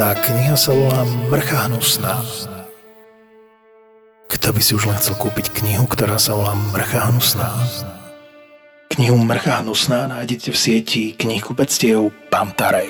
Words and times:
Tá 0.00 0.16
kniha 0.16 0.56
sa 0.56 0.72
volá 0.72 1.04
Mrcha 1.28 1.68
hnusná. 1.68 2.24
Kto 4.32 4.48
by 4.48 4.60
si 4.64 4.72
už 4.72 4.88
len 4.88 4.96
chcel 4.96 5.12
kúpiť 5.12 5.52
knihu, 5.60 5.84
ktorá 5.84 6.16
sa 6.16 6.32
volá 6.40 6.56
Mrcha 6.56 7.12
hnusná? 7.12 7.52
Knihu 8.96 9.20
Mrcha 9.20 9.60
hnusná 9.60 10.08
nájdete 10.08 10.48
v 10.48 10.56
sieti 10.56 11.02
knihkupectiev 11.20 12.16
Pantarej. 12.32 12.88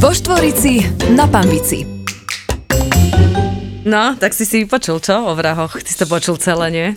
Vo 0.00 0.16
Štvorici 0.16 0.88
na 1.12 1.28
Pambici. 1.28 1.84
No, 3.84 4.16
tak 4.16 4.32
si 4.32 4.48
si 4.48 4.64
vypočul, 4.64 5.04
čo? 5.04 5.28
O 5.28 5.36
vrahoch. 5.36 5.76
Ty 5.76 5.90
si 5.92 6.00
to 6.00 6.08
počul 6.08 6.40
celé, 6.40 6.72
nie? 6.72 6.88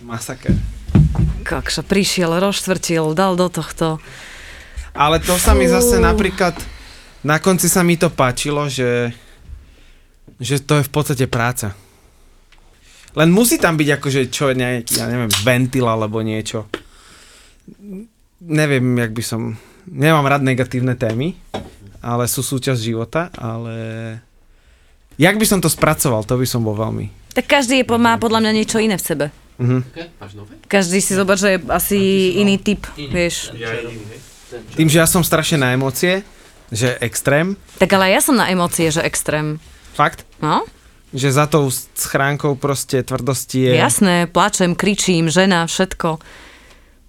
Masaker. 0.00 0.56
Kokšo, 1.44 1.84
prišiel, 1.84 2.40
rozštvrtil, 2.40 3.12
dal 3.12 3.36
do 3.36 3.52
tohto. 3.52 4.00
Ale 4.96 5.20
to 5.20 5.36
sa 5.36 5.52
mi 5.52 5.68
zase 5.68 6.00
napríklad, 6.00 6.56
na 7.20 7.36
konci 7.38 7.68
sa 7.68 7.84
mi 7.84 8.00
to 8.00 8.08
páčilo, 8.08 8.68
že, 8.68 9.12
že 10.40 10.60
to 10.64 10.80
je 10.80 10.86
v 10.86 10.92
podstate 10.92 11.26
práca. 11.28 11.76
Len 13.18 13.28
musí 13.34 13.58
tam 13.58 13.74
byť 13.74 13.88
akože 13.98 14.20
čo 14.30 14.54
nejaký, 14.54 15.02
ja 15.02 15.06
neviem, 15.10 15.32
ventil 15.42 15.84
alebo 15.90 16.22
niečo. 16.22 16.70
Neviem, 18.40 18.86
jak 18.96 19.12
by 19.12 19.22
som... 19.24 19.40
Nemám 19.90 20.28
rád 20.30 20.46
negatívne 20.46 20.94
témy, 20.94 21.34
ale 21.98 22.30
sú 22.30 22.46
súčasť 22.46 22.80
života, 22.80 23.28
ale... 23.34 23.74
Jak 25.20 25.36
by 25.36 25.44
som 25.44 25.60
to 25.60 25.68
spracoval, 25.68 26.24
to 26.24 26.38
by 26.38 26.46
som 26.48 26.64
bol 26.64 26.72
veľmi. 26.72 27.12
Tak 27.36 27.44
každý 27.44 27.82
je, 27.82 27.86
má 27.98 28.16
podľa 28.16 28.40
mňa 28.46 28.52
niečo 28.56 28.78
iné 28.80 28.96
v 28.96 29.04
sebe. 29.04 29.26
Mhm. 29.60 29.80
Každý 30.70 31.04
si 31.04 31.12
zober, 31.12 31.36
že 31.36 31.58
je 31.58 31.58
asi 31.68 31.98
iný 32.40 32.56
typ, 32.56 32.86
vieš. 32.96 33.52
Tým, 34.72 34.88
že 34.88 35.02
ja 35.02 35.06
som 35.06 35.20
strašne 35.20 35.60
na 35.60 35.76
emócie, 35.76 36.24
že 36.70 36.96
extrém, 37.02 37.58
Tak 37.78 37.90
ale 37.92 38.10
ja 38.10 38.22
som 38.22 38.34
na 38.34 38.46
emócie, 38.46 38.88
že 38.88 39.02
extrém. 39.02 39.58
fakt, 39.94 40.22
No, 40.40 40.64
že 41.10 41.28
za 41.28 41.50
tou 41.50 41.66
schránkou 41.70 42.54
proste 42.54 43.02
tvrdosti 43.02 43.66
je... 43.66 43.72
jasné, 43.74 44.30
plačem, 44.30 44.78
kričím, 44.78 45.26
žena, 45.26 45.66
všetko. 45.66 46.22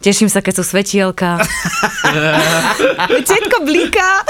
Teším 0.02 0.34
sa, 0.34 0.42
keď 0.42 0.54
sú 0.58 0.64
svetielka. 0.66 1.38
Všetko 3.22 3.58
blíka. 3.62 4.26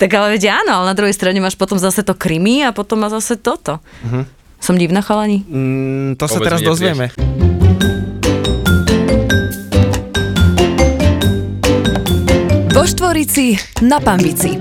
tak 0.00 0.08
ale 0.08 0.40
veď 0.40 0.64
áno, 0.64 0.80
ale 0.80 0.86
na 0.88 0.96
druhej 0.96 1.12
strane 1.12 1.36
máš 1.36 1.52
potom 1.52 1.76
zase 1.76 2.00
to 2.00 2.16
krimi 2.16 2.64
a 2.64 2.72
potom 2.72 2.96
má 3.04 3.12
zase 3.12 3.36
toto. 3.36 3.76
Som 4.56 4.80
divná 4.80 5.04
chalani? 5.04 5.44
Mm, 5.44 6.16
to 6.16 6.24
sa 6.24 6.40
Vôbec 6.40 6.48
teraz 6.48 6.60
mi 6.64 6.68
netrieš. 6.72 7.12
Vo 12.80 12.88
Štvorici 12.88 13.60
na 13.84 14.00
Pambici. 14.00 14.56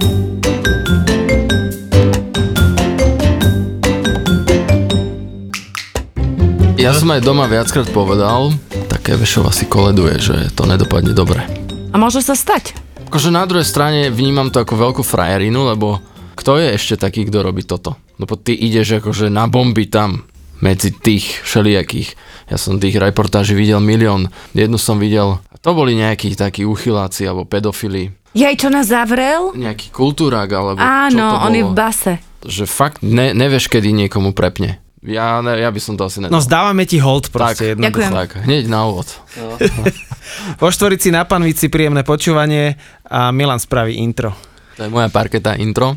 Ja 6.75 6.91
som 6.91 7.15
aj 7.15 7.23
doma 7.23 7.47
viackrát 7.47 7.87
povedal, 7.95 8.51
také 8.91 9.15
Vešov 9.15 9.47
asi 9.47 9.71
koleduje, 9.71 10.19
že 10.19 10.35
to 10.51 10.67
nedopadne 10.67 11.15
dobre. 11.15 11.47
A 11.47 11.95
môže 11.95 12.19
sa 12.19 12.35
stať. 12.35 12.75
Akože 13.07 13.31
na 13.31 13.47
druhej 13.47 13.63
strane 13.63 14.11
vnímam 14.11 14.51
to 14.51 14.67
ako 14.67 14.75
veľkú 14.75 15.01
frajerinu, 15.07 15.71
lebo 15.71 16.03
kto 16.35 16.59
je 16.59 16.75
ešte 16.75 16.99
taký, 16.99 17.23
kto 17.23 17.39
robí 17.39 17.63
toto? 17.63 17.95
Lebo 18.19 18.35
ty 18.35 18.51
ideš 18.51 18.99
akože 18.99 19.31
na 19.31 19.47
bomby 19.47 19.87
tam, 19.87 20.27
medzi 20.59 20.91
tých 20.91 21.41
všelijakých. 21.41 22.15
Ja 22.47 22.57
som 22.57 22.77
tých 22.77 22.95
reportáží 22.95 23.53
videl 23.53 23.79
milión. 23.79 24.27
Jednu 24.51 24.75
som 24.75 24.97
videl, 24.97 25.37
to 25.59 25.71
boli 25.71 25.93
nejakí 25.93 26.33
takí 26.33 26.63
uchyláci 26.63 27.23
alebo 27.23 27.43
pedofili. 27.43 28.11
Jej, 28.31 28.55
čo 28.55 28.69
nás 28.69 28.87
zavrel? 28.87 29.51
Nejaký 29.53 29.89
kultúrák 29.89 30.47
alebo 30.47 30.77
čo 30.77 30.83
to 30.83 30.85
Áno, 30.85 31.25
on 31.41 31.51
je 31.51 31.63
v 31.63 31.67
bolo. 31.67 31.77
base. 31.77 32.13
Že 32.39 32.63
fakt 32.65 32.99
ne, 33.01 33.33
nevieš, 33.33 33.67
kedy 33.67 33.89
niekomu 33.89 34.31
prepne. 34.31 34.77
Ja, 34.99 35.39
ne, 35.39 35.55
ja 35.55 35.67
by 35.67 35.79
som 35.79 35.95
to 35.95 36.05
asi 36.05 36.19
No 36.19 36.27
nedal. 36.27 36.43
zdávame 36.43 36.83
ti 36.83 36.99
hold 36.99 37.27
tak, 37.27 37.33
proste 37.33 37.73
jednoducho. 37.73 38.03
Ďakujem. 38.05 38.13
tak, 38.13 38.29
hneď 38.43 38.63
na 38.67 38.79
úvod. 38.85 39.07
Vo 40.61 40.67
štvorici 40.67 41.09
na 41.09 41.23
panvici 41.23 41.67
príjemné 41.67 42.03
počúvanie 42.03 42.75
a 43.03 43.31
Milan 43.31 43.57
spraví 43.57 43.95
intro. 43.95 44.35
To 44.75 44.83
je 44.83 44.89
moja 44.89 45.07
parketa 45.07 45.55
intro. 45.55 45.95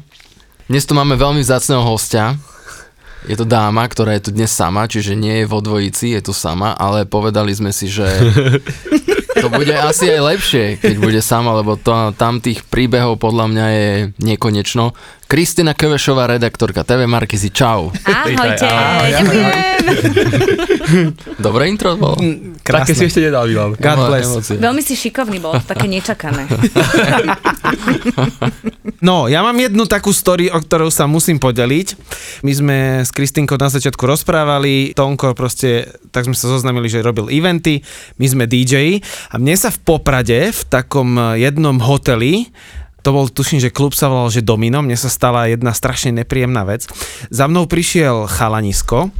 Dnes 0.64 0.82
tu 0.82 0.94
máme 0.94 1.14
veľmi 1.14 1.40
vzácného 1.40 1.82
hostia. 1.84 2.38
Je 3.22 3.38
to 3.38 3.46
dáma, 3.46 3.86
ktorá 3.86 4.18
je 4.18 4.26
tu 4.26 4.30
dnes 4.34 4.50
sama, 4.50 4.90
čiže 4.90 5.14
nie 5.14 5.42
je 5.42 5.46
vo 5.46 5.62
dvojici, 5.62 6.18
je 6.18 6.20
tu 6.26 6.34
sama, 6.34 6.74
ale 6.74 7.06
povedali 7.06 7.54
sme 7.54 7.70
si, 7.70 7.86
že 7.86 8.06
to 9.42 9.48
bude 9.50 9.70
asi 9.70 10.10
aj 10.10 10.20
lepšie, 10.34 10.64
keď 10.82 10.96
bude 10.98 11.20
sama, 11.22 11.54
lebo 11.54 11.78
to, 11.78 12.10
tam 12.18 12.42
tých 12.42 12.66
príbehov 12.66 13.22
podľa 13.22 13.46
mňa 13.46 13.66
je 13.70 13.90
nekonečno. 14.18 14.94
Kristina 15.32 15.72
Kevešová, 15.72 16.28
redaktorka 16.28 16.84
TV 16.84 17.08
Markizy, 17.08 17.48
čau. 17.48 17.88
Ahojte, 18.04 18.68
ahoj, 18.68 19.08
ďakujem. 19.16 19.48
Dobré 21.48 21.72
intro 21.72 21.96
bolo? 21.96 22.20
Také 22.60 22.92
si 22.92 23.08
Krásne. 23.08 23.08
ešte 23.08 23.20
nedal, 23.24 23.48
Milan. 23.48 23.72
God 23.72 24.12
bless. 24.12 24.28
Veľmi 24.52 24.84
si 24.84 24.92
šikovný 24.92 25.40
bol, 25.40 25.56
také 25.64 25.88
nečakané. 25.88 26.44
No, 29.02 29.26
ja 29.26 29.42
mám 29.42 29.58
jednu 29.58 29.82
takú 29.90 30.14
story, 30.14 30.46
o 30.46 30.62
ktorou 30.62 30.86
sa 30.86 31.10
musím 31.10 31.42
podeliť. 31.42 31.98
My 32.46 32.52
sme 32.54 32.78
s 33.02 33.10
Kristinkou 33.10 33.58
na 33.58 33.66
začiatku 33.66 33.98
rozprávali, 33.98 34.94
Tonko 34.94 35.34
proste, 35.34 35.90
tak 36.14 36.30
sme 36.30 36.38
sa 36.38 36.46
zoznamili, 36.46 36.86
že 36.86 37.02
robil 37.02 37.26
eventy, 37.26 37.82
my 38.22 38.26
sme 38.30 38.44
DJ 38.46 39.02
a 39.34 39.42
mne 39.42 39.58
sa 39.58 39.74
v 39.74 39.82
Poprade, 39.82 40.54
v 40.54 40.62
takom 40.70 41.18
jednom 41.34 41.82
hoteli, 41.82 42.54
to 43.02 43.10
bol, 43.10 43.26
tuším, 43.26 43.58
že 43.58 43.74
klub 43.74 43.92
sa 43.92 44.06
volal, 44.08 44.30
že 44.30 44.46
Domino, 44.46 44.80
mne 44.80 44.94
sa 44.94 45.10
stala 45.10 45.50
jedna 45.50 45.74
strašne 45.74 46.14
nepríjemná 46.22 46.62
vec. 46.62 46.86
Za 47.28 47.50
mnou 47.50 47.66
prišiel 47.66 48.30
chalanisko, 48.30 49.10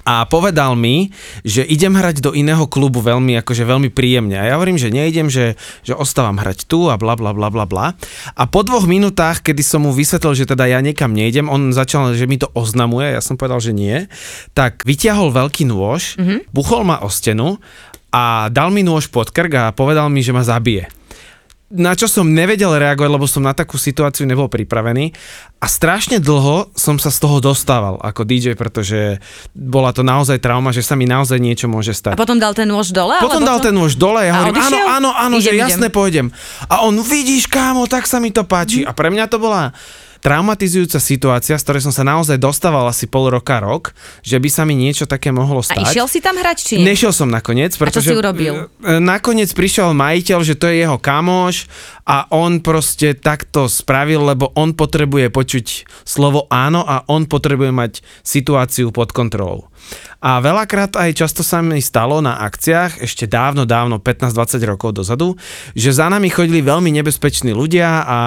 a 0.00 0.24
povedal 0.24 0.74
mi, 0.74 1.12
že 1.44 1.60
idem 1.60 1.92
hrať 1.92 2.24
do 2.24 2.32
iného 2.32 2.64
klubu 2.66 3.04
veľmi, 3.04 3.36
akože 3.44 3.68
veľmi 3.68 3.92
príjemne. 3.92 4.40
A 4.40 4.48
ja 4.48 4.54
hovorím, 4.56 4.80
že 4.80 4.88
neidem, 4.88 5.28
že, 5.28 5.60
že 5.84 5.92
ostávam 5.92 6.40
hrať 6.40 6.64
tu 6.64 6.88
a 6.88 6.96
bla 6.96 7.14
bla 7.14 7.36
bla 7.36 7.52
bla 7.52 7.68
bla. 7.68 7.92
A 8.34 8.42
po 8.48 8.64
dvoch 8.64 8.88
minútach, 8.88 9.44
kedy 9.44 9.60
som 9.60 9.84
mu 9.84 9.92
vysvetlil, 9.92 10.34
že 10.34 10.48
teda 10.48 10.66
ja 10.66 10.80
niekam 10.80 11.12
neidem, 11.12 11.46
on 11.46 11.76
začal, 11.76 12.16
že 12.16 12.24
mi 12.24 12.40
to 12.40 12.48
oznamuje, 12.56 13.12
ja 13.12 13.22
som 13.22 13.36
povedal, 13.36 13.60
že 13.60 13.76
nie, 13.76 14.08
tak 14.56 14.82
vyťahol 14.88 15.30
veľký 15.30 15.68
nôž, 15.68 16.16
mm-hmm. 16.16 16.38
buchol 16.50 16.82
ma 16.82 17.04
o 17.04 17.08
stenu 17.12 17.60
a 18.10 18.48
dal 18.48 18.72
mi 18.72 18.80
nôž 18.80 19.12
pod 19.12 19.30
krk 19.30 19.52
a 19.68 19.76
povedal 19.76 20.08
mi, 20.08 20.24
že 20.24 20.34
ma 20.34 20.42
zabije 20.42 20.99
na 21.70 21.94
čo 21.94 22.10
som 22.10 22.26
nevedel 22.26 22.74
reagovať, 22.74 23.10
lebo 23.14 23.30
som 23.30 23.46
na 23.46 23.54
takú 23.54 23.78
situáciu 23.78 24.26
nebol 24.26 24.50
pripravený 24.50 25.14
a 25.62 25.66
strašne 25.70 26.18
dlho 26.18 26.74
som 26.74 26.98
sa 26.98 27.14
z 27.14 27.22
toho 27.22 27.38
dostával 27.38 27.94
ako 28.02 28.26
DJ, 28.26 28.58
pretože 28.58 29.22
bola 29.54 29.94
to 29.94 30.02
naozaj 30.02 30.42
trauma, 30.42 30.74
že 30.74 30.82
sa 30.82 30.98
mi 30.98 31.06
naozaj 31.06 31.38
niečo 31.38 31.70
môže 31.70 31.94
A 31.94 31.98
stať. 31.98 32.14
potom 32.18 32.42
dal 32.42 32.58
ten 32.58 32.66
nôž 32.66 32.90
dole? 32.90 33.14
Potom 33.22 33.46
dal 33.46 33.62
ten 33.62 33.70
nôž 33.70 33.94
dole, 33.94 34.26
ja 34.26 34.34
A 34.34 34.50
hovorím, 34.50 34.66
áno, 34.66 34.78
áno, 34.90 35.10
áno, 35.14 35.36
že 35.38 35.54
Idem, 35.54 35.62
jasne 35.62 35.86
idem. 35.86 35.94
pôjdem. 35.94 36.26
A 36.66 36.82
on, 36.82 36.98
vidíš 36.98 37.46
kámo, 37.46 37.86
tak 37.86 38.10
sa 38.10 38.18
mi 38.18 38.34
to 38.34 38.42
páči. 38.42 38.82
A 38.82 38.90
pre 38.90 39.06
mňa 39.06 39.30
to 39.30 39.38
bola 39.38 39.70
traumatizujúca 40.20 41.00
situácia, 41.00 41.56
z 41.56 41.64
ktorej 41.64 41.82
som 41.88 41.94
sa 41.96 42.04
naozaj 42.04 42.36
dostával 42.36 42.84
asi 42.86 43.08
pol 43.08 43.32
roka, 43.32 43.56
rok, 43.58 43.96
že 44.20 44.36
by 44.36 44.48
sa 44.52 44.68
mi 44.68 44.76
niečo 44.76 45.08
také 45.08 45.32
mohlo 45.32 45.64
A 45.64 45.66
stať. 45.72 45.84
išiel 45.88 46.06
si 46.06 46.20
tam 46.20 46.36
hrať, 46.36 46.58
či 46.60 46.74
nie? 46.76 46.92
Nešiel 46.92 47.16
som 47.16 47.32
nakoniec, 47.32 47.72
čo 47.72 47.80
pretože... 47.80 48.12
si 48.12 48.14
urobil? 48.14 48.68
e, 48.84 49.00
Nakoniec 49.00 49.48
prišiel 49.56 49.96
majiteľ, 49.96 50.38
že 50.44 50.54
to 50.60 50.68
je 50.68 50.84
jeho 50.84 51.00
kamoš 51.00 51.66
a 52.04 52.28
on 52.28 52.60
proste 52.60 53.16
takto 53.16 53.66
spravil, 53.66 54.20
lebo 54.20 54.52
on 54.52 54.76
potrebuje 54.76 55.32
počuť 55.32 55.66
slovo 56.04 56.44
áno 56.52 56.84
a 56.84 57.08
on 57.08 57.24
potrebuje 57.24 57.72
mať 57.72 57.92
situáciu 58.20 58.92
pod 58.92 59.16
kontrolou. 59.16 59.69
A 60.20 60.36
veľakrát 60.44 61.00
aj 61.00 61.16
často 61.16 61.40
sa 61.40 61.64
mi 61.64 61.80
stalo 61.80 62.20
na 62.20 62.36
akciách, 62.44 63.00
ešte 63.00 63.24
dávno, 63.24 63.64
dávno, 63.64 63.96
15-20 64.04 64.60
rokov 64.68 65.00
dozadu, 65.00 65.32
že 65.72 65.96
za 65.96 66.12
nami 66.12 66.28
chodili 66.28 66.60
veľmi 66.60 66.92
nebezpeční 66.92 67.56
ľudia 67.56 68.04
a 68.04 68.18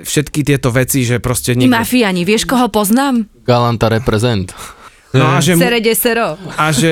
všetky 0.00 0.40
tieto 0.40 0.72
veci, 0.72 1.04
že 1.04 1.20
proste... 1.20 1.52
I 1.52 1.68
mafiani, 1.68 2.24
vieš, 2.24 2.48
koho 2.48 2.72
poznám? 2.72 3.28
Galanta 3.44 3.92
reprezent. 3.92 4.56
No 5.10 5.26
a 5.26 5.42
že, 5.42 5.58
mu- 5.58 5.66
a 6.54 6.70
že, 6.70 6.90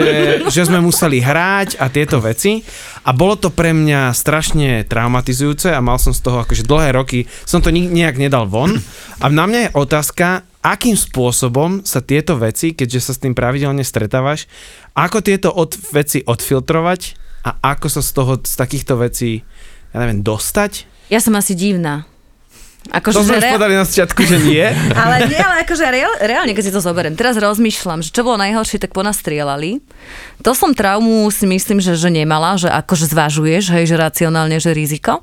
že 0.50 0.66
sme 0.66 0.82
museli 0.82 1.22
hrať 1.22 1.78
a 1.78 1.86
tieto 1.86 2.18
veci 2.18 2.66
a 3.06 3.14
bolo 3.14 3.38
to 3.38 3.54
pre 3.54 3.70
mňa 3.70 4.10
strašne 4.10 4.82
traumatizujúce 4.90 5.70
a 5.70 5.78
mal 5.78 6.02
som 6.02 6.10
z 6.10 6.26
toho 6.26 6.42
akože 6.42 6.66
dlhé 6.66 6.98
roky, 6.98 7.30
som 7.46 7.62
to 7.62 7.70
nejak 7.70 8.18
nedal 8.18 8.50
von 8.50 8.74
a 9.22 9.30
na 9.30 9.46
mňa 9.46 9.60
je 9.62 9.70
otázka, 9.70 10.47
akým 10.62 10.98
spôsobom 10.98 11.82
sa 11.86 12.02
tieto 12.02 12.34
veci, 12.36 12.74
keďže 12.74 13.00
sa 13.00 13.12
s 13.14 13.22
tým 13.22 13.32
pravidelne 13.32 13.82
stretávaš, 13.82 14.50
ako 14.92 15.22
tieto 15.22 15.48
od, 15.54 15.74
veci 15.94 16.22
odfiltrovať 16.22 17.00
a 17.46 17.76
ako 17.76 17.86
sa 17.86 18.02
z 18.02 18.10
toho, 18.10 18.32
z 18.42 18.54
takýchto 18.58 18.94
vecí, 18.98 19.46
ja 19.94 19.98
neviem, 20.02 20.20
dostať? 20.20 20.84
Ja 21.08 21.22
som 21.22 21.32
asi 21.38 21.54
divná. 21.54 22.04
Akože, 22.88 23.20
To 23.20 23.26
sme 23.26 23.36
že 23.36 23.42
rea- 23.44 23.52
povedali 23.52 23.74
na 23.76 23.84
začiatku, 23.84 24.20
že 24.24 24.38
nie. 24.40 24.64
ale 25.02 25.28
nie, 25.28 25.36
ale 25.36 25.66
akože 25.66 25.84
reál, 25.92 26.14
reálne, 26.24 26.56
keď 26.56 26.64
si 26.64 26.72
to 26.72 26.80
zoberiem. 26.80 27.12
Teraz 27.18 27.36
rozmýšľam, 27.36 28.00
že 28.00 28.14
čo 28.14 28.24
bolo 28.24 28.40
najhoršie, 28.40 28.80
tak 28.80 28.96
ponastrielali. 28.96 29.84
To 30.40 30.56
som 30.56 30.72
traumu 30.72 31.28
si 31.28 31.44
myslím, 31.44 31.84
že, 31.84 31.98
že 32.00 32.08
nemala, 32.08 32.56
že 32.56 32.72
akože 32.72 33.12
zvažuješ, 33.12 33.76
hej, 33.76 33.84
že 33.92 33.96
racionálne, 33.98 34.56
že 34.56 34.72
riziko. 34.72 35.20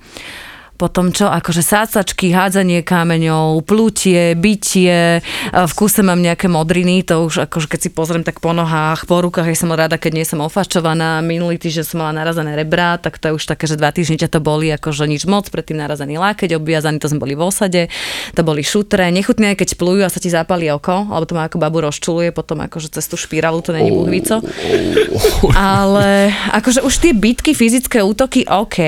Potom 0.76 1.16
čo, 1.16 1.32
akože 1.32 1.64
sácačky, 1.64 2.36
hádzanie 2.36 2.84
kameňov, 2.84 3.64
plutie, 3.64 4.36
bytie, 4.36 5.24
a 5.56 5.64
v 5.64 5.74
kuse 5.74 6.04
mám 6.04 6.20
nejaké 6.20 6.52
modriny, 6.52 7.00
to 7.08 7.24
už 7.24 7.48
akože 7.48 7.72
keď 7.72 7.80
si 7.80 7.90
pozriem 7.96 8.28
tak 8.28 8.44
po 8.44 8.52
nohách, 8.52 9.08
po 9.08 9.24
rukách, 9.24 9.48
ja 9.48 9.56
som 9.56 9.72
rada, 9.72 9.96
keď 9.96 10.12
nie 10.12 10.28
som 10.28 10.44
ofačovaná, 10.44 11.24
minulý 11.24 11.56
týždeň 11.56 11.86
som 11.88 12.04
mala 12.04 12.20
narazené 12.20 12.60
rebra, 12.60 13.00
tak 13.00 13.24
to 13.24 13.32
je 13.32 13.38
už 13.40 13.48
také, 13.48 13.72
že 13.72 13.80
dva 13.80 13.96
týždne 13.96 14.20
ťa 14.20 14.36
to 14.36 14.44
boli, 14.44 14.68
akože 14.76 15.08
nič 15.08 15.24
moc, 15.24 15.48
predtým 15.48 15.80
narazený 15.80 16.20
lákeť, 16.20 16.60
obviazaný, 16.60 17.00
to 17.00 17.08
sme 17.08 17.24
boli 17.24 17.40
v 17.40 17.48
osade, 17.48 17.88
to 18.36 18.42
boli 18.44 18.60
šutre, 18.60 19.08
nechutné, 19.16 19.56
keď 19.56 19.80
plujú 19.80 20.04
a 20.04 20.12
sa 20.12 20.20
ti 20.20 20.28
zapali 20.28 20.68
oko, 20.68 21.08
alebo 21.08 21.24
to 21.24 21.40
má 21.40 21.48
ako 21.48 21.56
babu 21.56 21.88
rozčuluje, 21.88 22.36
potom 22.36 22.60
akože 22.68 22.92
cez 22.92 23.08
tú 23.08 23.16
špirálu 23.16 23.64
to 23.64 23.72
není 23.72 23.96
buhvico. 23.96 24.44
Ale 25.56 26.36
akože 26.52 26.84
už 26.84 27.00
tie 27.00 27.16
bitky, 27.16 27.56
fyzické 27.56 28.04
útoky, 28.04 28.44
OK, 28.44 28.80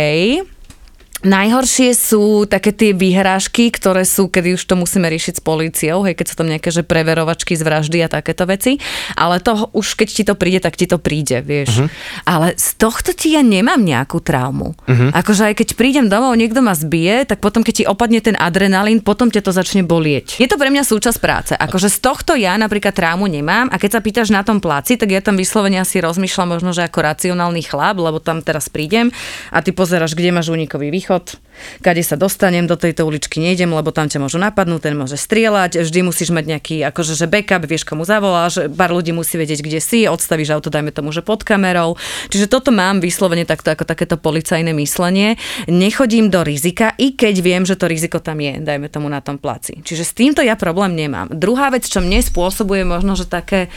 Najhoršie 1.26 1.98
sú 1.98 2.46
také 2.46 2.70
tie 2.70 2.94
výhrážky, 2.94 3.74
ktoré 3.74 4.06
sú, 4.06 4.30
kedy 4.30 4.54
už 4.54 4.64
to 4.70 4.78
musíme 4.78 5.10
riešiť 5.10 5.38
s 5.38 5.44
políciou, 5.44 6.06
hej, 6.06 6.14
keď 6.14 6.26
sú 6.30 6.36
tam 6.38 6.48
nejaké 6.50 6.70
že 6.70 6.86
preverovačky 6.86 7.58
z 7.58 7.66
vraždy 7.66 8.06
a 8.06 8.10
takéto 8.12 8.46
veci, 8.46 8.78
ale 9.18 9.42
to 9.42 9.74
už 9.74 9.98
keď 9.98 10.08
ti 10.14 10.24
to 10.24 10.38
príde, 10.38 10.62
tak 10.62 10.78
ti 10.78 10.86
to 10.86 11.02
príde, 11.02 11.42
vieš. 11.42 11.82
Uh-huh. 11.82 11.90
Ale 12.30 12.54
z 12.54 12.78
tohto 12.78 13.18
ti 13.18 13.34
ja 13.34 13.42
nemám 13.42 13.82
nejakú 13.82 14.22
traumu. 14.22 14.78
Uh-huh. 14.86 15.10
Akože 15.10 15.50
aj 15.50 15.56
keď 15.58 15.68
prídem 15.74 16.06
domov, 16.06 16.38
niekto 16.38 16.62
ma 16.62 16.78
zbije, 16.78 17.26
tak 17.26 17.42
potom 17.42 17.66
keď 17.66 17.74
ti 17.74 17.84
opadne 17.90 18.22
ten 18.22 18.38
adrenalín, 18.38 19.02
potom 19.02 19.34
ťa 19.34 19.42
to 19.42 19.50
začne 19.50 19.82
bolieť. 19.82 20.38
Je 20.38 20.46
to 20.46 20.62
pre 20.62 20.70
mňa 20.70 20.86
súčasť 20.86 21.18
práce. 21.18 21.54
Akože 21.58 21.90
z 21.90 21.98
tohto 21.98 22.38
ja 22.38 22.54
napríklad 22.62 22.94
traumu 22.94 23.26
nemám 23.26 23.74
a 23.74 23.82
keď 23.82 23.98
sa 23.98 24.02
pýtaš 24.06 24.30
na 24.30 24.46
tom 24.46 24.62
placi, 24.62 25.02
tak 25.02 25.10
ja 25.10 25.26
tam 25.26 25.34
vyslovene 25.34 25.82
asi 25.82 25.98
rozmýšľam 25.98 26.62
možno, 26.62 26.78
že 26.78 26.86
ako 26.86 27.00
racionálny 27.02 27.66
chlap, 27.66 27.98
lebo 27.98 28.22
tam 28.22 28.46
teraz 28.46 28.70
prídem 28.70 29.10
a 29.50 29.66
ty 29.66 29.74
pozeráš, 29.74 30.14
kde 30.14 30.30
máš 30.30 30.54
únikový 30.54 30.94
východ 30.94 31.07
východ, 31.08 31.40
kade 31.80 32.04
sa 32.04 32.20
dostanem, 32.20 32.68
do 32.68 32.76
tejto 32.76 33.08
uličky 33.08 33.40
nejdem, 33.40 33.72
lebo 33.72 33.96
tam 33.96 34.12
ťa 34.12 34.20
môžu 34.20 34.44
napadnúť, 34.44 34.92
ten 34.92 34.96
môže 35.00 35.16
strieľať, 35.16 35.88
vždy 35.88 36.00
musíš 36.04 36.36
mať 36.36 36.44
nejaký 36.52 36.76
akože, 36.84 37.16
že 37.16 37.32
backup, 37.32 37.64
vieš 37.64 37.88
komu 37.88 38.04
zavoláš, 38.04 38.68
pár 38.76 38.92
ľudí 38.92 39.16
musí 39.16 39.40
vedieť, 39.40 39.64
kde 39.64 39.80
si, 39.80 40.04
odstavíš 40.04 40.52
auto, 40.52 40.68
dajme 40.68 40.92
tomu, 40.92 41.16
že 41.16 41.24
pod 41.24 41.48
kamerou. 41.48 41.96
Čiže 42.28 42.52
toto 42.52 42.76
mám 42.76 43.00
vyslovene 43.00 43.48
takto 43.48 43.72
ako 43.72 43.88
takéto 43.88 44.20
policajné 44.20 44.76
myslenie. 44.76 45.40
Nechodím 45.72 46.28
do 46.28 46.44
rizika, 46.44 46.92
i 47.00 47.16
keď 47.16 47.36
viem, 47.40 47.64
že 47.64 47.80
to 47.80 47.88
riziko 47.88 48.20
tam 48.20 48.44
je, 48.44 48.60
dajme 48.60 48.92
tomu 48.92 49.08
na 49.08 49.24
tom 49.24 49.40
placi. 49.40 49.80
Čiže 49.80 50.04
s 50.04 50.12
týmto 50.12 50.44
ja 50.44 50.60
problém 50.60 50.92
nemám. 50.92 51.32
Druhá 51.32 51.72
vec, 51.72 51.88
čo 51.88 52.04
mne 52.04 52.20
spôsobuje 52.20 52.84
možno, 52.84 53.16
že 53.16 53.24
také 53.24 53.72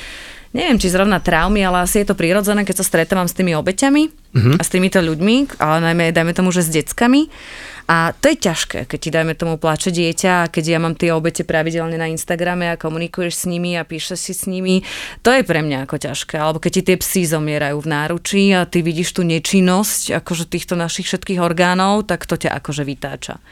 neviem, 0.50 0.78
či 0.78 0.90
zrovna 0.90 1.22
traumy, 1.22 1.62
ale 1.62 1.86
asi 1.86 2.02
je 2.02 2.10
to 2.10 2.18
prirodzené, 2.18 2.66
keď 2.66 2.82
sa 2.82 2.88
stretávam 2.88 3.30
s 3.30 3.36
tými 3.36 3.54
obeťami 3.54 4.02
uh-huh. 4.10 4.54
a 4.58 4.62
s 4.62 4.72
týmito 4.72 4.98
ľuďmi, 4.98 5.62
ale 5.62 5.76
najmä, 5.90 6.10
dajme 6.10 6.34
tomu, 6.34 6.50
že 6.50 6.66
s 6.66 6.70
deckami. 6.70 7.30
A 7.90 8.14
to 8.14 8.30
je 8.30 8.38
ťažké, 8.38 8.86
keď 8.86 8.98
ti 9.02 9.10
dajme 9.10 9.34
tomu 9.34 9.58
plače 9.58 9.90
dieťa 9.90 10.46
a 10.46 10.50
keď 10.50 10.64
ja 10.70 10.78
mám 10.78 10.94
tie 10.94 11.10
obete 11.10 11.42
pravidelne 11.42 11.98
na 11.98 12.06
Instagrame 12.06 12.70
a 12.70 12.78
komunikuješ 12.78 13.42
s 13.42 13.44
nimi 13.50 13.74
a 13.74 13.82
píšeš 13.82 14.30
si 14.30 14.30
s 14.30 14.46
nimi, 14.46 14.86
to 15.26 15.34
je 15.34 15.42
pre 15.42 15.58
mňa 15.58 15.90
ako 15.90 15.98
ťažké. 15.98 16.38
Alebo 16.38 16.62
keď 16.62 16.70
ti 16.70 16.82
tie 16.86 16.96
psy 17.02 17.26
zomierajú 17.26 17.82
v 17.82 17.90
náručí 17.90 18.54
a 18.54 18.62
ty 18.62 18.86
vidíš 18.86 19.18
tú 19.18 19.26
nečinnosť 19.26 20.22
akože 20.22 20.46
týchto 20.46 20.78
našich 20.78 21.10
všetkých 21.10 21.42
orgánov, 21.42 22.06
tak 22.06 22.30
to 22.30 22.38
ťa 22.38 22.62
akože 22.62 22.86
vytáča. 22.86 23.42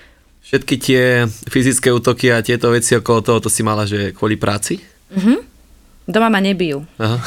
Všetky 0.46 0.74
tie 0.78 1.26
fyzické 1.50 1.90
útoky 1.90 2.30
a 2.30 2.38
tieto 2.38 2.70
veci 2.70 2.94
okolo 2.94 3.18
toho, 3.26 3.38
to 3.42 3.50
si 3.50 3.66
mala, 3.66 3.90
že 3.90 4.14
kvôli 4.14 4.38
práci? 4.38 4.78
Mhm. 5.18 5.57
Doma 6.08 6.26
ma 6.26 6.40
nebijú. 6.40 6.88
Aha. 6.96 7.20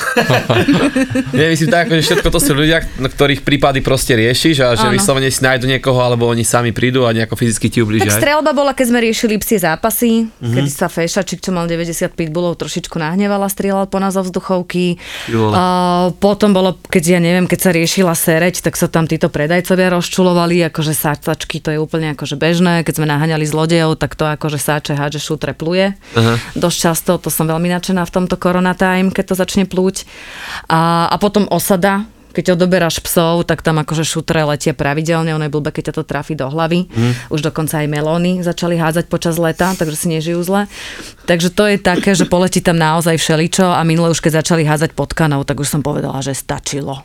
Nie, 1.37 1.49
myslím 1.49 1.69
tak, 1.69 1.85
že 1.87 2.01
všetko 2.01 2.27
to 2.27 2.39
sú 2.39 2.51
ľudia, 2.51 2.81
na 2.97 3.05
ktorých 3.05 3.41
prípady 3.41 3.79
proste 3.79 4.17
riešiš 4.17 4.55
a 4.59 4.73
že 4.73 4.89
Áno. 4.89 4.97
vyslovene 4.97 5.29
si 5.29 5.37
nájdu 5.39 5.69
niekoho, 5.69 5.97
alebo 5.97 6.25
oni 6.25 6.41
sami 6.41 6.71
prídu 6.71 7.05
a 7.05 7.13
nejako 7.13 7.35
fyzicky 7.35 7.69
ti 7.69 7.79
ubližia. 7.79 8.09
Tak 8.09 8.19
strelba 8.19 8.51
bola, 8.51 8.73
keď 8.73 8.85
sme 8.87 8.99
riešili 8.99 9.37
psie 9.37 9.59
zápasy, 9.59 10.25
Mhm. 10.25 10.33
mm-hmm. 10.33 10.53
kedy 10.57 10.69
sa 10.71 10.87
Fešačik, 10.87 11.39
čo 11.39 11.51
mal 11.51 11.65
90 11.65 11.93
pitbullov, 12.11 12.57
trošičku 12.57 12.97
nahnevala, 12.97 13.45
strieľal 13.47 13.85
po 13.85 13.97
nás 13.97 14.11
zo 14.11 14.25
vzduchovky. 14.25 14.97
A 15.53 15.63
potom 16.17 16.49
bolo, 16.49 16.73
keď 16.81 17.03
ja 17.07 17.19
neviem, 17.19 17.45
keď 17.45 17.59
sa 17.61 17.71
riešila 17.71 18.11
sereď, 18.11 18.59
tak 18.59 18.73
sa 18.75 18.89
tam 18.89 19.05
títo 19.05 19.29
predajcovia 19.29 19.93
rozčulovali, 19.93 20.57
akože 20.67 20.97
sáčačky, 20.97 21.61
to 21.61 21.69
je 21.69 21.77
úplne 21.77 22.17
akože 22.17 22.33
bežné. 22.33 22.81
Keď 22.81 22.97
sme 22.97 23.05
naháňali 23.05 23.45
zlodejov, 23.45 24.01
tak 24.01 24.17
to 24.17 24.25
akože 24.25 24.57
sáče, 24.57 24.97
hádže, 24.97 25.21
šutre, 25.21 25.53
pluje. 25.53 25.93
Aha. 26.17 26.41
Dosť 26.57 26.77
často, 26.81 27.11
to 27.17 27.29
som 27.29 27.45
veľmi 27.45 27.69
nadšená 27.69 28.01
v 28.01 28.11
tomto 28.11 28.35
korona 28.35 28.70
time, 28.73 29.13
keď 29.13 29.33
to 29.33 29.35
začne 29.35 29.63
plúť. 29.67 30.07
A, 30.71 31.11
a 31.11 31.15
potom 31.19 31.47
osada, 31.51 32.07
keď 32.31 32.55
odoberáš 32.55 33.03
psov, 33.03 33.43
tak 33.43 33.59
tam 33.59 33.83
akože 33.83 34.07
šutre 34.07 34.47
letia 34.47 34.71
pravidelne, 34.71 35.35
ono 35.35 35.45
je 35.45 35.53
blbé, 35.53 35.75
keď 35.75 35.91
ťa 35.91 35.95
to 35.99 36.03
trafí 36.07 36.33
do 36.33 36.47
hlavy. 36.47 36.87
Mm. 36.87 37.13
Už 37.27 37.43
dokonca 37.43 37.83
aj 37.83 37.91
melóny 37.91 38.39
začali 38.39 38.79
hádzať 38.79 39.11
počas 39.11 39.35
leta, 39.35 39.75
takže 39.75 39.99
si 39.99 40.07
nežijú 40.09 40.39
zle. 40.41 40.71
Takže 41.27 41.51
to 41.51 41.67
je 41.67 41.77
také, 41.77 42.15
že 42.15 42.25
poletí 42.25 42.63
tam 42.63 42.79
naozaj 42.79 43.19
všeličo 43.19 43.67
a 43.67 43.83
minule 43.83 44.15
už 44.15 44.23
keď 44.23 44.41
začali 44.41 44.63
hádzať 44.63 44.95
potkanov, 44.95 45.43
tak 45.43 45.59
už 45.59 45.67
som 45.67 45.83
povedala, 45.83 46.23
že 46.23 46.31
stačilo. 46.31 47.03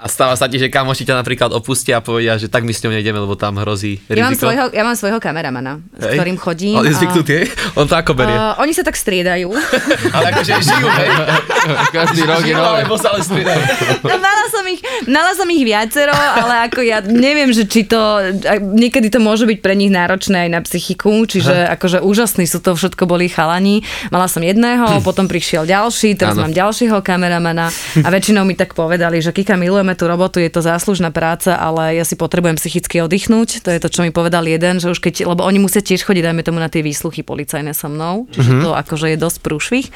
A 0.00 0.08
stáva 0.08 0.32
sa 0.32 0.48
ti, 0.48 0.56
že 0.56 0.66
kamoši 0.66 1.04
ťa 1.04 1.12
napríklad 1.14 1.52
opustia 1.52 1.96
a 1.96 2.02
povedia, 2.02 2.32
že 2.34 2.48
tak 2.48 2.64
my 2.64 2.72
s 2.72 2.80
ňou 2.80 2.88
nejdeme, 2.90 3.20
lebo 3.20 3.36
tam 3.36 3.60
hrozí 3.60 4.00
riziko. 4.02 4.16
Ja 4.16 4.24
mám, 4.24 4.32
svojho, 4.34 4.64
ja 4.72 4.82
mám 4.82 4.96
svojho 4.96 5.18
kameramana, 5.20 5.84
s 5.92 6.02
Hej. 6.02 6.16
ktorým 6.16 6.38
chodím. 6.40 6.74
On 6.74 6.82
je 6.82 6.90
a- 6.90 6.96
zvyknutý, 6.96 7.32
hej? 7.36 7.46
On 7.76 7.84
to 7.84 7.92
ako 7.92 8.16
berie. 8.16 8.32
Uh, 8.32 8.56
oni 8.58 8.72
sa 8.72 8.80
tak 8.80 8.96
striedajú. 8.96 9.52
Ale 10.16 10.24
akože 10.32 10.52
žijú, 10.56 10.88
hej? 10.88 11.08
Každý 12.00 12.20
rok 12.24 12.40
je 12.40 12.48
Žijú, 12.48 12.56
nové. 12.56 12.80
alebo 12.80 12.94
sa 12.96 13.08
ale 13.12 13.20
striedajú. 13.20 13.60
No, 14.10 14.16
mala, 14.16 14.42
ich, 14.70 14.80
mala 15.10 15.34
som 15.34 15.46
ich 15.50 15.66
viacero, 15.66 16.14
ale 16.14 16.70
ako 16.70 16.80
ja 16.86 17.02
neviem, 17.02 17.50
že 17.50 17.66
či 17.66 17.84
to, 17.84 18.32
niekedy 18.58 19.10
to 19.10 19.18
môže 19.18 19.44
byť 19.44 19.58
pre 19.58 19.74
nich 19.74 19.90
náročné 19.90 20.46
aj 20.46 20.50
na 20.50 20.60
psychiku, 20.62 21.26
čiže 21.26 21.66
Aha. 21.66 21.74
akože 21.76 21.98
úžasní 22.00 22.46
sú 22.46 22.62
to, 22.62 22.78
všetko 22.78 23.04
boli 23.10 23.26
chalani. 23.26 23.82
Mala 24.14 24.30
som 24.30 24.40
jedného, 24.40 25.02
potom 25.02 25.26
prišiel 25.26 25.66
ďalší, 25.66 26.14
teraz 26.14 26.38
Áno. 26.38 26.48
mám 26.48 26.54
ďalšieho 26.54 27.02
kameramana 27.02 27.74
a 28.00 28.08
väčšinou 28.08 28.46
mi 28.46 28.54
tak 28.54 28.78
povedali, 28.78 29.18
že 29.18 29.34
Kika, 29.34 29.58
milujeme 29.58 29.92
tú 29.98 30.06
robotu, 30.06 30.38
je 30.38 30.50
to 30.50 30.62
záslužná 30.62 31.10
práca, 31.10 31.58
ale 31.58 31.98
ja 31.98 32.04
si 32.06 32.14
potrebujem 32.14 32.56
psychicky 32.56 33.02
oddychnúť. 33.02 33.66
To 33.66 33.70
je 33.74 33.80
to, 33.82 33.88
čo 33.90 34.00
mi 34.06 34.14
povedal 34.14 34.46
jeden, 34.46 34.78
že 34.78 34.92
už 34.92 35.02
keď, 35.02 35.26
lebo 35.26 35.42
oni 35.42 35.58
musia 35.58 35.82
tiež 35.82 36.06
chodiť, 36.06 36.30
dajme 36.30 36.42
tomu 36.46 36.62
na 36.62 36.70
tie 36.70 36.84
výsluchy 36.84 37.26
policajné 37.26 37.74
so 37.74 37.90
mnou, 37.90 38.30
čiže 38.30 38.62
to 38.62 38.70
akože 38.76 39.14
je 39.14 39.18
dosť 39.18 39.38
prúšvih. 39.42 39.86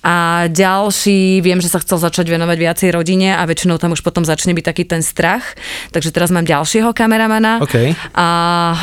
A 0.00 0.48
ďalší, 0.48 1.44
viem, 1.44 1.60
že 1.60 1.68
sa 1.68 1.76
chcel 1.76 2.00
začať 2.00 2.32
venovať 2.32 2.56
viacej 2.56 2.88
rodine 2.96 3.36
a 3.36 3.44
väčšinou 3.44 3.76
tam 3.76 3.92
už 3.92 4.00
potom 4.00 4.24
začne 4.24 4.56
byť 4.56 4.64
taký 4.64 4.84
ten 4.88 5.04
strach. 5.04 5.56
Takže 5.92 6.08
teraz 6.08 6.32
mám 6.32 6.48
ďalšieho 6.48 6.96
kameramana. 6.96 7.60
OK. 7.60 7.92
A 8.16 8.26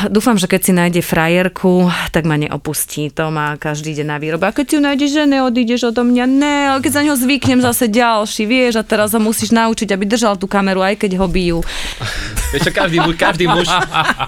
dúfam, 0.06 0.38
že 0.38 0.46
keď 0.46 0.60
si 0.62 0.72
nájde 0.74 1.02
frajerku, 1.02 1.90
tak 2.14 2.22
ma 2.22 2.38
neopustí. 2.38 3.10
To 3.18 3.34
má 3.34 3.58
každý 3.58 3.98
deň 3.98 4.06
na 4.06 4.18
výrobe. 4.22 4.46
A 4.46 4.54
keď 4.54 4.64
si 4.70 4.74
ju 4.78 4.82
nájdeš, 4.82 5.10
že 5.10 5.22
neodídeš 5.26 5.90
odo 5.90 6.06
mňa, 6.06 6.24
ne, 6.30 6.56
ale 6.70 6.78
keď 6.86 6.92
za 6.94 7.02
ňou 7.02 7.16
zvyknem 7.18 7.60
zase 7.66 7.90
ďalší, 7.90 8.46
vieš, 8.46 8.78
a 8.78 8.86
teraz 8.86 9.10
ho 9.10 9.18
musíš 9.18 9.50
naučiť, 9.50 9.90
aby 9.90 10.06
držal 10.06 10.38
tú 10.38 10.46
kameru, 10.46 10.86
aj 10.86 11.02
keď 11.02 11.18
ho 11.18 11.26
bijú. 11.26 11.58
Vieš 12.48 12.64
čo, 12.64 12.72
každý 12.72 12.96
každý 13.12 13.44
muž, 13.44 13.68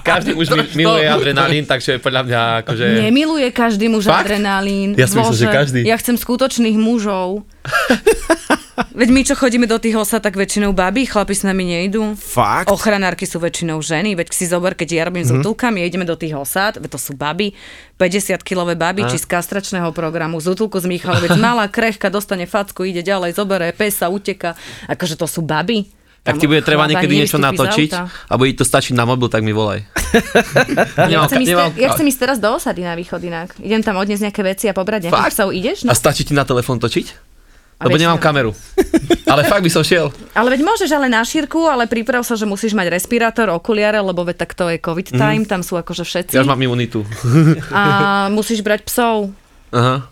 každý 0.05 0.37
muž 0.37 0.53
mi- 0.53 0.85
miluje 0.85 1.09
adrenalín, 1.09 1.65
takže 1.65 1.97
podľa 2.05 2.29
mňa 2.29 2.41
akože... 2.61 2.85
Nemiluje 3.09 3.49
každý 3.49 3.89
muž 3.89 4.05
Fakt? 4.05 4.29
adrenalín. 4.29 4.93
Ja 4.93 5.09
som 5.09 5.25
myslel, 5.25 5.41
že 5.41 5.47
každý. 5.49 5.81
Ja 5.89 5.97
chcem 5.97 6.21
skutočných 6.21 6.77
mužov. 6.81 7.45
Veď 8.91 9.09
my, 9.13 9.23
čo 9.23 9.35
chodíme 9.37 9.69
do 9.69 9.77
tých 9.77 9.95
osad, 9.95 10.25
tak 10.25 10.35
väčšinou 10.35 10.73
baby, 10.73 11.05
chlapi 11.05 11.37
s 11.37 11.45
nami 11.45 11.63
nejdú. 11.63 12.17
Fakt? 12.17 12.73
Ochranárky 12.73 13.29
sú 13.29 13.39
väčšinou 13.39 13.79
ženy, 13.85 14.17
veď 14.17 14.33
si 14.33 14.49
zober, 14.49 14.73
keď 14.75 14.89
ja 14.89 15.03
robím 15.07 15.23
mm-hmm. 15.23 15.41
s 15.41 15.45
útulkami, 15.45 15.85
ideme 15.85 16.09
do 16.09 16.17
tých 16.17 16.35
osad, 16.35 16.81
veď 16.81 16.91
to 16.97 17.01
sú 17.01 17.13
baby, 17.15 17.53
50-kilové 18.01 18.75
baby, 18.75 19.05
či 19.07 19.21
z 19.21 19.29
kastračného 19.29 19.93
programu, 19.93 20.41
z 20.41 20.57
útulku 20.57 20.81
z 20.81 20.89
Michaloviec, 20.89 21.37
malá, 21.37 21.69
krehka, 21.69 22.09
dostane 22.09 22.49
facku, 22.49 22.89
ide 22.89 23.05
ďalej, 23.05 23.37
zobere, 23.37 23.71
pesa, 23.77 24.09
uteka, 24.09 24.57
akože 24.89 25.21
to 25.21 25.29
sú 25.29 25.45
baby. 25.45 26.00
Ak 26.21 26.37
ti 26.37 26.45
bude 26.45 26.61
treba 26.61 26.85
niekedy 26.85 27.17
niečo 27.17 27.37
natočiť 27.37 27.91
a 28.29 28.35
bude 28.37 28.53
to 28.53 28.63
stačiť 28.63 28.93
na 28.93 29.05
mobil, 29.05 29.27
tak 29.27 29.41
mi 29.41 29.51
volaj. 29.51 29.85
Ja 31.07 31.25
chcem, 31.25 31.41
ísť, 31.41 31.79
ja 31.79 31.89
chcem 31.91 32.07
ísť 32.07 32.21
teraz 32.21 32.37
do 32.37 32.51
osady 32.51 32.83
na 32.83 32.93
východ 32.93 33.23
inak. 33.23 33.55
Idem 33.59 33.81
tam 33.81 33.97
odniesť 33.97 34.27
nejaké 34.27 34.43
veci 34.43 34.67
a 34.67 34.75
pobrať 34.75 35.07
nejakých 35.07 35.33
psov. 35.33 35.49
Ideš? 35.51 35.87
A 35.87 35.87
No. 35.87 35.95
stačí 35.95 36.23
ti 36.23 36.35
na 36.35 36.43
telefón 36.43 36.77
točiť? 36.77 37.31
A 37.79 37.89
Lebo 37.89 37.97
nemám 37.97 38.21
kameru. 38.21 38.53
Ale 39.25 39.47
fakt 39.47 39.65
by 39.65 39.73
som 39.73 39.81
šiel. 39.81 40.13
Ale 40.35 40.53
veď 40.53 40.61
môžeš 40.61 40.91
ale 40.91 41.09
na 41.09 41.25
šírku, 41.25 41.65
ale 41.65 41.89
priprav 41.89 42.21
sa, 42.21 42.37
že 42.37 42.45
musíš 42.45 42.77
mať 42.77 42.93
respirátor, 42.93 43.49
okuliare, 43.49 43.97
lebo 43.97 44.21
veď 44.21 44.37
tak 44.37 44.53
to 44.53 44.69
je 44.69 44.77
covid 44.77 45.09
time, 45.09 45.49
tam 45.49 45.65
sú 45.65 45.81
akože 45.81 46.05
všetci. 46.05 46.37
Ja 46.37 46.45
už 46.45 46.51
mám 46.51 46.61
imunitu. 46.61 47.07
A 47.73 47.83
musíš 48.29 48.61
brať 48.61 48.85
psov. 48.85 49.33
Aha. 49.71 50.05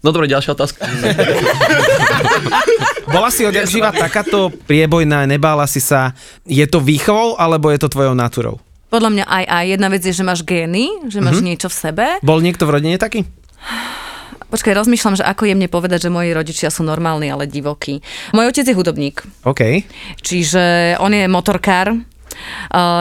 No 0.00 0.16
dobre, 0.16 0.32
ďalšia 0.32 0.56
otázka. 0.56 0.80
Bola 3.14 3.28
si 3.28 3.44
odjak 3.44 3.68
živa 3.68 3.92
takáto 3.92 4.48
priebojná, 4.64 5.28
nebála 5.28 5.68
si 5.68 5.82
sa. 5.82 6.16
Je 6.48 6.64
to 6.64 6.80
výchovou, 6.80 7.36
alebo 7.36 7.68
je 7.68 7.84
to 7.84 7.92
tvojou 7.92 8.16
naturou? 8.16 8.56
Podľa 8.88 9.10
mňa 9.12 9.24
aj 9.28 9.44
aj. 9.46 9.64
Jedna 9.76 9.88
vec 9.92 10.02
je, 10.02 10.16
že 10.16 10.24
máš 10.26 10.40
gény, 10.42 10.90
že 11.06 11.22
máš 11.22 11.44
niečo 11.44 11.70
v 11.70 11.76
sebe. 11.76 12.06
Bol 12.24 12.42
niekto 12.42 12.66
v 12.66 12.80
rodine 12.80 12.98
taký? 12.98 13.22
Počkaj, 14.50 14.74
rozmýšľam, 14.74 15.14
že 15.14 15.22
ako 15.22 15.46
jemne 15.46 15.70
povedať, 15.70 16.08
že 16.08 16.10
moji 16.10 16.34
rodičia 16.34 16.74
sú 16.74 16.82
normálni, 16.82 17.30
ale 17.30 17.46
divokí. 17.46 18.02
Môj 18.34 18.50
otec 18.50 18.66
je 18.66 18.74
hudobník, 18.74 19.22
OK. 19.46 19.86
čiže 20.26 20.96
on 20.98 21.14
je 21.14 21.30
motorkár 21.30 21.94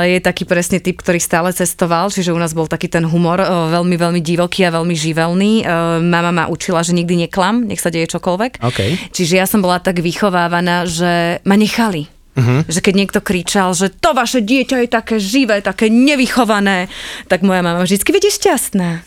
je 0.04 0.20
taký 0.20 0.44
presne 0.44 0.84
typ, 0.84 1.00
ktorý 1.00 1.18
stále 1.22 1.50
cestoval, 1.56 2.12
čiže 2.12 2.36
u 2.36 2.40
nás 2.40 2.52
bol 2.54 2.68
taký 2.68 2.92
ten 2.92 3.06
humor 3.06 3.40
uh, 3.40 3.72
veľmi, 3.72 3.96
veľmi 3.96 4.22
divoký 4.22 4.68
a 4.68 4.76
veľmi 4.76 4.96
živelný. 4.96 5.64
Uh, 5.64 5.98
mama 6.04 6.32
ma 6.34 6.46
učila, 6.52 6.84
že 6.84 6.92
nikdy 6.94 7.28
neklam, 7.28 7.66
nech 7.66 7.80
sa 7.80 7.94
deje 7.94 8.10
čokoľvek. 8.12 8.62
OK. 8.62 8.80
Čiže 9.16 9.34
ja 9.40 9.46
som 9.48 9.64
bola 9.64 9.80
tak 9.80 10.04
vychovávaná, 10.04 10.84
že 10.86 11.40
ma 11.48 11.56
nechali. 11.56 12.19
Uh-huh. 12.40 12.64
Že 12.72 12.80
keď 12.80 12.94
niekto 12.96 13.20
kričal, 13.20 13.76
že 13.76 13.92
to 13.92 14.16
vaše 14.16 14.40
dieťa 14.40 14.88
je 14.88 14.90
také 14.90 15.16
živé, 15.20 15.60
také 15.60 15.92
nevychované, 15.92 16.88
tak 17.28 17.44
moja 17.44 17.60
mama 17.60 17.84
vždy 17.84 18.00
bude 18.08 18.32
šťastná. 18.32 18.90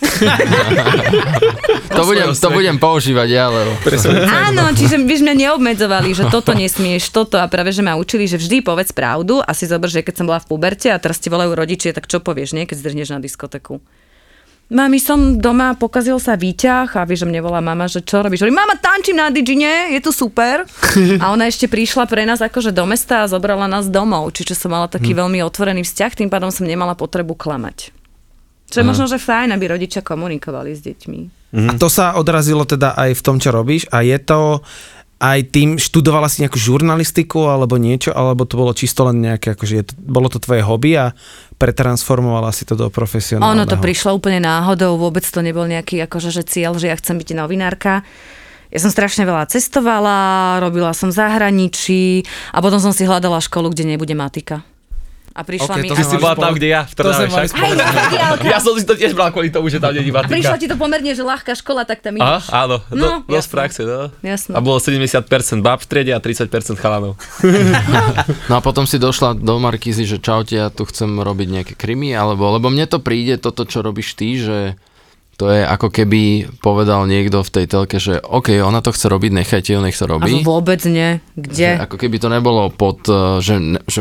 To 1.93 2.09
budem, 2.09 2.33
to 2.33 2.49
budem 2.49 2.77
používať 2.81 3.29
ja, 3.29 3.53
lebo... 3.53 3.77
Áno, 4.25 4.73
čiže 4.73 4.97
by 5.05 5.15
mňa 5.23 5.35
neobmedzovali, 5.45 6.17
že 6.17 6.25
toto 6.33 6.57
nesmieš, 6.57 7.13
toto 7.13 7.37
a 7.37 7.47
práve, 7.47 7.71
že 7.71 7.85
ma 7.85 8.01
učili, 8.01 8.25
že 8.25 8.41
vždy 8.41 8.65
povedz 8.65 8.97
pravdu 8.97 9.45
a 9.45 9.51
si 9.53 9.69
zober, 9.69 9.93
že 9.93 10.01
keď 10.01 10.25
som 10.25 10.27
bola 10.27 10.41
v 10.41 10.49
puberte 10.49 10.89
a 10.89 10.97
teraz 10.97 11.21
ti 11.21 11.29
volajú 11.29 11.53
rodičia, 11.53 11.93
tak 11.93 12.09
čo 12.09 12.25
povieš, 12.25 12.57
nie, 12.57 12.65
keď 12.65 12.81
zdrhneš 12.81 13.13
na 13.13 13.21
diskoteku. 13.21 13.85
Mami, 14.73 14.97
som 14.97 15.37
doma, 15.37 15.77
pokazil 15.77 16.17
sa 16.17 16.33
výťah 16.33 16.97
a 16.97 17.05
vieš, 17.05 17.25
že 17.25 17.29
mne 17.29 17.45
volá 17.45 17.61
mama, 17.61 17.91
že 17.91 18.01
čo 18.01 18.25
robíš? 18.25 18.41
Hovorím, 18.41 18.57
mama, 18.57 18.75
tančím 18.81 19.21
na 19.21 19.29
Digine, 19.29 19.93
je 19.93 20.01
to 20.01 20.15
super. 20.15 20.65
A 21.23 21.29
ona 21.29 21.45
ešte 21.45 21.69
prišla 21.69 22.09
pre 22.09 22.25
nás 22.25 22.41
akože 22.41 22.73
do 22.73 22.89
mesta 22.89 23.21
a 23.21 23.29
zobrala 23.29 23.69
nás 23.69 23.93
domov, 23.93 24.33
čiže 24.33 24.57
som 24.57 24.73
mala 24.73 24.89
taký 24.89 25.13
veľmi 25.13 25.45
otvorený 25.45 25.85
vzťah, 25.85 26.17
tým 26.17 26.33
pádom 26.33 26.49
som 26.49 26.65
nemala 26.65 26.97
potrebu 26.97 27.37
klamať. 27.37 27.93
Čo 28.73 28.81
je 28.81 28.89
možno, 28.89 29.05
že 29.05 29.21
fajn, 29.21 29.53
aby 29.53 29.77
rodičia 29.77 30.01
komunikovali 30.01 30.73
s 30.73 30.81
deťmi. 30.81 31.21
A 31.69 31.77
to 31.77 31.93
sa 31.93 32.17
odrazilo 32.17 32.65
teda 32.65 32.97
aj 32.97 33.13
v 33.13 33.21
tom, 33.21 33.37
čo 33.37 33.53
robíš 33.53 33.85
a 33.93 34.01
je 34.01 34.17
to 34.17 34.65
aj 35.23 35.55
tým, 35.55 35.79
študovala 35.79 36.27
si 36.27 36.43
nejakú 36.43 36.59
žurnalistiku 36.59 37.47
alebo 37.47 37.79
niečo, 37.79 38.11
alebo 38.11 38.43
to 38.43 38.59
bolo 38.59 38.75
čisto 38.75 39.07
len 39.07 39.23
nejaké, 39.23 39.55
akože 39.55 39.75
je 39.79 39.85
to, 39.87 39.95
bolo 40.03 40.27
to 40.27 40.43
tvoje 40.43 40.67
hobby 40.67 40.99
a 40.99 41.15
pretransformovala 41.63 42.51
si 42.51 42.67
to 42.67 42.75
do 42.75 42.91
profesionálneho. 42.91 43.55
Ono 43.55 43.71
to 43.71 43.79
prišlo 43.79 44.19
úplne 44.19 44.43
náhodou, 44.43 44.99
vôbec 44.99 45.23
to 45.23 45.39
nebol 45.39 45.63
nejaký 45.63 46.03
akože, 46.11 46.35
že 46.35 46.43
cieľ, 46.43 46.75
že 46.75 46.91
ja 46.91 46.99
chcem 46.99 47.15
byť 47.23 47.39
novinárka. 47.39 48.03
Ja 48.75 48.79
som 48.83 48.91
strašne 48.91 49.23
veľa 49.23 49.47
cestovala, 49.47 50.59
robila 50.59 50.91
som 50.91 51.15
zahraničí 51.15 52.27
a 52.51 52.59
potom 52.59 52.83
som 52.83 52.91
si 52.91 53.07
hľadala 53.07 53.39
školu, 53.39 53.71
kde 53.71 53.95
nebude 53.95 54.19
matika. 54.19 54.67
A 55.33 55.41
prišla 55.41 55.65
Ok, 55.67 55.79
mi... 55.79 55.89
to 55.89 55.97
si 55.97 56.17
bola 56.17 56.33
spolu- 56.33 56.45
tam, 56.45 56.53
kde 56.53 56.69
ja, 56.69 56.81
v 56.83 56.93
Trnave 56.93 57.25
však. 57.27 57.49
Fadiálka. 57.51 58.45
Ja 58.53 58.59
som 58.59 58.75
si 58.75 58.83
to 58.83 58.93
tiež 58.93 59.13
bral 59.13 59.29
kvôli 59.29 59.49
tomu, 59.49 59.67
že 59.67 59.77
tam 59.77 59.91
není 59.91 60.09
A 60.09 60.21
prišla 60.21 60.29
matika. 60.51 60.61
ti 60.61 60.67
to 60.67 60.77
pomerne, 60.77 61.09
že 61.09 61.21
ľahká 61.21 61.53
škola, 61.55 61.83
tak 61.83 62.01
tam 62.01 62.17
Aha, 62.17 62.37
ideš. 62.39 62.53
áno, 62.53 62.77
No, 62.91 62.97
no, 62.99 63.09
dosť 63.25 63.33
jasné. 63.33 63.55
praxe, 63.55 63.81
no. 63.83 64.01
Jasné. 64.21 64.53
A 64.53 64.59
bolo 64.59 64.77
70% 64.77 65.25
bab 65.59 65.79
v 65.79 65.87
triede 65.87 66.13
a 66.13 66.19
30% 66.19 66.53
chalanov. 66.77 67.17
No 68.45 68.55
a 68.55 68.61
potom 68.61 68.85
si 68.85 68.97
došla 68.97 69.35
do 69.35 69.57
Markízy, 69.57 70.05
že 70.05 70.19
čaute, 70.19 70.53
ja 70.53 70.69
tu 70.69 70.85
chcem 70.85 71.09
robiť 71.09 71.49
nejaké 71.51 71.75
krimi, 71.75 72.13
alebo, 72.13 72.49
lebo 72.51 72.69
mne 72.69 72.85
to 72.85 72.99
príde, 72.99 73.37
toto, 73.37 73.65
čo 73.65 73.81
robíš 73.81 74.13
ty, 74.13 74.37
že 74.37 74.77
to 75.41 75.49
je 75.49 75.65
ako 75.65 75.89
keby 75.89 76.47
povedal 76.61 77.09
niekto 77.09 77.41
v 77.41 77.51
tej 77.51 77.65
telke, 77.67 77.97
že 77.97 78.21
OK, 78.21 78.53
ona 78.61 78.85
to 78.85 78.93
chce 78.93 79.09
robiť, 79.09 79.31
nechajte 79.33 79.73
ju, 79.73 79.81
nech 79.81 79.97
A 79.97 80.07
robí. 80.07 80.45
vôbec 80.45 80.79
nie. 80.85 81.19
Že 81.35 81.43
Kde? 81.43 81.69
ako 81.89 81.97
keby 81.97 82.17
to 82.21 82.29
nebolo 82.29 82.69
pod, 82.69 83.03
eh, 83.09 83.41
že, 83.41 83.59
že 83.89 84.01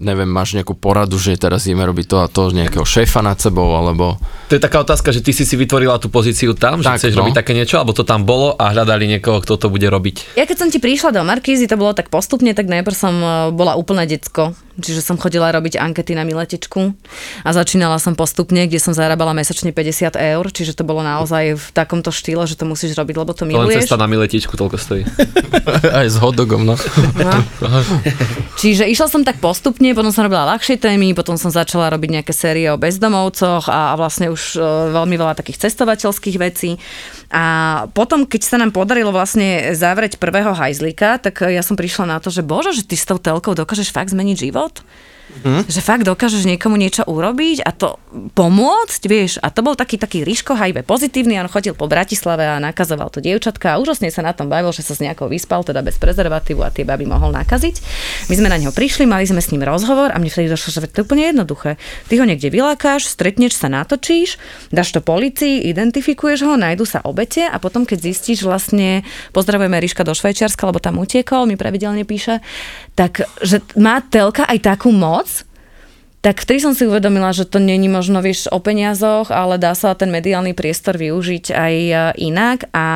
neviem, 0.00 0.26
máš 0.26 0.56
nejakú 0.56 0.72
poradu, 0.72 1.20
že 1.20 1.36
teraz 1.36 1.68
ideme 1.68 1.84
robiť 1.84 2.06
to 2.08 2.16
a 2.24 2.26
to, 2.26 2.50
nejakého 2.50 2.82
šéfa 2.88 3.20
nad 3.20 3.36
sebou, 3.36 3.68
alebo... 3.76 4.16
To 4.48 4.56
je 4.56 4.62
taká 4.62 4.80
otázka, 4.80 5.12
že 5.12 5.20
ty 5.20 5.36
si 5.36 5.44
si 5.44 5.54
vytvorila 5.54 6.00
tú 6.00 6.08
pozíciu 6.08 6.56
tam, 6.56 6.80
že 6.80 6.88
Tak, 6.88 6.98
chceš 6.98 7.14
no. 7.14 7.24
robiť 7.24 7.34
také 7.36 7.52
niečo, 7.52 7.76
alebo 7.76 7.92
to 7.92 8.02
tam 8.02 8.24
bolo 8.24 8.56
a 8.56 8.72
hľadali 8.72 9.06
niekoho, 9.06 9.44
kto 9.44 9.60
to 9.60 9.66
bude 9.68 9.84
robiť. 9.84 10.40
Ja 10.40 10.48
keď 10.48 10.56
som 10.56 10.68
ti 10.72 10.80
prišla 10.80 11.12
do 11.14 11.22
Markízy, 11.22 11.68
to 11.68 11.76
bolo 11.76 11.92
tak 11.92 12.08
postupne, 12.08 12.50
tak 12.56 12.66
najprv 12.66 12.96
som 12.96 13.14
e, 13.20 13.28
bola 13.52 13.76
úplné 13.76 14.08
decko. 14.08 14.56
Čiže 14.72 15.04
som 15.04 15.20
chodila 15.20 15.52
robiť 15.52 15.76
ankety 15.76 16.16
na 16.16 16.24
miletečku 16.24 16.96
a 17.44 17.50
začínala 17.52 18.00
som 18.00 18.16
postupne, 18.16 18.64
kde 18.64 18.80
som 18.80 18.96
zarábala 18.96 19.36
mesačne 19.36 19.68
50 19.68 20.16
eur, 20.16 20.44
čiže 20.48 20.72
to 20.72 20.86
bolo 20.86 21.04
naozaj 21.04 21.60
v 21.60 21.66
takomto 21.76 22.08
štýle, 22.08 22.48
že 22.48 22.56
to 22.56 22.64
musíš 22.64 22.96
robiť, 22.96 23.14
lebo 23.20 23.36
to 23.36 23.44
To 23.44 23.50
len 23.50 23.52
miluješ. 23.52 23.84
cesta 23.84 24.00
na 24.00 24.08
miletičku 24.08 24.56
toľko 24.56 24.76
stojí. 24.80 25.02
Aj 26.00 26.08
s 26.08 26.16
hotdogom, 26.16 26.64
no. 26.64 26.80
No. 27.20 27.36
Čiže 28.62 28.88
išla 28.88 29.12
som 29.12 29.20
tak 29.26 29.42
postupne, 29.44 29.92
potom 29.92 30.08
som 30.08 30.24
robila 30.24 30.48
ľahšie 30.56 30.80
témy, 30.80 31.12
potom 31.12 31.36
som 31.36 31.52
začala 31.52 31.92
robiť 31.92 32.20
nejaké 32.20 32.32
série 32.32 32.70
o 32.70 32.80
bezdomovcoch 32.80 33.68
a, 33.68 33.92
a 33.92 33.94
vlastne 33.98 34.30
už 34.30 34.56
e, 34.56 34.62
veľmi 34.94 35.16
veľa 35.18 35.34
takých 35.36 35.68
cestovateľských 35.68 36.36
vecí. 36.38 36.78
A 37.32 37.44
potom, 37.96 38.28
keď 38.28 38.42
sa 38.44 38.60
nám 38.60 38.76
podarilo 38.76 39.08
vlastne 39.08 39.72
zavrieť 39.72 40.20
prvého 40.20 40.52
hajzlika, 40.52 41.16
tak 41.16 41.48
ja 41.48 41.64
som 41.64 41.80
prišla 41.80 42.04
na 42.04 42.18
to, 42.20 42.28
že 42.28 42.44
bože, 42.44 42.76
že 42.76 42.84
ty 42.84 42.92
s 42.92 43.08
tou 43.08 43.16
telkou 43.16 43.56
dokážeš 43.56 43.88
fakt 43.88 44.12
zmeniť 44.12 44.36
život? 44.36 44.84
Hm? 45.40 45.64
Že 45.64 45.80
fakt 45.80 46.04
dokážeš 46.04 46.44
niekomu 46.44 46.76
niečo 46.76 47.08
urobiť 47.08 47.64
a 47.64 47.72
to 47.72 47.96
pomôcť, 48.36 49.02
vieš. 49.08 49.40
A 49.40 49.48
to 49.48 49.64
bol 49.64 49.72
taký 49.72 49.96
taký 49.96 50.28
Ríško 50.28 50.52
HIV 50.52 50.84
pozitívny, 50.84 51.40
on 51.40 51.48
chodil 51.48 51.72
po 51.72 51.88
Bratislave 51.88 52.44
a 52.44 52.60
nakazoval 52.60 53.08
to 53.08 53.24
dievčatka 53.24 53.72
a 53.72 53.80
úžasne 53.80 54.12
sa 54.12 54.20
na 54.20 54.36
tom 54.36 54.52
bavil, 54.52 54.74
že 54.76 54.84
sa 54.84 54.92
s 54.92 55.00
nejakou 55.00 55.32
vyspal, 55.32 55.64
teda 55.64 55.80
bez 55.80 55.96
prezervatívu 55.96 56.60
a 56.60 56.68
tie 56.68 56.84
baby 56.84 57.08
mohol 57.08 57.32
nakaziť. 57.32 57.74
My 58.28 58.34
sme 58.36 58.48
na 58.52 58.58
neho 58.60 58.74
prišli, 58.74 59.08
mali 59.08 59.24
sme 59.24 59.40
s 59.40 59.48
ním 59.54 59.64
rozhovor 59.64 60.12
a 60.12 60.20
mne 60.20 60.28
vtedy 60.28 60.52
došlo, 60.52 60.68
že 60.74 60.80
to 60.90 61.02
je 61.02 61.06
úplne 61.06 61.32
jednoduché. 61.32 61.80
Ty 62.10 62.14
ho 62.18 62.24
niekde 62.28 62.52
vylákáš, 62.52 63.08
stretneš 63.08 63.56
sa, 63.56 63.72
natočíš, 63.72 64.36
dáš 64.68 64.92
to 64.92 65.00
policii, 65.00 65.64
identifikuješ 65.70 66.44
ho, 66.44 66.58
nájdu 66.58 66.84
sa 66.84 67.00
obete 67.06 67.46
a 67.46 67.56
potom, 67.62 67.86
keď 67.86 67.98
zistíš 68.10 68.42
vlastne, 68.42 69.06
pozdravujeme 69.30 69.78
Ríška 69.78 70.02
do 70.02 70.12
Švajčiarska, 70.12 70.66
lebo 70.66 70.82
tam 70.82 70.98
utiekol, 70.98 71.46
mi 71.46 71.54
pravidelne 71.54 72.02
píše, 72.02 72.42
tak, 72.98 73.24
že 73.40 73.62
má 73.78 74.02
telka 74.02 74.44
aj 74.44 74.58
takú 74.66 74.90
moc, 74.90 75.21
tak 76.22 76.46
vtedy 76.46 76.62
som 76.62 76.70
si 76.70 76.86
uvedomila, 76.86 77.34
že 77.34 77.42
to 77.42 77.58
není 77.58 77.90
možno, 77.90 78.22
vieš, 78.22 78.46
o 78.54 78.62
peniazoch, 78.62 79.34
ale 79.34 79.58
dá 79.58 79.74
sa 79.74 79.90
ten 79.98 80.06
mediálny 80.06 80.54
priestor 80.54 80.94
využiť 80.94 81.50
aj 81.50 81.74
e, 81.74 81.94
inak. 82.30 82.70
A 82.70 82.86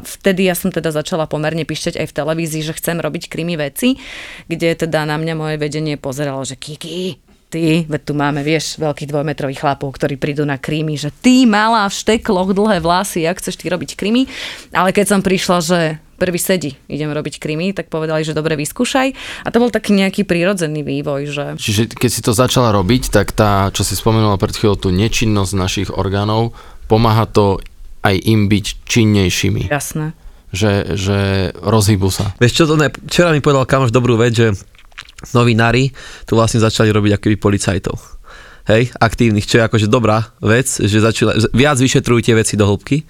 vtedy 0.00 0.48
ja 0.48 0.56
som 0.56 0.72
teda 0.72 0.88
začala 0.88 1.28
pomerne 1.28 1.68
píšťať 1.68 2.00
aj 2.00 2.06
v 2.08 2.16
televízii, 2.16 2.64
že 2.64 2.72
chcem 2.72 2.96
robiť 2.96 3.28
krimi 3.28 3.60
veci, 3.60 4.00
kde 4.48 4.72
teda 4.88 5.04
na 5.04 5.20
mňa 5.20 5.34
moje 5.36 5.56
vedenie 5.60 6.00
pozeralo, 6.00 6.40
že 6.40 6.56
Kiki, 6.56 7.20
ty, 7.52 7.84
veď 7.84 8.00
tu 8.00 8.12
máme, 8.16 8.40
vieš, 8.40 8.80
veľkých 8.80 9.12
dvojmetrových 9.12 9.60
chlapov, 9.60 10.00
ktorí 10.00 10.16
prídu 10.16 10.48
na 10.48 10.56
krimi, 10.56 10.96
že 10.96 11.12
ty 11.12 11.44
malá 11.44 11.84
v 11.84 11.98
štekloch, 12.00 12.56
dlhé 12.56 12.80
vlasy, 12.80 13.28
jak 13.28 13.44
chceš 13.44 13.60
ty 13.60 13.68
robiť 13.68 13.92
krimi, 13.92 14.24
ale 14.72 14.96
keď 14.96 15.18
som 15.18 15.20
prišla, 15.20 15.58
že 15.60 15.80
prvý 16.20 16.36
sedí, 16.36 16.76
idem 16.92 17.08
robiť 17.08 17.40
krimi, 17.40 17.72
tak 17.72 17.88
povedali, 17.88 18.20
že 18.20 18.36
dobre, 18.36 18.60
vyskúšaj. 18.60 19.08
A 19.42 19.48
to 19.48 19.56
bol 19.56 19.72
taký 19.72 19.96
nejaký 19.96 20.28
prírodzený 20.28 20.84
vývoj, 20.84 21.20
že 21.32 21.44
Čiže 21.56 21.96
keď 21.96 22.10
si 22.12 22.20
to 22.20 22.36
začala 22.36 22.76
robiť, 22.76 23.08
tak 23.08 23.32
tá, 23.32 23.72
čo 23.72 23.80
si 23.80 23.96
spomenula 23.96 24.36
pred 24.36 24.52
chvíľou, 24.52 24.76
tú 24.76 24.92
nečinnosť 24.92 25.52
našich 25.56 25.88
orgánov, 25.88 26.52
pomáha 26.84 27.24
to 27.24 27.56
aj 28.04 28.20
im 28.20 28.52
byť 28.52 28.64
činnejšími. 28.84 29.72
jasné. 29.72 30.12
Že, 30.50 30.98
že 30.98 31.18
rozhýbu 31.62 32.10
sa. 32.10 32.34
Vieš 32.42 32.52
čo, 32.58 32.64
to 32.66 32.74
ne, 32.74 32.90
včera 32.90 33.30
mi 33.30 33.38
povedal 33.38 33.70
kamoš 33.70 33.94
dobrú 33.94 34.18
vec, 34.18 34.34
že 34.34 34.50
novinári 35.30 35.94
tu 36.26 36.34
vlastne 36.34 36.58
začali 36.58 36.90
robiť 36.90 37.22
akoby 37.22 37.36
policajtov. 37.38 38.19
Hej, 38.68 38.92
aktívnych, 39.00 39.48
čo 39.48 39.60
je 39.60 39.66
akože 39.66 39.86
dobrá 39.88 40.32
vec, 40.40 40.68
že 40.68 41.00
že 41.00 41.48
viac 41.56 41.80
vyšetrujú 41.80 42.20
tie 42.20 42.34
veci 42.36 42.54
do 42.60 42.68
hĺbky. 42.68 43.08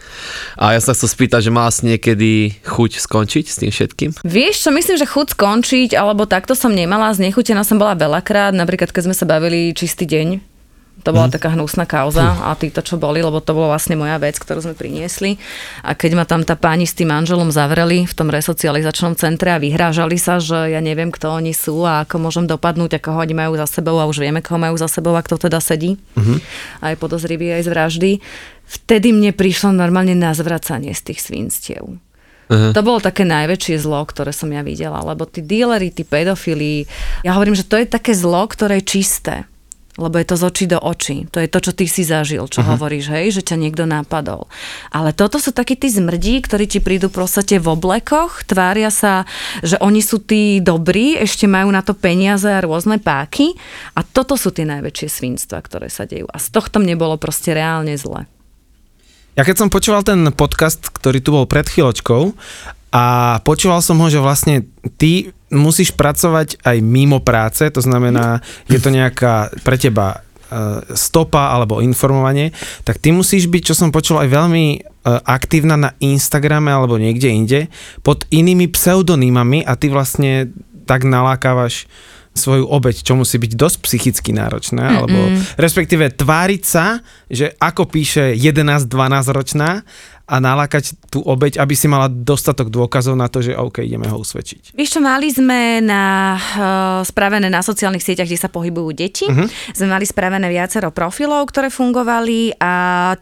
A 0.55 0.75
ja 0.75 0.81
sa 0.81 0.95
chcel 0.95 1.11
spýtať, 1.11 1.51
že 1.51 1.53
má 1.55 1.67
niekedy 1.71 2.63
chuť 2.63 3.03
skončiť 3.03 3.45
s 3.47 3.57
tým 3.59 3.71
všetkým? 3.75 4.11
Vieš 4.23 4.57
čo, 4.67 4.71
myslím, 4.71 4.97
že 4.99 5.07
chuť 5.07 5.35
skončiť, 5.35 5.91
alebo 5.99 6.27
takto 6.27 6.55
som 6.55 6.71
nemala, 6.71 7.15
znechutená 7.15 7.67
som 7.67 7.79
bola 7.79 7.99
veľakrát, 7.99 8.55
napríklad 8.55 8.95
keď 8.95 9.11
sme 9.11 9.17
sa 9.17 9.27
bavili 9.27 9.75
čistý 9.75 10.07
deň, 10.07 10.50
to 11.01 11.11
bola 11.17 11.33
taká 11.33 11.57
hnusná 11.57 11.89
kauza 11.89 12.37
a 12.45 12.53
títo, 12.55 12.85
čo 12.85 13.01
boli, 13.01 13.25
lebo 13.25 13.41
to 13.41 13.57
bola 13.57 13.75
vlastne 13.75 13.97
moja 13.97 14.21
vec, 14.21 14.37
ktorú 14.37 14.61
sme 14.61 14.75
priniesli. 14.77 15.41
A 15.81 15.97
keď 15.97 16.21
ma 16.21 16.25
tam 16.29 16.45
tá 16.45 16.55
páni 16.61 16.85
s 16.85 16.93
tým 16.93 17.09
manželom 17.09 17.49
zavreli 17.49 18.05
v 18.05 18.13
tom 18.13 18.29
resocializačnom 18.29 19.17
centre 19.17 19.51
a 19.51 19.63
vyhrážali 19.63 20.21
sa, 20.21 20.37
že 20.37 20.77
ja 20.77 20.81
neviem, 20.85 21.09
kto 21.09 21.41
oni 21.41 21.57
sú 21.57 21.83
a 21.89 22.05
ako 22.05 22.21
môžem 22.21 22.45
dopadnúť, 22.45 23.01
ako 23.01 23.17
ho 23.17 23.19
oni 23.25 23.35
majú 23.37 23.55
za 23.57 23.71
sebou 23.71 23.97
a 24.03 24.09
už 24.11 24.21
vieme, 24.21 24.45
koho 24.45 24.61
majú 24.61 24.77
za 24.77 24.91
sebou 24.91 25.15
a 25.15 25.23
kto 25.23 25.39
teda 25.39 25.63
sedí. 25.63 25.97
A 26.83 26.93
je 26.93 26.97
podozrivý 27.01 27.55
aj 27.55 27.63
z 27.65 27.69
vraždy. 27.71 28.11
Vtedy 28.67 29.15
mne 29.15 29.35
prišlo 29.35 29.75
normálne 29.75 30.15
na 30.15 30.31
zvracanie 30.31 30.95
z 30.95 31.11
tých 31.11 31.21
svinstiev. 31.27 31.99
Uh-huh. 32.51 32.75
To 32.75 32.83
bolo 32.83 32.99
také 32.99 33.23
najväčšie 33.23 33.79
zlo, 33.79 34.03
ktoré 34.03 34.35
som 34.35 34.51
ja 34.51 34.67
videla, 34.67 34.99
lebo 35.07 35.23
tí 35.23 35.39
díleri, 35.39 35.95
tí 35.95 36.03
pedofili, 36.03 36.83
ja 37.23 37.39
hovorím, 37.39 37.55
že 37.55 37.63
to 37.63 37.79
je 37.79 37.87
také 37.87 38.11
zlo, 38.11 38.43
ktoré 38.51 38.83
je 38.83 38.99
čisté. 38.99 39.50
Lebo 40.01 40.17
je 40.17 40.27
to 40.27 40.37
z 40.41 40.45
očí 40.49 40.65
do 40.65 40.81
očí. 40.81 41.29
To 41.29 41.39
je 41.45 41.49
to, 41.53 41.61
čo 41.61 41.73
ty 41.77 41.85
si 41.85 42.09
zažil, 42.09 42.49
čo 42.49 42.65
uh-huh. 42.65 42.75
hovoríš, 42.75 43.13
hej, 43.13 43.37
že 43.37 43.43
ťa 43.45 43.61
niekto 43.61 43.85
napadol. 43.85 44.49
Ale 44.89 45.13
toto 45.13 45.37
sú 45.37 45.53
takí 45.53 45.77
tí 45.77 45.93
zmrdí, 45.93 46.41
ktorí 46.41 46.65
ti 46.65 46.81
prídu 46.81 47.13
proste 47.13 47.61
v 47.61 47.69
oblekoch, 47.69 48.49
tvária 48.49 48.89
sa, 48.89 49.29
že 49.61 49.77
oni 49.85 50.01
sú 50.01 50.25
tí 50.25 50.65
dobrí, 50.65 51.21
ešte 51.21 51.45
majú 51.45 51.69
na 51.69 51.85
to 51.85 51.93
peniaze 51.93 52.49
a 52.49 52.65
rôzne 52.65 52.97
páky. 52.97 53.53
A 53.93 54.01
toto 54.01 54.41
sú 54.41 54.49
tie 54.49 54.65
najväčšie 54.65 55.09
svinstva, 55.13 55.61
ktoré 55.61 55.93
sa 55.93 56.09
dejú. 56.09 56.25
A 56.33 56.41
z 56.41 56.49
tohto 56.49 56.81
mne 56.81 56.97
bolo 56.97 57.21
proste 57.21 57.53
reálne 57.53 57.93
zle. 58.01 58.25
Ja 59.39 59.47
keď 59.47 59.57
som 59.63 59.69
počúval 59.69 60.03
ten 60.03 60.27
podcast, 60.35 60.91
ktorý 60.91 61.19
tu 61.23 61.31
bol 61.31 61.47
pred 61.47 61.69
chvíľočkou 61.69 62.35
a 62.91 63.05
počúval 63.47 63.79
som 63.79 64.03
ho, 64.03 64.07
že 64.11 64.19
vlastne 64.19 64.67
ty 64.99 65.31
musíš 65.51 65.95
pracovať 65.95 66.63
aj 66.63 66.77
mimo 66.81 67.19
práce, 67.21 67.67
to 67.71 67.83
znamená, 67.83 68.39
je 68.71 68.79
to 68.79 68.91
nejaká 68.91 69.51
pre 69.67 69.77
teba 69.77 70.17
e, 70.17 70.19
stopa 70.95 71.51
alebo 71.51 71.83
informovanie, 71.83 72.55
tak 72.87 73.03
ty 73.03 73.11
musíš 73.11 73.51
byť, 73.51 73.63
čo 73.71 73.75
som 73.75 73.91
počul, 73.91 74.23
aj 74.23 74.31
veľmi 74.31 74.65
e, 74.75 74.79
aktívna 75.27 75.75
na 75.75 75.91
Instagrame 75.99 76.71
alebo 76.71 76.97
niekde 76.97 77.29
inde 77.29 77.61
pod 78.07 78.25
inými 78.31 78.71
pseudonymami 78.71 79.67
a 79.67 79.75
ty 79.75 79.91
vlastne 79.91 80.55
tak 80.87 81.07
nalákávaš 81.07 81.91
svoju 82.31 82.71
obeď, 82.71 83.03
čo 83.03 83.19
musí 83.19 83.43
byť 83.43 83.53
dosť 83.59 83.77
psychicky 83.83 84.31
náročné, 84.31 84.79
Mm-mm. 84.79 84.99
alebo 85.03 85.19
respektíve 85.59 86.15
tváriť 86.15 86.63
sa, 86.63 87.03
že 87.27 87.59
ako 87.59 87.91
píše 87.91 88.39
11-12 88.39 88.87
ročná 89.35 89.83
a 90.31 90.39
nalákať 90.39 90.95
tú 91.11 91.27
obeď, 91.27 91.59
aby 91.59 91.75
si 91.75 91.91
mala 91.91 92.07
dostatok 92.07 92.71
dôkazov 92.71 93.19
na 93.19 93.27
to, 93.27 93.43
že 93.43 93.59
OK, 93.59 93.83
ideme 93.83 94.07
ho 94.07 94.23
usvedčiť. 94.23 94.79
Vieš 94.79 94.91
čo, 94.95 95.01
mali 95.03 95.27
sme 95.27 95.83
na, 95.83 96.39
uh, 96.39 97.03
spravené 97.03 97.51
na 97.51 97.67
sociálnych 97.67 97.99
sieťach, 97.99 98.31
kde 98.31 98.39
sa 98.39 98.47
pohybujú 98.47 98.95
deti. 98.95 99.27
Uh-huh. 99.27 99.51
Sme 99.75 99.91
mali 99.91 100.07
spravené 100.07 100.47
viacero 100.47 100.95
profilov, 100.95 101.51
ktoré 101.51 101.67
fungovali 101.67 102.63
a 102.63 102.73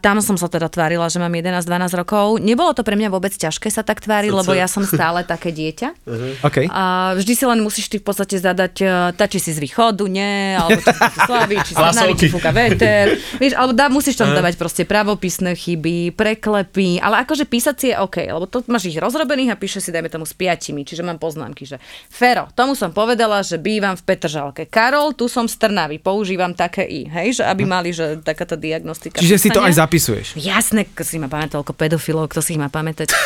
tam 0.05 0.21
som 0.21 0.37
sa 0.37 0.45
teda 0.45 0.69
tvárila, 0.69 1.09
že 1.09 1.17
mám 1.17 1.33
11-12 1.33 1.97
rokov. 1.97 2.37
Nebolo 2.45 2.77
to 2.77 2.85
pre 2.85 2.93
mňa 2.93 3.09
vôbec 3.09 3.33
ťažké 3.33 3.73
sa 3.73 3.81
tak 3.81 4.05
tváriť, 4.05 4.29
lebo 4.29 4.53
ja 4.53 4.69
som 4.69 4.85
stále 4.85 5.25
také 5.25 5.49
dieťa. 5.49 5.89
Uh-huh. 6.05 6.31
Okay. 6.49 6.65
A 6.71 7.13
vždy 7.13 7.33
si 7.35 7.45
len 7.45 7.61
musíš 7.61 7.91
ty 7.93 8.01
v 8.01 8.05
podstate 8.05 8.41
zadať, 8.41 8.73
uh, 8.81 9.11
tá, 9.13 9.29
či 9.29 9.37
si 9.37 9.51
z 9.53 9.59
východu, 9.61 10.01
nie, 10.09 10.57
alebo 10.57 10.81
či 10.81 10.93
si 10.93 11.19
slaví, 11.29 11.55
či 11.61 11.73
sa 11.77 11.93
nali, 11.93 12.13
či 12.17 12.25
fúka 12.31 12.49
veter. 12.49 13.17
Vieš, 13.41 13.53
alebo 13.53 13.73
dá, 13.75 13.85
musíš 13.91 14.17
tam 14.17 14.33
uh-huh. 14.33 14.39
dávať 14.41 14.55
proste 14.57 14.83
pravopisné 14.87 15.53
chyby, 15.53 16.15
preklepy, 16.17 16.98
ale 16.99 17.23
akože 17.25 17.49
písať 17.49 17.75
si 17.75 17.87
je 17.91 17.95
OK, 17.97 18.21
lebo 18.27 18.45
to 18.45 18.61
máš 18.69 18.91
ich 18.91 18.99
rozrobených 18.99 19.55
a 19.55 19.59
píše 19.59 19.79
si, 19.81 19.89
dajme 19.89 20.11
tomu, 20.11 20.27
s 20.27 20.35
piatimi, 20.35 20.85
čiže 20.85 21.01
mám 21.01 21.17
poznámky, 21.17 21.65
že 21.65 21.79
Fero, 22.11 22.51
tomu 22.53 22.75
som 22.75 22.93
povedala, 22.93 23.41
že 23.41 23.57
bývam 23.57 23.97
v 23.97 24.03
Petržalke. 24.03 24.67
Karol, 24.67 25.15
tu 25.15 25.31
som 25.31 25.47
z 25.47 25.55
Trnavy, 25.57 25.97
používam 25.97 26.53
také 26.53 26.83
i, 26.85 27.07
hej, 27.07 27.41
že 27.41 27.43
aby 27.47 27.63
mali, 27.65 27.95
že 27.95 28.19
takáto 28.21 28.59
diagnostika. 28.59 29.23
Čiže 29.23 29.37
si 29.39 29.49
to 29.49 29.63
aj 29.63 29.73
zapisuješ? 29.79 30.37
Jasné, 30.37 30.85
kto 30.91 31.01
si 31.07 31.17
ma 31.17 31.31
pamätal, 31.31 31.63
ako 31.63 31.73
pedofilov, 31.73 32.29
kto 32.29 32.43
si 32.43 32.53
ich 32.55 32.61
má 32.61 32.67
pamätať. 32.69 33.09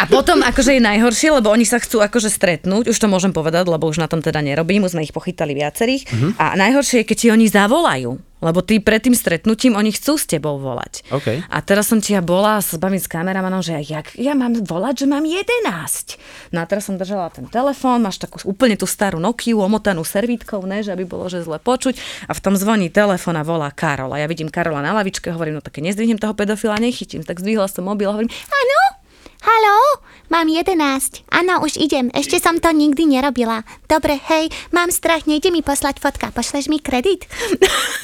A 0.00 0.08
potom 0.08 0.40
akože 0.40 0.80
je 0.80 0.82
najhoršie, 0.82 1.28
lebo 1.28 1.52
oni 1.52 1.68
sa 1.68 1.76
chcú 1.76 2.00
akože 2.00 2.32
stretnúť, 2.32 2.88
už 2.88 2.96
to 2.96 3.04
môžem 3.04 3.36
povedať, 3.36 3.68
lebo 3.68 3.84
už 3.84 4.00
na 4.00 4.08
tom 4.08 4.24
teda 4.24 4.40
nerobím, 4.40 4.88
už 4.88 4.96
sme 4.96 5.04
ich 5.04 5.12
pochytali 5.12 5.52
viacerých. 5.52 6.08
Uh-huh. 6.08 6.32
A 6.40 6.56
najhoršie 6.56 7.04
je, 7.04 7.08
keď 7.12 7.16
ti 7.20 7.28
oni 7.28 7.46
zavolajú. 7.52 8.29
Lebo 8.40 8.64
ty 8.64 8.80
pred 8.80 9.04
tým 9.04 9.12
stretnutím 9.12 9.76
oni 9.76 9.92
chcú 9.92 10.16
s 10.16 10.24
tebou 10.24 10.56
volať. 10.56 11.04
Okay. 11.12 11.44
A 11.52 11.60
teraz 11.60 11.92
som 11.92 12.00
ti 12.00 12.16
ja 12.16 12.24
bola 12.24 12.60
s 12.60 12.72
bavím 12.80 13.00
s 13.00 13.08
kameramanom, 13.08 13.60
že 13.60 13.76
jak, 13.84 14.16
ja 14.16 14.32
mám 14.32 14.56
volať, 14.64 15.04
že 15.04 15.06
mám 15.06 15.24
11. 15.24 16.52
No 16.56 16.58
a 16.60 16.64
teraz 16.64 16.88
som 16.88 16.96
držala 16.96 17.28
ten 17.28 17.46
telefón, 17.46 18.00
máš 18.00 18.18
takú 18.18 18.40
úplne 18.48 18.80
tú 18.80 18.88
starú 18.88 19.20
Nokiu 19.20 19.60
omotanú 19.60 20.02
servítkou, 20.02 20.64
ne, 20.64 20.80
že 20.80 20.96
aby 20.96 21.04
bolo 21.04 21.28
že 21.28 21.44
zle 21.44 21.60
počuť. 21.60 22.26
A 22.26 22.32
v 22.32 22.40
tom 22.40 22.56
zvoní 22.56 22.88
telefón 22.88 23.36
a 23.36 23.44
volá 23.44 23.68
Karola. 23.70 24.16
Ja 24.16 24.26
vidím 24.26 24.48
Karola 24.48 24.80
na 24.80 24.96
lavičke, 24.96 25.30
hovorím, 25.30 25.60
no 25.60 25.62
také 25.62 25.84
nezdvihnem 25.84 26.18
toho 26.18 26.32
pedofila, 26.32 26.80
nechytím. 26.80 27.22
Tak 27.22 27.38
zdvihla 27.38 27.68
som 27.68 27.86
mobil 27.86 28.08
a 28.08 28.16
hovorím, 28.16 28.32
áno, 28.32 28.78
Haló? 29.40 30.04
Mám 30.30 30.46
11. 30.46 31.26
Áno, 31.32 31.64
už 31.64 31.80
idem. 31.80 32.06
Ešte 32.14 32.38
som 32.38 32.60
to 32.62 32.70
nikdy 32.70 33.02
nerobila. 33.08 33.66
Dobre, 33.90 34.20
hej, 34.30 34.52
mám 34.70 34.92
strach, 34.94 35.26
nejde 35.26 35.50
mi 35.50 35.58
poslať 35.64 35.98
fotka. 35.98 36.30
Pošleš 36.30 36.70
mi 36.70 36.78
kredit? 36.78 37.26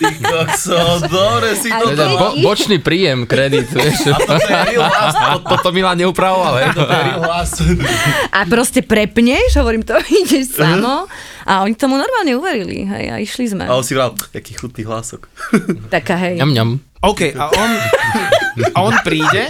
Ty 0.00 0.11
kokso, 0.25 1.07
dobre 1.07 1.55
si 1.55 1.71
to 1.71 1.93
Teda 1.95 2.19
bo, 2.19 2.35
bočný 2.40 2.83
príjem, 2.83 3.28
kredit, 3.31 3.71
vieš. 3.71 4.11
A 4.11 4.19
toto 4.19 4.43
je 4.43 4.62
real 4.75 4.90
to, 4.90 5.55
toto 5.55 5.69
Milan 5.76 6.00
neupravoval, 6.02 6.66
hej, 6.66 6.69
toto 6.75 6.90
je 6.90 7.02
real 7.05 7.21
hlas. 7.23 7.50
A 8.33 8.38
proste 8.49 8.81
prepneš, 8.83 9.55
hovorím, 9.61 9.87
to 9.87 9.95
ideš 10.26 10.57
samo. 10.57 11.07
A 11.47 11.62
oni 11.62 11.78
tomu 11.78 11.95
normálne 11.95 12.33
uverili, 12.35 12.88
hej, 12.90 13.05
a 13.12 13.23
išli 13.23 13.55
sme. 13.55 13.71
A 13.71 13.76
on 13.76 13.87
si 13.87 13.95
vral, 13.95 14.19
jaký 14.35 14.57
chutný 14.57 14.83
hlasok. 14.83 15.31
Taká, 15.95 16.16
hej. 16.16 16.43
Ňam, 16.43 16.50
ňam. 16.50 16.71
OK, 17.07 17.38
a 17.38 17.45
on, 17.55 17.71
a 18.73 18.78
on 18.83 18.95
príde, 19.07 19.46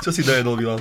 Čo 0.00 0.10
si 0.12 0.24
dojedol, 0.24 0.56
Milan? 0.60 0.80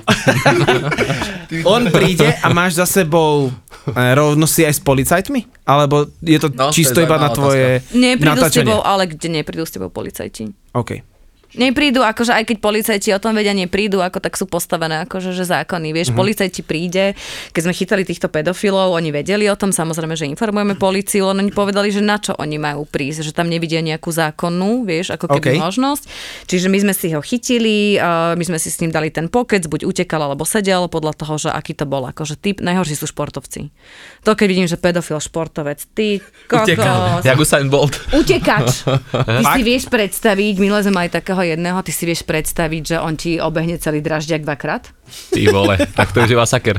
on 1.68 1.92
príde 1.92 2.30
a 2.40 2.48
máš 2.56 2.80
za 2.80 2.86
sebou 2.88 3.52
e, 3.88 4.02
rovno 4.16 4.48
si 4.48 4.64
aj 4.64 4.80
s 4.80 4.82
policajtmi? 4.82 5.68
Alebo 5.68 6.08
je 6.24 6.40
to 6.40 6.50
No, 6.56 6.70
to 6.70 6.72
je 6.72 6.76
čisto 6.82 7.00
iba 7.04 7.20
na 7.20 7.30
tvoje 7.32 7.84
Neprídu 7.92 8.42
s 8.48 8.54
tebou, 8.56 8.80
ale 8.82 9.12
kde 9.12 9.28
neprídu 9.30 9.68
s 9.68 9.72
tebou 9.76 9.92
policajti? 9.92 10.52
OK. 10.76 11.09
Neprídu, 11.58 12.06
akože 12.06 12.30
aj 12.30 12.46
keď 12.46 12.58
policajti 12.62 13.10
o 13.10 13.18
tom 13.18 13.34
vedia, 13.34 13.58
neprídu, 13.58 14.06
ako 14.06 14.22
tak 14.22 14.38
sú 14.38 14.46
postavené 14.46 15.02
akože 15.10 15.34
že 15.34 15.50
zákony. 15.50 15.90
Vieš, 15.98 16.14
mm-hmm. 16.14 16.22
policajti 16.22 16.62
príde, 16.62 17.18
keď 17.50 17.62
sme 17.66 17.74
chytali 17.74 18.04
týchto 18.06 18.30
pedofilov, 18.30 18.94
oni 18.94 19.10
vedeli 19.10 19.50
o 19.50 19.58
tom, 19.58 19.74
samozrejme, 19.74 20.14
že 20.14 20.30
informujeme 20.30 20.78
policiu, 20.78 21.26
len 21.34 21.42
oni 21.42 21.50
povedali, 21.50 21.90
že 21.90 22.06
na 22.06 22.22
čo 22.22 22.38
oni 22.38 22.62
majú 22.62 22.86
prísť, 22.86 23.26
že 23.26 23.34
tam 23.34 23.50
nevidia 23.50 23.82
nejakú 23.82 24.14
zákonnú, 24.14 24.86
vieš, 24.86 25.18
ako 25.18 25.26
keby 25.26 25.58
OK. 25.58 25.66
možnosť. 25.66 26.04
Čiže 26.46 26.70
my 26.70 26.78
sme 26.86 26.94
si 26.94 27.08
ho 27.18 27.22
chytili, 27.26 27.98
my 28.38 28.44
sme 28.46 28.62
si 28.62 28.70
s 28.70 28.78
ním 28.86 28.94
dali 28.94 29.10
ten 29.10 29.26
pokec, 29.26 29.66
buď 29.66 29.90
utekal 29.90 30.22
alebo 30.22 30.46
sedel, 30.46 30.86
podľa 30.86 31.18
toho, 31.18 31.42
že 31.42 31.50
aký 31.50 31.74
to 31.74 31.90
bol, 31.90 32.06
akože 32.06 32.38
typ, 32.38 32.62
najhorší 32.62 32.94
sú 32.94 33.10
športovci. 33.10 33.74
To 34.22 34.38
keď 34.38 34.48
vidím, 34.48 34.68
že 34.70 34.78
pedofil 34.78 35.18
športovec, 35.18 35.82
ty 35.98 36.22
kokos. 36.46 37.26
Jak 37.26 37.38
Usain 37.42 37.68
Bolt. 37.74 37.98
Utekač. 38.14 38.86
Ty 39.40 39.44
si 39.56 39.62
vieš 39.64 39.88
predstaviť, 39.88 40.60
milé 40.60 40.80
sme 40.84 40.94
mali 41.04 41.10
takého 41.10 41.39
jedného, 41.44 41.80
ty 41.84 41.92
si 41.92 42.04
vieš 42.06 42.24
predstaviť, 42.24 42.84
že 42.96 42.98
on 43.00 43.16
ti 43.16 43.42
obehne 43.42 43.80
celý 43.80 44.00
draždiak 44.00 44.44
dvakrát? 44.44 44.90
Ty 45.34 45.42
vole, 45.52 45.76
tak 45.98 46.12
to 46.12 46.24
už 46.24 46.30
je 46.34 46.38
masaker. 46.38 46.78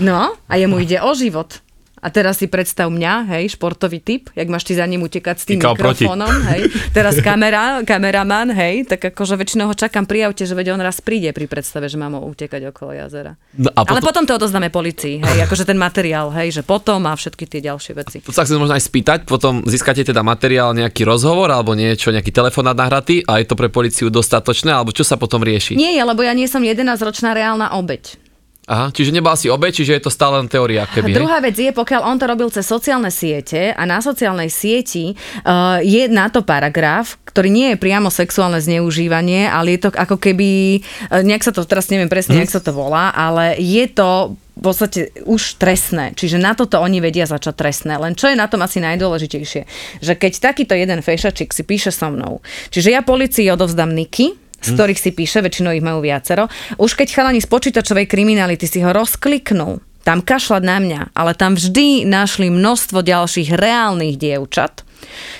No, 0.00 0.34
a 0.48 0.52
jemu 0.56 0.80
ide 0.80 0.98
o 1.00 1.12
život. 1.14 1.60
A 2.00 2.08
teraz 2.08 2.40
si 2.40 2.48
predstav 2.48 2.88
mňa, 2.88 3.28
hej, 3.36 3.60
športový 3.60 4.00
typ, 4.00 4.32
jak 4.32 4.48
máš 4.48 4.64
ty 4.64 4.72
za 4.72 4.88
ním 4.88 5.04
utekať 5.04 5.36
s 5.36 5.44
tým 5.44 5.60
Ikal 5.60 5.76
proti. 5.76 6.08
mikrofónom, 6.08 6.32
hej. 6.48 6.72
Teraz 6.96 7.20
kamera, 7.20 7.84
kameraman, 7.84 8.56
hej, 8.56 8.88
tak 8.88 9.12
akože 9.12 9.36
väčšinou 9.36 9.68
ho 9.68 9.76
čakám 9.76 10.08
pri 10.08 10.32
aute, 10.32 10.48
že 10.48 10.56
veď 10.56 10.72
on 10.72 10.80
raz 10.80 11.04
príde 11.04 11.28
pri 11.36 11.44
predstave, 11.44 11.92
že 11.92 12.00
mám 12.00 12.16
ho 12.16 12.24
utekať 12.24 12.72
okolo 12.72 12.96
jazera. 12.96 13.36
No 13.52 13.68
a 13.76 13.84
Ale 13.84 14.00
potom, 14.00 14.24
potom 14.24 14.24
to 14.24 14.32
odozdáme 14.40 14.72
policii, 14.72 15.20
hej, 15.20 15.38
akože 15.44 15.68
ten 15.68 15.76
materiál, 15.76 16.32
hej, 16.32 16.56
že 16.56 16.62
potom 16.64 17.04
a 17.04 17.12
všetky 17.12 17.44
tie 17.44 17.60
ďalšie 17.60 17.92
veci. 17.92 18.16
to 18.24 18.32
sa 18.32 18.48
chcem 18.48 18.56
možno 18.56 18.72
aj 18.72 18.84
spýtať, 18.88 19.18
potom 19.28 19.60
získate 19.68 20.00
teda 20.00 20.24
materiál, 20.24 20.72
nejaký 20.72 21.04
rozhovor 21.04 21.52
alebo 21.52 21.76
niečo, 21.76 22.08
nejaký 22.08 22.32
telefonát 22.32 22.72
nahratý 22.72 23.20
a 23.28 23.36
je 23.36 23.44
to 23.44 23.60
pre 23.60 23.68
policiu 23.68 24.08
dostatočné, 24.08 24.72
alebo 24.72 24.96
čo 24.96 25.04
sa 25.04 25.20
potom 25.20 25.44
rieši? 25.44 25.76
Nie, 25.76 26.00
lebo 26.00 26.24
ja 26.24 26.32
nie 26.32 26.48
som 26.48 26.64
11-ročná 26.64 27.36
reálna 27.36 27.76
obeď. 27.76 28.29
Aha, 28.70 28.94
čiže 28.94 29.10
nebal 29.10 29.34
si 29.34 29.50
obe, 29.50 29.74
čiže 29.74 29.98
je 29.98 30.02
to 30.06 30.14
stále 30.14 30.38
len 30.38 30.46
teória, 30.46 30.86
keby, 30.86 31.10
hej? 31.10 31.18
Druhá 31.18 31.42
vec 31.42 31.58
je, 31.58 31.74
pokiaľ 31.74 32.06
on 32.06 32.22
to 32.22 32.30
robil 32.30 32.54
cez 32.54 32.62
sociálne 32.62 33.10
siete 33.10 33.74
a 33.74 33.82
na 33.82 33.98
sociálnej 33.98 34.46
sieti 34.46 35.10
uh, 35.42 35.82
je 35.82 36.06
na 36.06 36.30
to 36.30 36.46
paragraf, 36.46 37.18
ktorý 37.26 37.50
nie 37.50 37.74
je 37.74 37.82
priamo 37.82 38.14
sexuálne 38.14 38.62
zneužívanie, 38.62 39.50
ale 39.50 39.74
je 39.74 39.80
to 39.84 39.88
ako 39.90 40.22
keby, 40.22 40.78
uh, 41.10 41.18
nejak 41.18 41.42
sa 41.42 41.50
to, 41.50 41.66
teraz 41.66 41.90
neviem 41.90 42.06
presne, 42.06 42.38
Mhm. 42.38 42.42
jak 42.46 42.54
sa 42.54 42.62
to 42.62 42.70
volá, 42.70 43.10
ale 43.10 43.58
je 43.58 43.90
to 43.90 44.38
v 44.54 44.62
podstate 44.62 45.00
už 45.24 45.56
trestné. 45.56 46.12
Čiže 46.14 46.36
na 46.36 46.52
toto 46.52 46.78
oni 46.78 47.00
vedia 47.00 47.24
začať 47.24 47.56
trestné. 47.56 47.96
Len 47.96 48.12
čo 48.12 48.28
je 48.28 48.36
na 48.36 48.44
tom 48.44 48.60
asi 48.60 48.76
najdôležitejšie, 48.78 49.62
že 49.98 50.12
keď 50.14 50.52
takýto 50.52 50.76
jeden 50.76 51.00
fešačik 51.00 51.50
si 51.50 51.64
píše 51.64 51.90
so 51.90 52.12
mnou, 52.12 52.38
čiže 52.68 52.92
ja 52.92 53.02
policii 53.02 53.48
odovzdám 53.50 53.90
Niky, 53.90 54.36
z 54.60 54.68
ktorých 54.76 55.00
si 55.00 55.10
píše, 55.12 55.40
väčšinou 55.40 55.72
ich 55.72 55.84
majú 55.84 56.04
viacero. 56.04 56.46
Už 56.76 56.96
keď 56.96 57.08
chalani 57.12 57.40
z 57.40 57.48
počítačovej 57.48 58.06
kriminality 58.08 58.68
si 58.68 58.84
ho 58.84 58.92
rozkliknú, 58.92 59.80
tam 60.04 60.24
kašľať 60.24 60.62
na 60.64 60.78
mňa, 60.80 61.00
ale 61.12 61.32
tam 61.36 61.56
vždy 61.56 62.08
našli 62.08 62.48
množstvo 62.48 63.04
ďalších 63.04 63.52
reálnych 63.52 64.16
dievčat, 64.16 64.84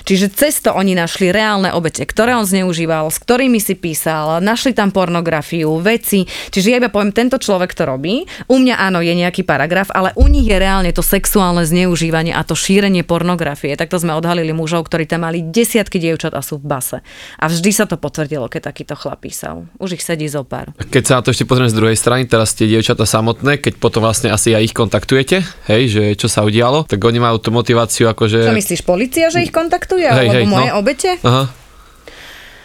Čiže 0.05 0.33
cez 0.33 0.59
to 0.65 0.73
oni 0.73 0.97
našli 0.97 1.31
reálne 1.31 1.71
obete, 1.75 2.03
ktoré 2.05 2.35
on 2.35 2.49
zneužíval, 2.49 3.09
s 3.13 3.21
ktorými 3.23 3.61
si 3.63 3.77
písal, 3.77 4.41
našli 4.43 4.75
tam 4.75 4.91
pornografiu, 4.91 5.79
veci. 5.79 6.25
Čiže 6.27 6.69
ja 6.73 6.81
iba 6.81 6.91
poviem, 6.91 7.15
tento 7.15 7.37
človek 7.37 7.77
to 7.77 7.85
robí. 7.87 8.25
U 8.51 8.57
mňa 8.59 8.75
áno, 8.81 9.05
je 9.05 9.15
nejaký 9.15 9.45
paragraf, 9.47 9.93
ale 9.93 10.17
u 10.17 10.27
nich 10.27 10.49
je 10.49 10.57
reálne 10.57 10.91
to 10.91 11.05
sexuálne 11.05 11.63
zneužívanie 11.63 12.33
a 12.35 12.43
to 12.43 12.59
šírenie 12.59 13.05
pornografie. 13.05 13.77
Takto 13.77 14.01
sme 14.01 14.17
odhalili 14.17 14.51
mužov, 14.51 14.89
ktorí 14.89 15.07
tam 15.07 15.29
mali 15.29 15.45
desiatky 15.45 16.01
dievčat 16.01 16.33
a 16.35 16.41
sú 16.41 16.59
v 16.59 16.67
base. 16.67 16.99
A 17.39 17.45
vždy 17.47 17.71
sa 17.71 17.85
to 17.85 18.01
potvrdilo, 18.01 18.49
keď 18.49 18.73
takýto 18.73 18.95
chlap 18.97 19.23
písal. 19.23 19.69
Už 19.77 20.01
ich 20.01 20.03
sedí 20.03 20.27
zo 20.27 20.43
pár. 20.43 20.73
Keď 20.77 21.03
sa 21.05 21.13
na 21.19 21.23
to 21.23 21.31
ešte 21.31 21.45
pozrieme 21.45 21.69
z 21.69 21.77
druhej 21.77 21.99
strany, 21.99 22.25
teraz 22.25 22.57
tie 22.57 22.65
dievčatá 22.65 23.05
samotné, 23.05 23.61
keď 23.61 23.77
potom 23.77 24.01
vlastne 24.01 24.33
asi 24.33 24.57
aj 24.57 24.73
ich 24.73 24.75
kontaktujete, 24.75 25.45
hej, 25.69 25.83
že 25.93 26.03
čo 26.17 26.27
sa 26.27 26.41
udialo, 26.41 26.89
tak 26.89 26.99
oni 27.03 27.21
majú 27.21 27.37
tú 27.39 27.53
motiváciu 27.53 28.09
akože... 28.09 28.49
Čo 28.49 28.57
myslíš, 28.57 28.83
policia, 28.83 29.29
že 29.29 29.45
ich 29.45 29.50
kontaktuje? 29.51 30.09
Hej, 30.09 30.31
alebo 30.31 30.43
hej, 30.43 30.47
moje 30.49 30.71
no. 30.71 30.79
obete? 30.81 31.11
Aha. 31.23 31.60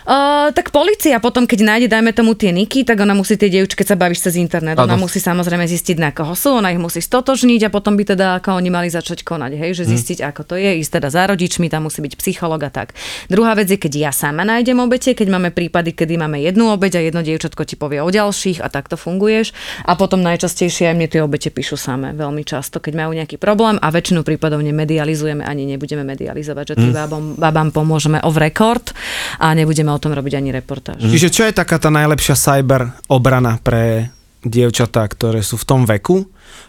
Uh, 0.06 0.54
tak 0.54 0.70
policia 0.70 1.18
potom, 1.18 1.50
keď 1.50 1.66
nájde, 1.66 1.88
dajme 1.90 2.14
tomu 2.14 2.38
tie 2.38 2.54
niky, 2.54 2.86
tak 2.86 3.02
ona 3.02 3.18
musí 3.18 3.42
tie 3.42 3.50
dievčky, 3.50 3.82
keď 3.82 3.88
sa 3.90 3.98
bavíš 3.98 4.30
cez 4.30 4.38
internet, 4.38 4.78
ona 4.78 4.94
Áno. 4.94 5.10
musí 5.10 5.18
samozrejme 5.18 5.66
zistiť, 5.66 5.98
na 5.98 6.14
koho 6.14 6.38
sú, 6.38 6.62
ona 6.62 6.70
ich 6.70 6.78
musí 6.78 7.02
stotožniť 7.02 7.66
a 7.66 7.74
potom 7.74 7.98
by 7.98 8.14
teda 8.14 8.38
ako 8.38 8.54
oni 8.54 8.70
mali 8.70 8.94
začať 8.94 9.26
konať, 9.26 9.58
hej, 9.58 9.74
že 9.74 9.90
zistiť, 9.90 10.22
ako 10.30 10.46
to 10.46 10.56
je, 10.62 10.78
ísť 10.78 11.02
teda 11.02 11.10
za 11.10 11.26
rodičmi, 11.26 11.74
tam 11.74 11.90
musí 11.90 12.06
byť 12.06 12.22
psycholog 12.22 12.62
a 12.62 12.70
tak. 12.70 12.94
Druhá 13.34 13.58
vec 13.58 13.66
je, 13.66 13.82
keď 13.82 13.94
ja 13.98 14.12
sama 14.14 14.46
nájdem 14.46 14.78
obete, 14.78 15.18
keď 15.18 15.26
máme 15.26 15.50
prípady, 15.50 15.98
kedy 15.98 16.22
máme 16.22 16.38
jednu 16.38 16.70
obeť 16.70 17.02
a 17.02 17.02
jedno 17.02 17.26
dievčatko 17.26 17.66
ti 17.66 17.74
povie 17.74 17.98
o 18.06 18.10
ďalších 18.14 18.62
a 18.62 18.70
takto 18.70 19.02
funguješ. 19.02 19.58
A 19.90 19.98
potom 19.98 20.22
najčastejšie 20.22 20.94
aj 20.94 20.96
mne 21.02 21.08
tie 21.10 21.26
obete 21.26 21.50
píšu 21.50 21.82
samé, 21.82 22.14
veľmi 22.14 22.46
často, 22.46 22.78
keď 22.78 22.94
majú 22.94 23.18
nejaký 23.18 23.42
problém 23.42 23.82
a 23.82 23.90
väčšinu 23.90 24.22
prípadov 24.22 24.62
nemedializujeme, 24.62 25.42
ani 25.42 25.66
nebudeme 25.66 26.06
medializovať, 26.06 26.66
že 26.74 26.76
tým 26.78 26.94
babom, 26.94 27.34
babám 27.42 27.74
pomôžeme 27.74 28.22
off 28.22 28.38
record 28.38 28.94
a 29.42 29.50
nebudeme 29.58 29.95
o 29.96 30.02
tom 30.04 30.12
robiť 30.12 30.34
ani 30.36 30.52
reportáž. 30.52 31.00
Čiže 31.00 31.32
čo 31.32 31.48
je 31.48 31.56
taká 31.56 31.80
tá 31.80 31.88
najlepšia 31.88 32.36
cyber 32.36 32.92
obrana 33.08 33.58
pre 33.64 34.12
dievčatá, 34.46 35.08
ktoré 35.08 35.42
sú 35.42 35.58
v 35.58 35.66
tom 35.66 35.82
veku 35.88 36.28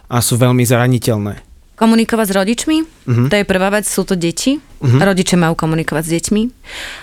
a 0.09 0.23
sú 0.25 0.39
veľmi 0.41 0.65
zraniteľné? 0.65 1.45
Komunikovať 1.77 2.27
s 2.33 2.35
rodičmi, 2.41 2.77
uh-huh. 2.81 3.29
to 3.29 3.37
je 3.37 3.45
prvá 3.45 3.69
vec, 3.69 3.85
sú 3.85 4.09
to 4.09 4.17
deti. 4.17 4.57
Uh-huh. 4.57 4.97
Rodiče 4.97 5.37
majú 5.37 5.53
komunikovať 5.53 6.09
s 6.09 6.11
deťmi. 6.17 6.43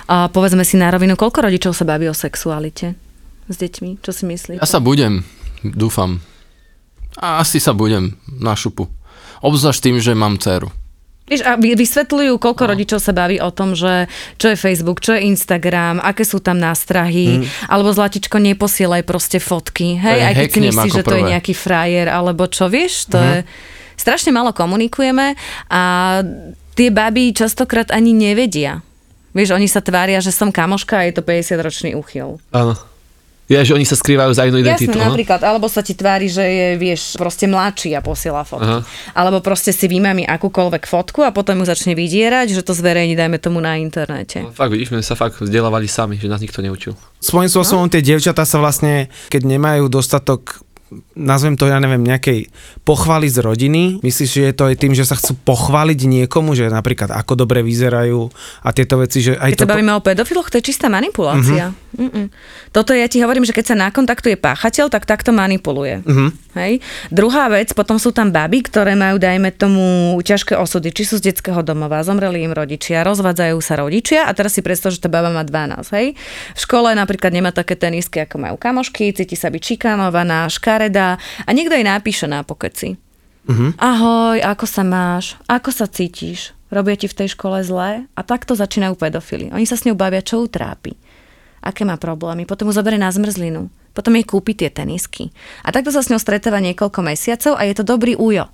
A 0.10 0.34
povedzme 0.34 0.66
si 0.66 0.82
na 0.82 0.90
rovinu, 0.90 1.14
koľko 1.14 1.46
rodičov 1.46 1.78
sa 1.78 1.86
baví 1.86 2.10
o 2.10 2.16
sexualite 2.18 2.98
s 3.46 3.56
deťmi? 3.62 4.02
Čo 4.02 4.10
si 4.10 4.26
myslíte? 4.26 4.58
Ja 4.58 4.66
sa 4.66 4.82
budem, 4.82 5.22
dúfam. 5.62 6.26
A 7.22 7.46
asi 7.46 7.62
sa 7.62 7.78
budem 7.78 8.18
na 8.26 8.58
šupu. 8.58 8.90
Obzvlášť 9.46 9.80
tým, 9.86 10.02
že 10.02 10.18
mám 10.18 10.42
dceru. 10.42 10.74
Vieš, 11.34 11.43
a 11.50 11.58
vy- 11.58 11.74
vysvetľujú, 11.74 12.34
koľko 12.38 12.63
no. 12.63 12.69
rodičov 12.78 13.00
sa 13.02 13.12
baví 13.12 13.41
o 13.41 13.50
tom, 13.50 13.74
že 13.74 14.06
čo 14.38 14.54
je 14.54 14.58
Facebook, 14.58 15.02
čo 15.02 15.17
je 15.17 15.26
Instagram, 15.26 15.98
aké 15.98 16.22
sú 16.22 16.38
tam 16.38 16.62
nástrahy, 16.62 17.41
mm. 17.41 17.74
alebo 17.74 17.89
zlatičko 17.89 18.38
neposielaj 18.38 19.02
proste 19.02 19.41
fotky, 19.41 19.98
hej, 19.98 20.19
aj 20.30 20.34
keď 20.38 20.50
si 20.54 20.60
myslíš, 20.69 20.93
že 20.93 21.04
to 21.04 21.17
je 21.17 21.24
prvé. 21.26 21.32
nejaký 21.34 21.54
frajer, 21.58 22.08
alebo 22.08 22.46
čo, 22.46 22.69
vieš, 22.69 23.10
to 23.10 23.17
mm. 23.17 23.26
je... 23.26 23.38
Strašne 23.93 24.34
málo 24.34 24.58
komunikujeme 24.58 25.38
a 25.69 25.82
tie 26.74 26.89
baby 26.89 27.30
častokrát 27.30 27.93
ani 27.93 28.10
nevedia. 28.10 28.82
Vieš, 29.34 29.54
oni 29.54 29.69
sa 29.69 29.82
tvária, 29.82 30.22
že 30.22 30.34
som 30.34 30.54
kamoška 30.54 30.98
a 30.98 31.06
je 31.10 31.13
to 31.17 31.26
50-ročný 31.26 31.98
úchyl. 31.98 32.38
Áno. 32.54 32.74
Ja, 33.51 33.60
že 33.60 33.75
oni 33.75 33.84
sa 33.84 33.99
skrývajú 33.99 34.32
za 34.32 34.47
inú 34.47 34.63
identitu. 34.63 34.95
Jasné, 34.95 35.03
aha. 35.03 35.12
napríklad, 35.12 35.41
alebo 35.43 35.67
sa 35.67 35.84
ti 35.84 35.91
tvári, 35.91 36.32
že 36.32 36.43
je, 36.47 36.67
vieš, 36.79 37.19
proste 37.19 37.43
mladší 37.43 37.91
a 37.91 37.99
posiela 37.99 38.47
fotky. 38.47 38.79
Aha. 38.79 38.88
Alebo 39.12 39.43
proste 39.43 39.75
si 39.75 39.91
vymámi 39.91 40.23
akúkoľvek 40.23 40.84
fotku 40.88 41.27
a 41.27 41.36
potom 41.36 41.60
ju 41.60 41.65
začne 41.67 41.91
vydierať, 41.91 42.56
že 42.56 42.63
to 42.63 42.71
zverejní, 42.71 43.19
dajme 43.19 43.36
tomu 43.43 43.60
na 43.60 43.75
internete. 43.75 44.47
No, 44.47 44.56
Fakt, 44.56 44.71
vidíš, 44.71 44.95
my 44.95 45.03
sa 45.03 45.19
fakt 45.19 45.43
vzdelávali 45.43 45.91
sami, 45.91 46.15
že 46.15 46.32
nás 46.32 46.39
nikto 46.39 46.63
neučil. 46.63 46.95
Svojím 47.19 47.51
spôsobom 47.51 47.91
tie 47.91 47.99
dievčatá 47.99 48.47
sa 48.47 48.63
vlastne, 48.63 49.12
keď 49.27 49.43
nemajú 49.43 49.91
dostatok 49.91 50.62
nazvem 51.13 51.58
to, 51.58 51.69
ja 51.69 51.77
neviem, 51.77 52.01
nejakej 52.01 52.49
pochvály 52.84 53.29
z 53.29 53.41
rodiny. 53.41 53.84
Myslíš, 54.01 54.29
že 54.29 54.43
je 54.49 54.53
to 54.53 54.63
aj 54.69 54.75
tým, 54.77 54.93
že 54.93 55.08
sa 55.08 55.15
chcú 55.17 55.38
pochváliť 55.45 55.99
niekomu, 56.06 56.53
že 56.53 56.69
napríklad 56.69 57.13
ako 57.13 57.45
dobre 57.45 57.62
vyzerajú 57.62 58.29
a 58.65 58.69
tieto 58.73 58.99
veci, 58.99 59.21
že 59.21 59.38
aj 59.38 59.56
Keď 59.56 59.60
to... 59.60 59.65
sa 59.65 59.73
bavíme 59.73 59.93
o 59.95 60.01
pedofiloch, 60.01 60.49
to 60.49 60.60
je 60.60 60.67
čistá 60.69 60.89
manipulácia. 60.89 61.73
Uh-huh. 61.93 62.27
Toto 62.73 62.97
ja 62.97 63.06
ti 63.06 63.21
hovorím, 63.21 63.45
že 63.45 63.53
keď 63.53 63.65
sa 63.73 63.75
nakontaktuje 63.77 64.34
páchateľ, 64.38 64.89
tak 64.89 65.06
takto 65.06 65.29
manipuluje. 65.29 66.01
Uh-huh. 66.01 66.34
Hej? 66.58 66.82
Druhá 67.13 67.49
vec, 67.49 67.73
potom 67.73 67.97
sú 67.97 68.10
tam 68.13 68.34
baby, 68.34 68.65
ktoré 68.65 68.93
majú, 68.97 69.21
dajme 69.21 69.53
tomu, 69.53 70.17
ťažké 70.21 70.58
osudy, 70.58 70.89
či 70.93 71.06
sú 71.06 71.21
z 71.21 71.34
detského 71.34 71.62
domova, 71.62 72.01
zomreli 72.06 72.45
im 72.45 72.53
rodičia, 72.53 73.06
rozvádzajú 73.06 73.58
sa 73.62 73.77
rodičia 73.77 74.25
a 74.25 74.32
teraz 74.34 74.58
si 74.58 74.62
predstav, 74.65 74.93
že 74.93 75.01
tá 75.01 75.10
baba 75.10 75.29
má 75.29 75.45
12, 75.45 75.93
hej? 75.97 76.17
V 76.53 76.60
škole 76.60 76.93
napríklad 76.97 77.34
nemá 77.34 77.49
také 77.53 77.77
tenisky, 77.77 78.21
ako 78.21 78.41
majú 78.41 78.56
kamošky, 78.58 79.13
cíti 79.13 79.38
sa 79.38 79.53
byť 79.53 79.62
šikanovaná, 79.62 80.45
škaredá 80.84 81.15
a 81.48 81.50
niekto 81.56 81.80
jej 81.80 81.88
napíše 81.88 82.28
na 82.28 82.43
pokeci. 82.43 83.00
Uh-huh. 83.48 83.72
Ahoj, 83.80 84.39
ako 84.43 84.65
sa 84.67 84.84
máš? 84.84 85.39
Ako 85.48 85.72
sa 85.72 85.88
cítiš? 85.88 86.52
Robia 86.67 87.00
ti 87.00 87.08
v 87.08 87.15
tej 87.24 87.36
škole 87.36 87.63
zlé? 87.63 88.08
A 88.15 88.22
takto 88.24 88.56
začínajú 88.56 89.00
pedofily. 89.00 89.52
Oni 89.56 89.63
sa 89.63 89.80
s 89.80 89.88
ňou 89.88 89.96
bavia, 89.96 90.24
čo 90.24 90.43
ju 90.43 90.52
trápi. 90.52 90.96
Aké 91.63 91.88
má 91.88 91.96
problémy. 91.96 92.43
Potom 92.43 92.67
ju 92.67 92.76
zoberie 92.76 93.00
na 93.00 93.12
zmrzlinu. 93.12 93.72
Potom 93.93 94.15
jej 94.15 94.26
kúpi 94.26 94.58
tie 94.58 94.74
tenisky. 94.74 95.32
A 95.63 95.72
takto 95.72 95.93
sa 95.93 96.02
s 96.02 96.10
ňou 96.12 96.19
stretáva 96.19 96.60
niekoľko 96.60 97.00
mesiacov 97.04 97.54
a 97.56 97.63
je 97.67 97.76
to 97.78 97.84
dobrý 97.86 98.17
ujo. 98.19 98.50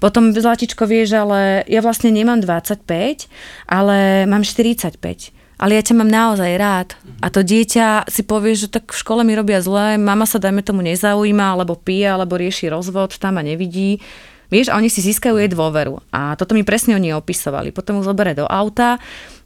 Potom 0.00 0.32
Zlatičko 0.32 0.88
vie, 0.88 1.04
že 1.04 1.20
ale 1.20 1.62
ja 1.68 1.84
vlastne 1.84 2.08
nemám 2.08 2.40
25, 2.40 3.28
ale 3.68 4.24
mám 4.24 4.42
45 4.42 5.36
ale 5.60 5.76
ja 5.76 5.82
ťa 5.84 5.94
mám 6.00 6.08
naozaj 6.08 6.56
rád. 6.56 6.96
A 7.20 7.28
to 7.28 7.44
dieťa 7.44 8.08
si 8.08 8.24
povie, 8.24 8.56
že 8.56 8.72
tak 8.72 8.88
v 8.88 8.96
škole 8.96 9.20
mi 9.28 9.36
robia 9.36 9.60
zle, 9.60 10.00
mama 10.00 10.24
sa 10.24 10.40
dajme 10.40 10.64
tomu 10.64 10.80
nezaujíma, 10.80 11.52
alebo 11.52 11.76
pije, 11.76 12.08
alebo 12.08 12.40
rieši 12.40 12.72
rozvod, 12.72 13.20
tam 13.20 13.36
ma 13.36 13.44
nevidí. 13.44 14.00
Vieš, 14.48 14.72
a 14.72 14.80
oni 14.80 14.88
si 14.88 15.04
získajú 15.04 15.36
jej 15.36 15.52
dôveru. 15.52 16.00
A 16.10 16.34
toto 16.34 16.56
mi 16.56 16.64
presne 16.64 16.96
oni 16.96 17.12
opisovali. 17.12 17.76
Potom 17.76 18.00
ju 18.00 18.08
zoberie 18.08 18.32
do 18.32 18.48
auta. 18.48 18.96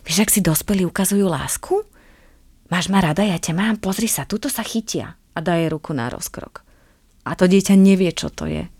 Vieš, 0.07 0.18
ak 0.22 0.31
si 0.31 0.40
dospelí 0.40 0.87
ukazujú 0.87 1.27
lásku? 1.27 1.83
Máš 2.70 2.88
ma 2.88 3.03
rada, 3.03 3.27
ja 3.27 3.37
ťa 3.37 3.53
mám, 3.53 3.77
pozri 3.83 4.09
sa, 4.09 4.24
tuto 4.24 4.46
sa 4.48 4.64
chytia. 4.64 5.18
A 5.35 5.42
dá 5.42 5.59
jej 5.59 5.68
ruku 5.68 5.92
na 5.92 6.09
rozkrok. 6.09 6.62
A 7.27 7.35
to 7.35 7.50
dieťa 7.50 7.74
nevie, 7.74 8.14
čo 8.14 8.31
to 8.31 8.46
je. 8.46 8.70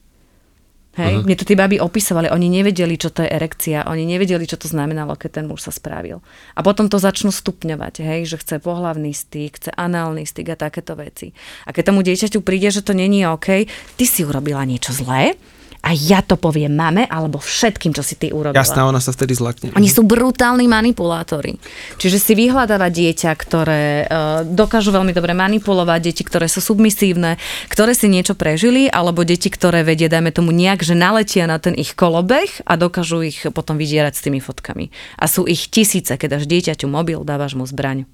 Hej, 0.95 1.19
uh-huh. 1.19 1.27
mne 1.27 1.35
to 1.35 1.43
tí 1.43 1.59
baby 1.59 1.83
opisovali, 1.83 2.31
oni 2.31 2.47
nevedeli, 2.47 2.95
čo 2.95 3.11
to 3.11 3.27
je 3.27 3.31
erekcia, 3.31 3.91
oni 3.91 4.07
nevedeli, 4.07 4.47
čo 4.47 4.55
to 4.55 4.71
znamenalo, 4.71 5.19
keď 5.19 5.43
ten 5.43 5.47
muž 5.51 5.67
sa 5.67 5.73
spravil. 5.75 6.23
A 6.55 6.63
potom 6.63 6.87
to 6.87 7.03
začnú 7.03 7.35
stupňovať, 7.35 7.99
hej, 8.07 8.21
že 8.31 8.37
chce 8.39 8.63
pohlavný 8.63 9.11
styk, 9.11 9.59
chce 9.59 9.71
análny 9.75 10.23
styk 10.23 10.55
a 10.55 10.57
takéto 10.57 10.95
veci. 10.95 11.35
A 11.67 11.75
keď 11.75 11.91
tomu 11.91 12.07
dieťaťu 12.07 12.39
príde, 12.47 12.71
že 12.71 12.87
to 12.87 12.95
není 12.95 13.27
OK, 13.27 13.67
ty 13.99 14.05
si 14.07 14.23
urobila 14.23 14.63
niečo 14.63 14.95
zlé 14.95 15.35
a 15.85 15.92
ja 15.92 16.25
to 16.25 16.40
poviem 16.40 16.73
mame 16.73 17.05
alebo 17.05 17.37
všetkým, 17.37 17.92
čo 17.92 18.01
si 18.01 18.16
ty 18.16 18.33
urobila. 18.33 18.57
Jasná, 18.57 18.88
ona 18.88 19.05
sa 19.05 19.12
vtedy 19.12 19.37
zlakne. 19.37 19.68
Oni 19.77 19.92
sú 19.92 20.01
brutálni 20.01 20.64
manipulátori. 20.64 21.61
Čiže 22.01 22.16
si 22.16 22.33
vyhľadáva 22.33 22.88
dieťa, 22.88 23.31
ktoré 23.37 24.09
uh, 24.09 24.40
dokážu 24.49 24.97
veľmi 24.97 25.12
dobre 25.12 25.37
manipulovať, 25.37 26.01
deti, 26.01 26.25
ktoré 26.25 26.49
sú 26.49 26.64
submisívne, 26.64 27.37
ktoré 27.68 27.92
si 27.92 28.09
niečo 28.09 28.33
prežili, 28.33 28.88
alebo 28.88 29.29
deti, 29.29 29.53
ktoré 29.53 29.85
vedia, 29.85 30.09
dajme 30.09 30.33
tomu 30.33 30.57
nejak, 30.57 30.81
že 30.81 30.97
naletia 30.97 31.44
na 31.44 31.61
ten 31.61 31.77
ich 31.77 31.92
kolobeh 31.92 32.64
a 32.64 32.81
dokážu 32.81 33.20
ich 33.20 33.44
potom 33.53 33.77
vydierať 33.77 34.16
s 34.16 34.25
tými 34.25 34.40
fotkami. 34.40 34.88
A 35.20 35.29
sú 35.29 35.44
ich 35.44 35.68
tisíce, 35.68 36.16
keď 36.16 36.40
dáš 36.40 36.49
dieťaťu 36.49 36.88
mobil, 36.88 37.20
dávaš 37.29 37.53
mu 37.61 37.68
zbraň. 37.68 38.09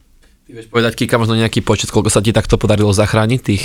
Ty 0.50 0.58
vieš 0.58 0.66
povedať, 0.66 0.98
Kika, 0.98 1.22
možno 1.22 1.38
nejaký 1.38 1.62
počet, 1.62 1.94
koľko 1.94 2.10
sa 2.10 2.18
ti 2.18 2.34
takto 2.34 2.58
podarilo 2.58 2.90
zachrániť 2.90 3.40
tých, 3.46 3.64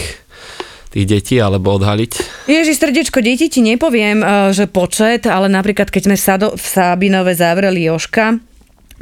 tých 0.95 1.05
detí, 1.11 1.35
alebo 1.35 1.75
odhaliť? 1.75 2.11
Ježiš, 2.47 2.79
srdiečko, 2.79 3.19
deti 3.19 3.51
ti 3.51 3.59
nepoviem, 3.59 4.23
eh, 4.23 4.27
že 4.55 4.71
počet, 4.71 5.27
ale 5.27 5.51
napríklad, 5.51 5.91
keď 5.91 6.01
sme 6.07 6.15
v, 6.55 6.63
Sabinove 6.63 7.35
zavreli 7.35 7.83
Joška, 7.91 8.39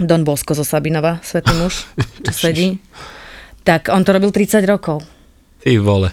Don 0.01 0.25
Bosko 0.25 0.57
zo 0.57 0.65
Sabinova, 0.65 1.21
svetý 1.21 1.53
muž, 1.53 1.85
čo 2.25 2.33
sedí, 2.33 2.81
tak 3.61 3.93
on 3.93 4.01
to 4.01 4.09
robil 4.09 4.33
30 4.33 4.65
rokov. 4.65 5.05
Ty 5.61 5.77
vole. 5.77 6.09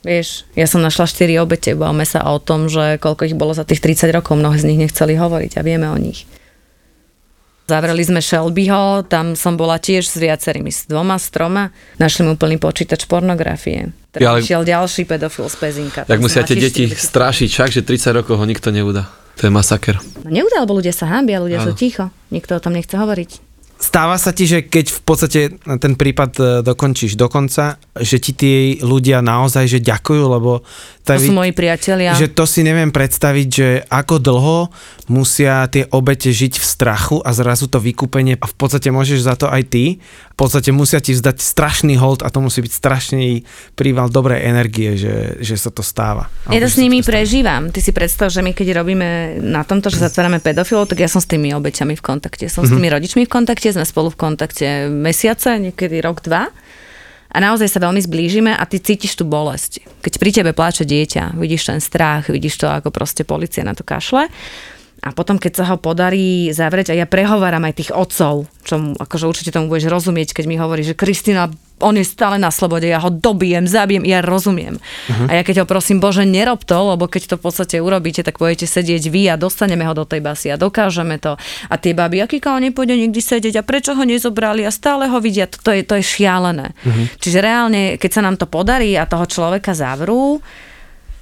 Vieš, 0.00 0.48
ja 0.56 0.64
som 0.64 0.80
našla 0.80 1.08
4 1.08 1.44
obete, 1.44 1.76
bavme 1.76 2.08
sa 2.08 2.24
o 2.28 2.40
tom, 2.40 2.72
že 2.72 2.96
koľko 3.00 3.28
ich 3.28 3.36
bolo 3.36 3.52
za 3.52 3.68
tých 3.68 3.84
30 3.84 4.16
rokov, 4.16 4.36
mnohé 4.36 4.56
z 4.56 4.68
nich 4.68 4.80
nechceli 4.80 5.16
hovoriť 5.16 5.60
a 5.60 5.64
vieme 5.64 5.88
o 5.92 5.96
nich. 6.00 6.24
Zavreli 7.70 8.02
sme 8.02 8.18
Shelbyho, 8.18 9.06
tam 9.06 9.38
som 9.38 9.54
bola 9.54 9.78
tiež 9.78 10.02
s 10.02 10.18
viacerými, 10.18 10.74
s 10.74 10.90
dvoma, 10.90 11.14
s 11.22 11.30
troma. 11.30 11.70
Našli 12.02 12.26
mu 12.26 12.34
plný 12.34 12.58
počítač 12.58 13.06
pornografie. 13.06 13.94
Ja, 14.18 14.34
ale- 14.34 14.42
šiel 14.42 14.66
ďalší 14.66 15.06
pedofil 15.06 15.46
z 15.46 15.56
Pezinka. 15.62 16.00
Tak 16.02 16.18
musia 16.18 16.42
tie 16.42 16.58
deti 16.58 16.90
strašiť, 16.90 17.46
však, 17.46 17.70
že 17.70 17.86
30 17.86 18.10
rokov 18.10 18.42
ho 18.42 18.44
nikto 18.44 18.74
neudá. 18.74 19.06
To 19.38 19.46
je 19.46 19.54
masaker. 19.54 20.02
No 20.26 20.34
neudá, 20.34 20.66
lebo 20.66 20.74
ľudia 20.74 20.90
sa 20.90 21.06
hábia, 21.06 21.38
ľudia 21.38 21.62
sú 21.62 21.72
Áno. 21.72 21.78
ticho. 21.78 22.04
Nikto 22.34 22.58
o 22.58 22.60
tom 22.60 22.74
nechce 22.74 22.98
hovoriť. 22.98 23.30
Stáva 23.80 24.20
sa 24.20 24.36
ti, 24.36 24.44
že 24.44 24.68
keď 24.68 24.92
v 24.92 25.00
podstate 25.00 25.40
ten 25.80 25.96
prípad 25.96 26.30
e, 26.36 26.42
dokončíš 26.60 27.16
do 27.16 27.32
konca, 27.32 27.80
že 27.96 28.20
ti 28.20 28.36
tí 28.36 28.52
ľudia 28.84 29.24
naozaj 29.24 29.64
že 29.64 29.80
ďakujú, 29.80 30.20
lebo 30.28 30.60
To 31.10 31.18
tá 31.18 31.26
sú 31.26 31.34
moji 31.34 31.50
priatelia. 31.50 32.14
že 32.14 32.30
to 32.30 32.46
si 32.46 32.62
neviem 32.62 32.94
predstaviť, 32.94 33.48
že 33.50 33.68
ako 33.90 34.22
dlho 34.22 34.58
musia 35.10 35.66
tie 35.66 35.90
obete 35.90 36.30
žiť 36.30 36.62
v 36.62 36.64
strachu 36.64 37.18
a 37.26 37.34
zrazu 37.34 37.66
to 37.66 37.82
vykúpenie 37.82 38.38
a 38.38 38.46
v 38.46 38.54
podstate 38.54 38.94
môžeš 38.94 39.26
za 39.26 39.34
to 39.34 39.50
aj 39.50 39.66
ty. 39.66 39.98
V 40.32 40.36
podstate 40.38 40.72
musia 40.72 41.02
ti 41.02 41.12
vzdať 41.12 41.36
strašný 41.42 42.00
hold 42.00 42.24
a 42.24 42.32
to 42.32 42.40
musí 42.40 42.64
byť 42.64 42.72
strašný 42.72 43.44
príval 43.76 44.08
dobrej 44.08 44.40
energie, 44.46 44.96
že, 44.96 45.36
že 45.42 45.58
sa 45.58 45.68
to 45.68 45.84
stáva. 45.84 46.32
Ja 46.48 46.62
to 46.62 46.70
s 46.70 46.80
nimi 46.80 47.04
stane. 47.04 47.10
prežívam. 47.12 47.62
Ty 47.68 47.80
si 47.84 47.92
predstav, 47.92 48.32
že 48.32 48.40
my 48.40 48.56
keď 48.56 48.80
robíme 48.80 49.42
na 49.42 49.66
tomto, 49.66 49.92
že 49.92 50.00
zatvárame 50.00 50.40
pedofilov, 50.40 50.88
tak 50.88 51.04
ja 51.04 51.10
som 51.10 51.20
s 51.20 51.28
tými 51.28 51.52
obeťami 51.52 51.98
v 51.98 52.02
kontakte. 52.02 52.48
Som 52.48 52.64
s 52.64 52.72
tými 52.72 52.88
rodičmi 52.88 53.26
v 53.26 53.30
kontakte, 53.30 53.68
sme 53.68 53.84
spolu 53.84 54.08
v 54.14 54.16
kontakte 54.16 54.88
mesiace, 54.88 55.60
niekedy 55.60 56.00
rok, 56.00 56.24
dva. 56.24 56.48
A 57.30 57.38
naozaj 57.38 57.70
sa 57.70 57.78
veľmi 57.78 58.02
zblížime 58.02 58.50
a 58.50 58.62
ty 58.66 58.82
cítiš 58.82 59.14
tú 59.14 59.22
bolesť. 59.22 59.86
Keď 60.02 60.12
pri 60.18 60.30
tebe 60.34 60.50
pláče 60.50 60.82
dieťa, 60.82 61.38
vidíš 61.38 61.70
ten 61.70 61.80
strach, 61.80 62.26
vidíš 62.26 62.58
to, 62.58 62.66
ako 62.66 62.90
proste 62.90 63.22
policia 63.22 63.62
na 63.62 63.72
to 63.72 63.86
kašle. 63.86 64.26
A 65.00 65.16
potom, 65.16 65.40
keď 65.40 65.64
sa 65.64 65.64
ho 65.72 65.80
podarí 65.80 66.52
zavrieť, 66.52 66.92
a 66.92 66.98
ja 66.98 67.08
prehováram 67.08 67.64
aj 67.64 67.74
tých 67.80 67.90
otcov, 67.96 68.44
čo 68.68 68.74
akože 69.00 69.24
určite 69.24 69.50
tomu 69.56 69.72
budeš 69.72 69.88
rozumieť, 69.88 70.36
keď 70.36 70.44
mi 70.44 70.60
hovorí, 70.60 70.84
že 70.84 70.92
Kristina, 70.92 71.48
on 71.80 71.96
je 71.96 72.04
stále 72.04 72.36
na 72.36 72.52
slobode, 72.52 72.84
ja 72.84 73.00
ho 73.00 73.08
dobijem, 73.08 73.64
zabijem, 73.64 74.04
ja 74.04 74.20
rozumiem. 74.20 74.76
Uh-huh. 74.76 75.26
A 75.32 75.40
ja 75.40 75.42
keď 75.42 75.64
ho 75.64 75.66
prosím, 75.66 76.04
Bože, 76.04 76.28
nerob 76.28 76.68
to, 76.68 76.76
lebo 76.76 77.08
keď 77.08 77.32
to 77.32 77.34
v 77.40 77.44
podstate 77.48 77.76
urobíte, 77.80 78.20
tak 78.20 78.36
budete 78.36 78.68
sedieť 78.68 79.08
vy 79.08 79.32
a 79.32 79.40
dostaneme 79.40 79.88
ho 79.88 79.96
do 79.96 80.04
tej 80.04 80.20
basy 80.20 80.52
a 80.52 80.60
dokážeme 80.60 81.16
to. 81.16 81.40
A 81.72 81.74
tie 81.80 81.96
baby, 81.96 82.20
aký 82.20 82.36
on 82.44 82.60
nepôjde 82.60 83.00
nikdy 83.00 83.20
sedieť 83.24 83.64
a 83.64 83.66
prečo 83.66 83.96
ho 83.96 84.04
nezobrali 84.04 84.68
a 84.68 84.70
stále 84.70 85.08
ho 85.08 85.16
vidia, 85.16 85.48
to, 85.48 85.56
to, 85.64 85.72
je, 85.72 85.82
to 85.88 85.96
je 85.96 86.04
šialené. 86.04 86.76
Uh-huh. 86.76 87.08
Čiže 87.16 87.40
reálne, 87.40 87.96
keď 87.96 88.10
sa 88.12 88.20
nám 88.20 88.36
to 88.36 88.44
podarí 88.44 89.00
a 89.00 89.08
toho 89.08 89.24
človeka 89.24 89.72
zavrú, 89.72 90.44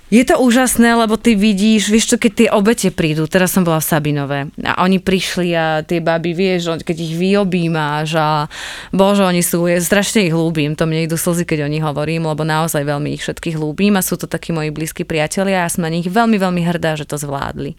je 0.09 0.25
to 0.25 0.41
úžasné, 0.41 0.97
lebo 0.97 1.21
ty 1.21 1.37
vidíš, 1.37 1.93
vieš 1.93 2.07
čo, 2.13 2.17
keď 2.17 2.33
tie 2.33 2.49
obete 2.49 2.89
prídu, 2.89 3.29
teraz 3.29 3.53
som 3.53 3.61
bola 3.61 3.77
v 3.77 3.89
Sabinove 3.93 4.39
a 4.65 4.81
oni 4.81 5.05
prišli 5.05 5.53
a 5.53 5.85
tie 5.85 6.01
baby, 6.01 6.33
vieš, 6.33 6.81
keď 6.81 6.97
ich 6.97 7.13
vyobímáš 7.13 8.17
a 8.17 8.49
bože, 8.89 9.21
oni 9.21 9.45
sú, 9.45 9.69
je, 9.69 9.77
strašne 9.85 10.25
ich 10.25 10.33
ľúbim, 10.33 10.73
to 10.81 10.89
mne 10.89 11.05
idú 11.05 11.21
slzy, 11.21 11.45
keď 11.45 11.69
o 11.69 11.73
nich 11.73 11.85
hovorím, 11.85 12.25
lebo 12.25 12.41
naozaj 12.41 12.89
veľmi 12.89 13.21
ich 13.21 13.23
všetkých 13.25 13.61
ľúbim 13.61 14.01
a 14.01 14.03
sú 14.03 14.17
to 14.17 14.25
takí 14.25 14.49
moji 14.49 14.73
blízki 14.73 15.05
priatelia 15.05 15.61
a 15.61 15.69
ja 15.69 15.73
som 15.73 15.85
na 15.85 15.93
nich 15.93 16.09
veľmi, 16.09 16.41
veľmi 16.41 16.65
hrdá, 16.65 16.97
že 16.97 17.05
to 17.05 17.21
zvládli. 17.21 17.77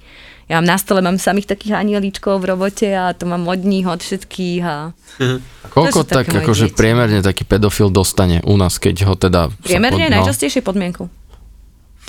Ja 0.49 0.57
mám 0.61 0.69
na 0.69 0.77
stole, 0.81 1.05
mám 1.05 1.21
samých 1.21 1.45
takých 1.45 1.77
anieličkov 1.77 2.41
v 2.41 2.57
robote 2.57 2.89
a 2.89 3.13
to 3.13 3.29
mám 3.29 3.45
od 3.45 3.61
nich, 3.61 3.85
od 3.85 4.01
všetkých 4.01 4.61
a... 4.65 4.93
Koľko 5.73 6.01
To 6.01 6.09
sú 6.09 6.09
tak 6.09 6.25
akože 6.25 6.73
priemerne 6.73 7.21
taký 7.21 7.45
pedofil 7.45 7.93
dostane 7.93 8.41
u 8.41 8.57
nás, 8.57 8.81
keď 8.81 9.05
ho 9.05 9.13
teda... 9.13 9.53
Priemerne 9.61 10.09
pod- 10.09 10.13
no, 10.13 10.15
najčastejšie 10.17 10.65
podmienku. 10.65 11.05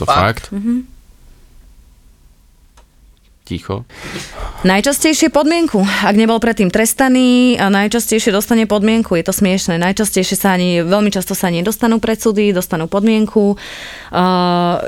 To 0.00 0.08
fakt? 0.08 0.48
Mhm. 0.48 0.88
Ticho. 3.50 3.82
Najčastejšie 4.62 5.34
podmienku. 5.34 5.82
Ak 5.82 6.14
nebol 6.14 6.38
predtým 6.38 6.70
trestaný, 6.70 7.58
a 7.58 7.66
najčastejšie 7.66 8.30
dostane 8.30 8.62
podmienku. 8.70 9.18
Je 9.18 9.26
to 9.26 9.34
smiešné. 9.34 9.74
Najčastejšie 9.74 10.38
sa 10.38 10.54
ani, 10.54 10.86
veľmi 10.86 11.10
často 11.10 11.34
sa 11.34 11.50
ani 11.50 11.66
dostanú 11.66 11.98
pred 11.98 12.14
súdy, 12.14 12.54
dostanú 12.54 12.86
podmienku. 12.86 13.58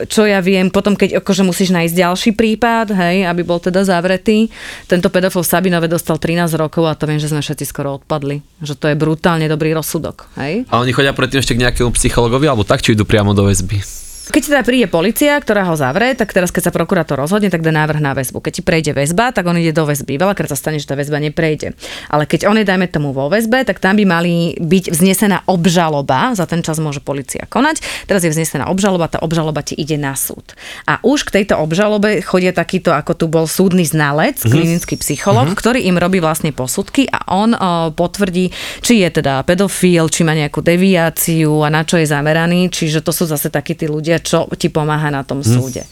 Čo 0.07 0.23
ja 0.31 0.39
viem, 0.39 0.71
potom 0.71 0.95
keď 0.95 1.19
akože 1.27 1.43
musíš 1.43 1.75
nájsť 1.75 1.91
ďalší 1.91 2.31
prípad, 2.39 2.95
hej, 2.95 3.27
aby 3.27 3.43
bol 3.43 3.59
teda 3.59 3.83
zavretý. 3.83 4.47
Tento 4.87 5.11
pedofil 5.11 5.43
v 5.43 5.51
Sabinove 5.51 5.91
dostal 5.91 6.23
13 6.23 6.55
rokov 6.55 6.87
a 6.87 6.95
to 6.95 7.11
viem, 7.11 7.19
že 7.19 7.35
sme 7.35 7.43
všetci 7.43 7.67
skoro 7.67 7.99
odpadli. 7.99 8.47
Že 8.63 8.75
to 8.79 8.87
je 8.93 8.95
brutálne 8.95 9.51
dobrý 9.51 9.75
rozsudok. 9.75 10.31
Hej. 10.39 10.71
A 10.71 10.79
oni 10.79 10.95
chodia 10.95 11.11
predtým 11.11 11.43
ešte 11.43 11.59
k 11.59 11.67
nejakému 11.67 11.91
psychologovi, 11.99 12.47
alebo 12.47 12.63
tak, 12.63 12.79
či 12.79 12.95
idú 12.95 13.03
priamo 13.03 13.35
do 13.35 13.51
väzby. 13.51 14.02
Keď 14.33 14.43
teda 14.49 14.65
príde 14.65 14.89
policia, 14.89 15.37
ktorá 15.37 15.69
ho 15.69 15.77
zavre, 15.77 16.17
tak 16.17 16.33
teraz 16.33 16.49
keď 16.49 16.69
sa 16.69 16.73
prokurátor 16.73 17.21
rozhodne, 17.21 17.53
tak 17.53 17.61
dá 17.61 17.69
návrh 17.69 18.01
na 18.01 18.17
väzbu. 18.17 18.41
Keď 18.41 18.53
ti 18.57 18.63
prejde 18.65 18.97
väzba, 18.97 19.29
tak 19.29 19.45
on 19.45 19.61
ide 19.61 19.77
do 19.77 19.85
väzby. 19.85 20.17
Veľakrát 20.17 20.49
sa 20.49 20.57
stane, 20.57 20.81
že 20.81 20.89
tá 20.89 20.97
väzba 20.97 21.21
neprejde. 21.21 21.77
Ale 22.09 22.25
keď 22.25 22.49
on 22.49 22.57
je, 22.57 22.65
dajme 22.65 22.89
tomu, 22.89 23.13
vo 23.13 23.29
väzbe, 23.29 23.61
tak 23.69 23.77
tam 23.77 24.01
by 24.01 24.09
mali 24.09 24.57
byť 24.57 24.89
vznesená 24.89 25.45
obžaloba. 25.45 26.33
Za 26.33 26.49
ten 26.49 26.65
čas 26.65 26.81
môže 26.81 27.05
policia 27.05 27.45
konať. 27.45 28.09
Teraz 28.09 28.25
je 28.25 28.33
vznesená 28.33 28.73
obžaloba, 28.73 29.13
tá 29.13 29.21
obžaloba 29.21 29.61
ti 29.61 29.77
ide 29.77 30.01
na 30.01 30.17
súd. 30.17 30.57
A 30.89 30.97
už 31.05 31.29
k 31.29 31.45
tejto 31.45 31.61
obžalobe 31.61 32.25
chodia 32.25 32.57
takýto, 32.57 32.97
ako 32.97 33.13
tu 33.13 33.29
bol 33.29 33.45
súdny 33.45 33.85
znalec, 33.85 34.41
Mhm. 34.41 34.49
klinický 34.49 34.97
psycholog, 34.97 35.53
ktorý 35.53 35.85
im 35.85 36.01
robí 36.01 36.25
vlastne 36.25 36.57
posudky 36.57 37.05
a 37.05 37.21
on 37.29 37.53
o, 37.53 37.93
potvrdí, 37.93 38.49
či 38.81 39.05
je 39.05 39.13
teda 39.13 39.45
pedofil, 39.45 40.09
či 40.09 40.25
má 40.25 40.33
nejakú 40.33 40.65
deviáciu 40.65 41.61
a 41.61 41.69
na 41.69 41.85
čo 41.85 42.01
je 42.01 42.09
zameraný. 42.09 42.73
Čiže 42.73 43.05
to 43.05 43.13
sú 43.13 43.29
zase 43.29 43.53
takí 43.53 43.77
tí 43.77 43.85
ľudia, 43.85 44.22
čo 44.23 44.47
ti 44.55 44.71
pomáha 44.71 45.11
na 45.11 45.27
tom 45.27 45.43
súde. 45.43 45.85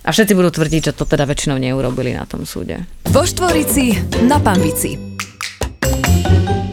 A 0.00 0.16
všetci 0.16 0.32
budú 0.32 0.48
tvrdiť, 0.48 0.92
že 0.92 0.96
to 0.96 1.04
teda 1.04 1.28
väčšinou 1.28 1.60
neurobili 1.60 2.16
na 2.16 2.24
tom 2.24 2.48
súde. 2.48 2.88
Vo 3.12 3.20
Štvorici 3.20 3.92
na 4.24 4.40
Pambici. 4.40 4.96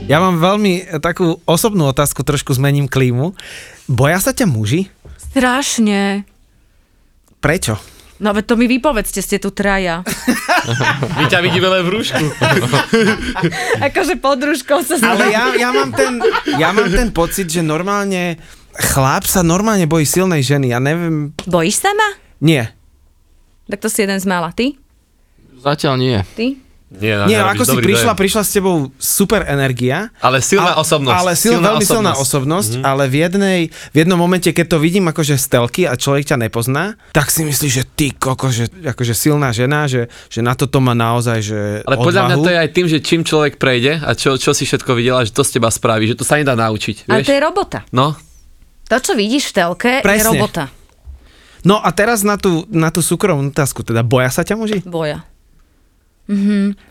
Ja 0.08 0.24
mám 0.24 0.40
veľmi 0.40 0.88
e, 0.88 1.04
takú 1.04 1.44
osobnú 1.44 1.92
otázku, 1.92 2.24
trošku 2.24 2.56
zmením 2.56 2.88
klímu. 2.88 3.36
Boja 3.92 4.24
sa 4.24 4.32
ťa 4.32 4.48
muži? 4.48 4.88
Strašne. 5.20 6.24
Prečo? 7.44 7.76
No 8.18 8.32
veď 8.34 8.44
to 8.50 8.56
mi 8.56 8.66
vypovedzte, 8.66 9.20
ste 9.20 9.38
tu 9.38 9.54
traja. 9.54 10.02
My 11.20 11.30
ťa 11.30 11.44
vidíme 11.44 11.70
len 11.70 11.86
v 11.86 12.00
rúšku. 12.00 12.24
akože 13.88 14.18
pod 14.18 14.42
rúškou 14.42 14.82
sa 14.82 14.98
Ale 14.98 15.30
ja, 15.30 15.54
ja, 15.54 15.70
mám 15.70 15.94
ten, 15.94 16.18
ja 16.58 16.74
mám 16.74 16.90
ten 16.90 17.14
pocit, 17.14 17.46
že 17.52 17.62
normálne 17.62 18.42
chlap 18.78 19.26
sa 19.26 19.42
normálne 19.42 19.90
bojí 19.90 20.06
silnej 20.06 20.46
ženy. 20.46 20.72
Ja 20.72 20.80
neviem... 20.80 21.34
Bojíš 21.50 21.82
sa 21.82 21.92
ma? 21.98 22.10
Nie. 22.38 22.72
Tak 23.68 23.82
to 23.82 23.90
si 23.90 24.06
jeden 24.06 24.22
z 24.22 24.26
mála. 24.30 24.54
Ty? 24.54 24.78
Zatiaľ 25.58 25.94
nie. 25.98 26.18
Ty? 26.38 26.68
Nie, 26.88 27.20
Nie, 27.28 27.44
ako 27.44 27.68
si 27.68 27.76
prišla, 27.84 28.16
prišla 28.16 28.48
s 28.48 28.52
tebou 28.56 28.96
super 28.96 29.44
energia. 29.44 30.08
Ale 30.24 30.40
silná 30.40 30.72
A- 30.72 30.80
osobnosť. 30.80 31.20
Ale 31.20 31.32
sil, 31.36 31.60
Silná 31.60 31.76
veľmi 31.76 31.84
silná 31.84 32.16
osobnosť. 32.16 32.24
osobnosť, 32.24 32.72
mm-hmm. 32.80 32.88
ale 32.88 33.04
v, 33.12 33.16
jednej, 33.28 33.60
v 33.68 33.96
jednom 34.00 34.16
momente, 34.16 34.48
keď 34.56 34.66
to 34.72 34.78
vidím 34.80 35.12
akože 35.12 35.36
z 35.36 35.46
telky 35.52 35.84
a 35.84 36.00
človek 36.00 36.32
ťa 36.32 36.48
nepozná, 36.48 36.96
tak 37.12 37.28
si 37.28 37.44
myslíš, 37.44 37.72
že 37.76 37.84
ty 37.84 38.16
koko, 38.16 38.48
že 38.48 38.72
akože 38.72 39.12
silná 39.12 39.52
žena, 39.52 39.84
že, 39.92 40.08
že 40.32 40.40
na 40.40 40.56
toto 40.56 40.80
má 40.80 40.96
naozaj, 40.96 41.38
že 41.44 41.60
Ale 41.84 42.00
podľa 42.00 42.24
mňa 42.24 42.36
odvahu. 42.40 42.46
to 42.48 42.52
je 42.56 42.60
aj 42.64 42.70
tým, 42.72 42.88
že 42.88 42.98
čím 43.04 43.22
človek 43.28 43.60
prejde 43.60 44.00
a 44.00 44.16
čo, 44.16 44.40
čo 44.40 44.56
si 44.56 44.64
všetko 44.64 44.96
videla, 44.96 45.28
že 45.28 45.36
to 45.36 45.44
z 45.44 45.60
teba 45.60 45.68
spraví, 45.68 46.08
že 46.08 46.16
to 46.16 46.24
sa 46.24 46.40
nedá 46.40 46.56
naučiť. 46.56 47.12
Ale 47.12 47.20
Vieš? 47.20 47.28
to 47.28 47.36
je 47.36 47.42
robota. 47.44 47.84
No, 47.92 48.16
To, 48.88 48.96
čo 49.00 49.14
vidíš 49.14 49.52
v 49.52 49.54
telke, 49.54 49.92
je 50.00 50.06
Presne. 50.06 50.28
robota. 50.32 50.64
No 51.68 51.84
a 51.84 51.92
teraz 51.92 52.24
na 52.24 52.40
tú, 52.40 52.64
na 52.72 52.88
tú 52.88 53.04
súkromnú 53.04 53.52
otázku, 53.52 53.84
teda 53.84 54.00
boja 54.06 54.32
sa 54.32 54.48
ťa 54.48 54.56
muži? 54.56 54.80
Boja. 54.88 55.28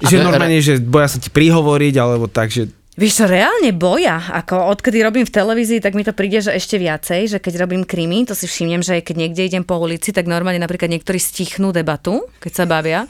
Že 0.00 0.16
re- 0.20 0.24
normálne, 0.24 0.61
že 0.64 0.80
boja 0.80 1.12
sa 1.12 1.18
ti 1.20 1.28
prihovoriť, 1.28 1.94
alebo 1.96 2.28
tak, 2.28 2.52
že 2.52 2.68
Vieš 2.96 3.12
čo, 3.20 3.24
reálne 3.28 3.76
boja. 3.76 4.16
Ako 4.40 4.72
odkedy 4.72 5.04
robím 5.04 5.28
v 5.28 5.37
televízii, 5.37 5.85
tak 5.85 5.92
mi 5.92 6.00
to 6.00 6.16
príde, 6.16 6.40
že 6.40 6.56
ešte 6.56 6.80
viacej, 6.80 7.28
že 7.28 7.38
keď 7.44 7.68
robím 7.68 7.85
krimi, 7.85 8.24
to 8.24 8.32
si 8.32 8.48
všimnem, 8.48 8.80
že 8.80 9.04
keď 9.04 9.16
niekde 9.20 9.44
idem 9.44 9.64
po 9.68 9.76
ulici, 9.76 10.16
tak 10.16 10.24
normálne 10.24 10.56
napríklad 10.56 10.88
niektorí 10.88 11.20
stichnú 11.20 11.76
debatu, 11.76 12.24
keď 12.40 12.52
sa 12.56 12.64
bavia. 12.64 13.04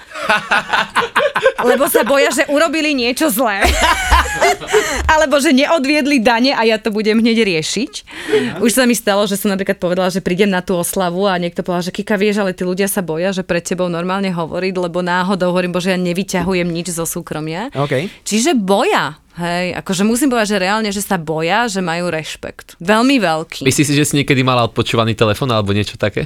Lebo 1.71 1.87
sa 1.87 2.03
boja, 2.03 2.35
že 2.35 2.51
urobili 2.51 2.99
niečo 2.99 3.31
zlé. 3.31 3.63
Alebo 5.15 5.39
že 5.43 5.53
neodviedli 5.53 6.23
dane 6.23 6.53
a 6.53 6.63
ja 6.67 6.77
to 6.81 6.91
budem 6.91 7.21
hneď 7.21 7.47
riešiť. 7.47 7.93
Už 8.63 8.71
sa 8.73 8.85
mi 8.85 8.95
stalo, 8.97 9.25
že 9.25 9.39
som 9.39 9.53
napríklad 9.53 9.79
povedala, 9.79 10.09
že 10.13 10.25
prídem 10.25 10.51
na 10.51 10.63
tú 10.63 10.77
oslavu 10.77 11.29
a 11.29 11.39
niekto 11.39 11.63
povedal, 11.63 11.91
že 11.91 11.95
Kika, 11.95 12.17
vieš, 12.19 12.43
ale 12.43 12.57
tí 12.57 12.63
ľudia 12.63 12.87
sa 12.87 13.01
boja, 13.05 13.33
že 13.33 13.47
pred 13.47 13.63
tebou 13.63 13.87
normálne 13.91 14.31
hovoriť, 14.31 14.75
lebo 14.77 15.03
náhodou 15.03 15.55
hovorím, 15.55 15.75
bože, 15.75 15.93
ja 15.93 15.99
nevyťahujem 15.99 16.69
nič 16.69 16.93
zo 16.93 17.05
súkromia. 17.09 17.73
OK. 17.73 18.11
Čiže 18.27 18.57
boja. 18.57 19.19
Hej, 19.37 19.77
akože 19.85 20.09
musím 20.09 20.33
povedať, 20.33 20.57
že 20.57 20.63
reálne, 20.65 20.89
že 20.89 21.05
sa 21.05 21.21
boja, 21.21 21.69
že 21.69 21.85
majú 21.85 22.09
rešpekt. 22.09 22.81
Veľmi 22.81 23.21
veľký. 23.21 23.69
myslíš 23.69 23.87
si, 23.93 23.93
že 23.93 24.09
si 24.09 24.15
niekedy 24.17 24.41
mala 24.41 24.65
odpočúvaný 24.65 25.13
telefón 25.13 25.53
alebo 25.53 25.77
niečo 25.77 26.01
také? 26.01 26.25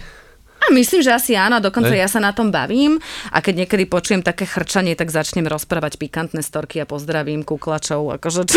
A 0.61 0.73
myslím, 0.77 1.01
že 1.01 1.11
asi 1.11 1.33
áno, 1.35 1.57
dokonca 1.59 1.89
Hej. 1.91 2.05
ja 2.05 2.09
sa 2.09 2.21
na 2.21 2.37
tom 2.37 2.53
bavím 2.53 3.01
a 3.33 3.41
keď 3.41 3.65
niekedy 3.65 3.89
počujem 3.89 4.21
také 4.21 4.45
chrčanie, 4.45 4.93
tak 4.93 5.09
začnem 5.09 5.49
rozprávať 5.49 5.97
pikantné 5.97 6.45
storky 6.45 6.79
a 6.79 6.87
pozdravím 6.87 7.43
kuklačov. 7.43 8.13
Akože, 8.21 8.45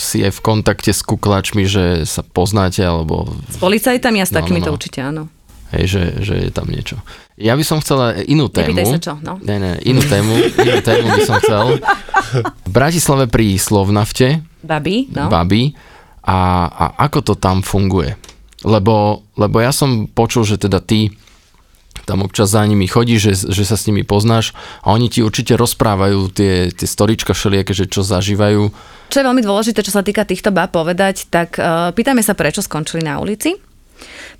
Si 0.00 0.22
aj 0.22 0.32
v 0.34 0.40
kontakte 0.42 0.90
s 0.90 1.02
kuklačmi, 1.06 1.66
že 1.66 2.06
sa 2.06 2.22
poznáte, 2.22 2.82
alebo 2.82 3.30
s 3.50 3.56
policajtami 3.58 4.18
a 4.22 4.26
s 4.26 4.32
No, 4.32 4.34
no, 4.34 4.38
takými 4.42 4.60
to 4.62 4.70
no. 4.70 4.76
určite 4.76 4.98
áno. 5.02 5.22
hej, 5.74 5.84
že, 5.86 6.02
že 6.22 6.34
je 6.48 6.50
tam 6.50 6.66
niečo. 6.66 6.98
Ja 7.38 7.54
by 7.54 7.64
som 7.64 7.78
chcela 7.80 8.18
inú 8.26 8.50
tému. 8.50 8.74
Nepýtaj 8.74 8.86
sa 8.90 8.98
čo, 9.00 9.12
no. 9.22 9.38
Ne, 9.40 9.56
ne, 9.62 9.72
inú 9.86 10.02
tému, 10.02 10.34
inú 10.60 10.78
tému 10.82 11.06
by 11.08 11.22
som 11.24 11.38
chcel. 11.40 11.78
V 12.66 12.70
Bratislave 12.70 13.30
pri 13.30 13.56
Slovnafte, 13.56 14.42
Babi, 14.60 15.08
no. 15.14 15.30
babi, 15.32 15.72
a, 16.20 16.38
a 16.68 16.84
ako 17.08 17.32
to 17.32 17.34
tam 17.38 17.64
funguje? 17.64 18.12
Lebo, 18.60 19.24
lebo 19.40 19.56
ja 19.60 19.72
som 19.72 20.04
počul, 20.04 20.44
že 20.44 20.60
teda 20.60 20.84
ty 20.84 21.16
tam 22.10 22.26
občas 22.26 22.50
za 22.50 22.66
nimi 22.66 22.90
chodíš, 22.90 23.20
že, 23.22 23.34
že 23.54 23.62
sa 23.62 23.78
s 23.78 23.86
nimi 23.86 24.02
poznáš 24.02 24.50
a 24.82 24.90
oni 24.90 25.06
ti 25.06 25.22
určite 25.22 25.54
rozprávajú 25.54 26.32
tie, 26.34 26.74
tie 26.74 26.86
storička 26.88 27.38
všelijaké, 27.38 27.70
že 27.70 27.86
čo 27.86 28.02
zažívajú. 28.02 28.72
Čo 29.14 29.18
je 29.20 29.26
veľmi 29.30 29.42
dôležité, 29.46 29.86
čo 29.86 29.94
sa 29.94 30.02
týka 30.02 30.26
týchto 30.26 30.50
bab 30.50 30.74
povedať, 30.74 31.30
tak 31.30 31.54
uh, 31.62 31.94
pýtame 31.94 32.24
sa, 32.26 32.34
prečo 32.34 32.66
skončili 32.66 33.06
na 33.06 33.22
ulici. 33.22 33.54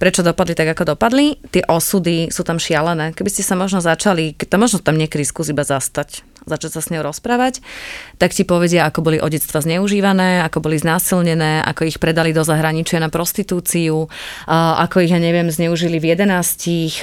Prečo 0.01 0.25
dopadli 0.25 0.57
tak, 0.57 0.73
ako 0.73 0.97
dopadli. 0.97 1.37
Tie 1.53 1.61
osudy 1.69 2.33
sú 2.33 2.43
tam 2.49 2.57
šialené. 2.57 3.13
Keby 3.13 3.29
ste 3.29 3.45
sa 3.45 3.53
možno 3.55 3.85
začali, 3.85 4.33
to 4.33 4.57
možno 4.57 4.81
tam 4.81 4.97
niekedy 4.97 5.21
skús 5.21 5.53
iba 5.53 5.61
zastať, 5.61 6.25
začať 6.49 6.71
sa 6.77 6.81
s 6.81 6.91
ňou 6.93 7.05
rozprávať, 7.05 7.61
tak 8.17 8.37
ti 8.37 8.45
povedia, 8.45 8.87
ako 8.87 9.01
boli 9.05 9.19
od 9.21 9.33
detstva 9.33 9.61
zneužívané, 9.61 10.45
ako 10.45 10.65
boli 10.65 10.77
znásilnené, 10.81 11.65
ako 11.65 11.89
ich 11.89 12.01
predali 12.01 12.33
do 12.33 12.45
zahraničia 12.45 13.01
na 13.01 13.13
prostitúciu, 13.13 14.09
ako 14.51 14.97
ich, 15.05 15.13
ja 15.13 15.21
neviem, 15.21 15.49
zneužili 15.53 16.01
v 16.01 16.17
jedenástich, 16.17 17.01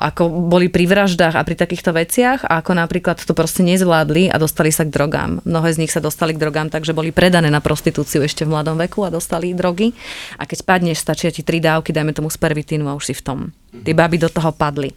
ako 0.00 0.50
boli 0.50 0.70
pri 0.70 0.86
vraždách 0.86 1.34
a 1.34 1.46
pri 1.46 1.56
takýchto 1.58 1.94
veciach 1.94 2.46
a 2.46 2.60
ako 2.60 2.76
napríklad 2.76 3.18
to 3.20 3.32
proste 3.34 3.66
nezvládli 3.66 4.30
a 4.30 4.36
dostali 4.38 4.70
sa 4.70 4.86
k 4.86 4.92
drogám. 4.92 5.42
Mnohé 5.42 5.70
z 5.74 5.80
nich 5.86 5.92
sa 5.92 6.02
dostali 6.02 6.34
k 6.34 6.42
drogám, 6.42 6.70
takže 6.70 6.94
boli 6.94 7.10
predané 7.10 7.50
na 7.50 7.64
prostitúciu 7.64 8.22
ešte 8.22 8.44
v 8.44 8.52
mladom 8.54 8.78
veku 8.78 9.02
a 9.06 9.12
dostali 9.12 9.56
drogy. 9.56 9.96
A 10.38 10.44
keď 10.44 10.66
padneš, 10.66 11.00
stačia 11.00 11.32
ti 11.32 11.46
tri 11.46 11.58
dávky, 11.58 11.90
dajme 11.94 12.12
tomu 12.12 12.30
z 12.30 12.38
pervitínu 12.38 12.86
a 12.86 12.96
už 12.96 13.10
si 13.10 13.14
v 13.16 13.22
tom. 13.24 13.38
Tie 13.82 13.90
baby 13.90 14.22
do 14.22 14.30
toho 14.30 14.54
padli. 14.54 14.94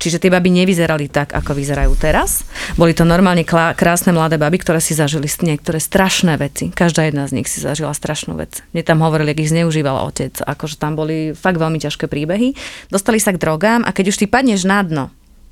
Čiže 0.00 0.16
tie 0.16 0.32
baby 0.32 0.48
nevyzerali 0.48 1.12
tak, 1.12 1.36
ako 1.36 1.52
vyzerajú 1.52 1.92
teraz. 2.00 2.48
Boli 2.80 2.96
to 2.96 3.04
normálne 3.04 3.44
klá- 3.44 3.76
krásne 3.76 4.16
mladé 4.16 4.40
baby, 4.40 4.64
ktoré 4.64 4.80
si 4.80 4.96
zažili 4.96 5.28
niektoré 5.28 5.76
strašné 5.76 6.40
veci. 6.40 6.72
Každá 6.72 7.04
jedna 7.04 7.28
z 7.28 7.36
nich 7.36 7.48
si 7.52 7.60
zažila 7.60 7.92
strašnú 7.92 8.34
vec. 8.40 8.64
Mne 8.72 8.82
tam 8.82 9.04
hovorili, 9.04 9.36
ak 9.36 9.42
ich 9.44 9.52
zneužíval 9.52 10.08
otec, 10.08 10.40
akože 10.40 10.80
tam 10.80 10.96
boli 10.96 11.36
fakt 11.36 11.60
veľmi 11.60 11.76
ťažké 11.76 12.08
príbehy. 12.08 12.56
Dostali 12.88 13.20
sa 13.20 13.36
k 13.36 13.42
drogám 13.42 13.84
a 13.84 13.92
keď 13.92 14.14
už 14.14 14.18
ty 14.22 14.26
padneš 14.26 14.64
na 14.64 14.80
dno 14.80 15.04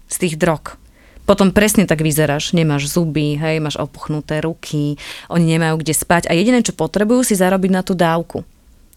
z 0.08 0.16
tých 0.26 0.34
drog, 0.40 0.80
potom 1.22 1.54
presne 1.54 1.86
tak 1.86 2.02
vyzeráš, 2.02 2.50
nemáš 2.50 2.90
zuby, 2.90 3.38
hej, 3.38 3.62
máš 3.62 3.78
opuchnuté 3.78 4.42
ruky, 4.42 4.98
oni 5.30 5.54
nemajú 5.54 5.78
kde 5.78 5.94
spať 5.94 6.26
a 6.26 6.34
jediné, 6.34 6.66
čo 6.66 6.74
potrebujú, 6.74 7.22
si 7.22 7.38
zarobiť 7.38 7.70
na 7.70 7.82
tú 7.86 7.94
dávku. 7.94 8.42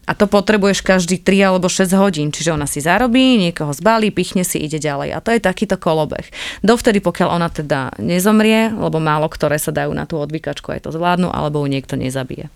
A 0.06 0.14
to 0.14 0.30
potrebuješ 0.30 0.86
každý 0.86 1.18
3 1.18 1.50
alebo 1.50 1.66
6 1.66 1.90
hodín. 1.98 2.30
Čiže 2.30 2.54
ona 2.54 2.70
si 2.70 2.78
zarobí, 2.78 3.42
niekoho 3.42 3.74
zbalí, 3.74 4.14
pichne 4.14 4.46
si, 4.46 4.62
ide 4.62 4.78
ďalej. 4.78 5.14
A 5.14 5.18
to 5.18 5.34
je 5.34 5.42
takýto 5.42 5.74
kolobeh. 5.74 6.30
Dovtedy, 6.62 7.02
pokiaľ 7.02 7.28
ona 7.34 7.48
teda 7.50 7.98
nezomrie, 7.98 8.70
lebo 8.70 9.02
málo 9.02 9.26
ktoré 9.26 9.58
sa 9.58 9.74
dajú 9.74 9.90
na 9.90 10.06
tú 10.06 10.22
odvykačku 10.22 10.70
aj 10.70 10.86
to 10.86 10.90
zvládnu, 10.94 11.28
alebo 11.34 11.60
ju 11.62 11.68
niekto 11.68 11.98
nezabije. 11.98 12.46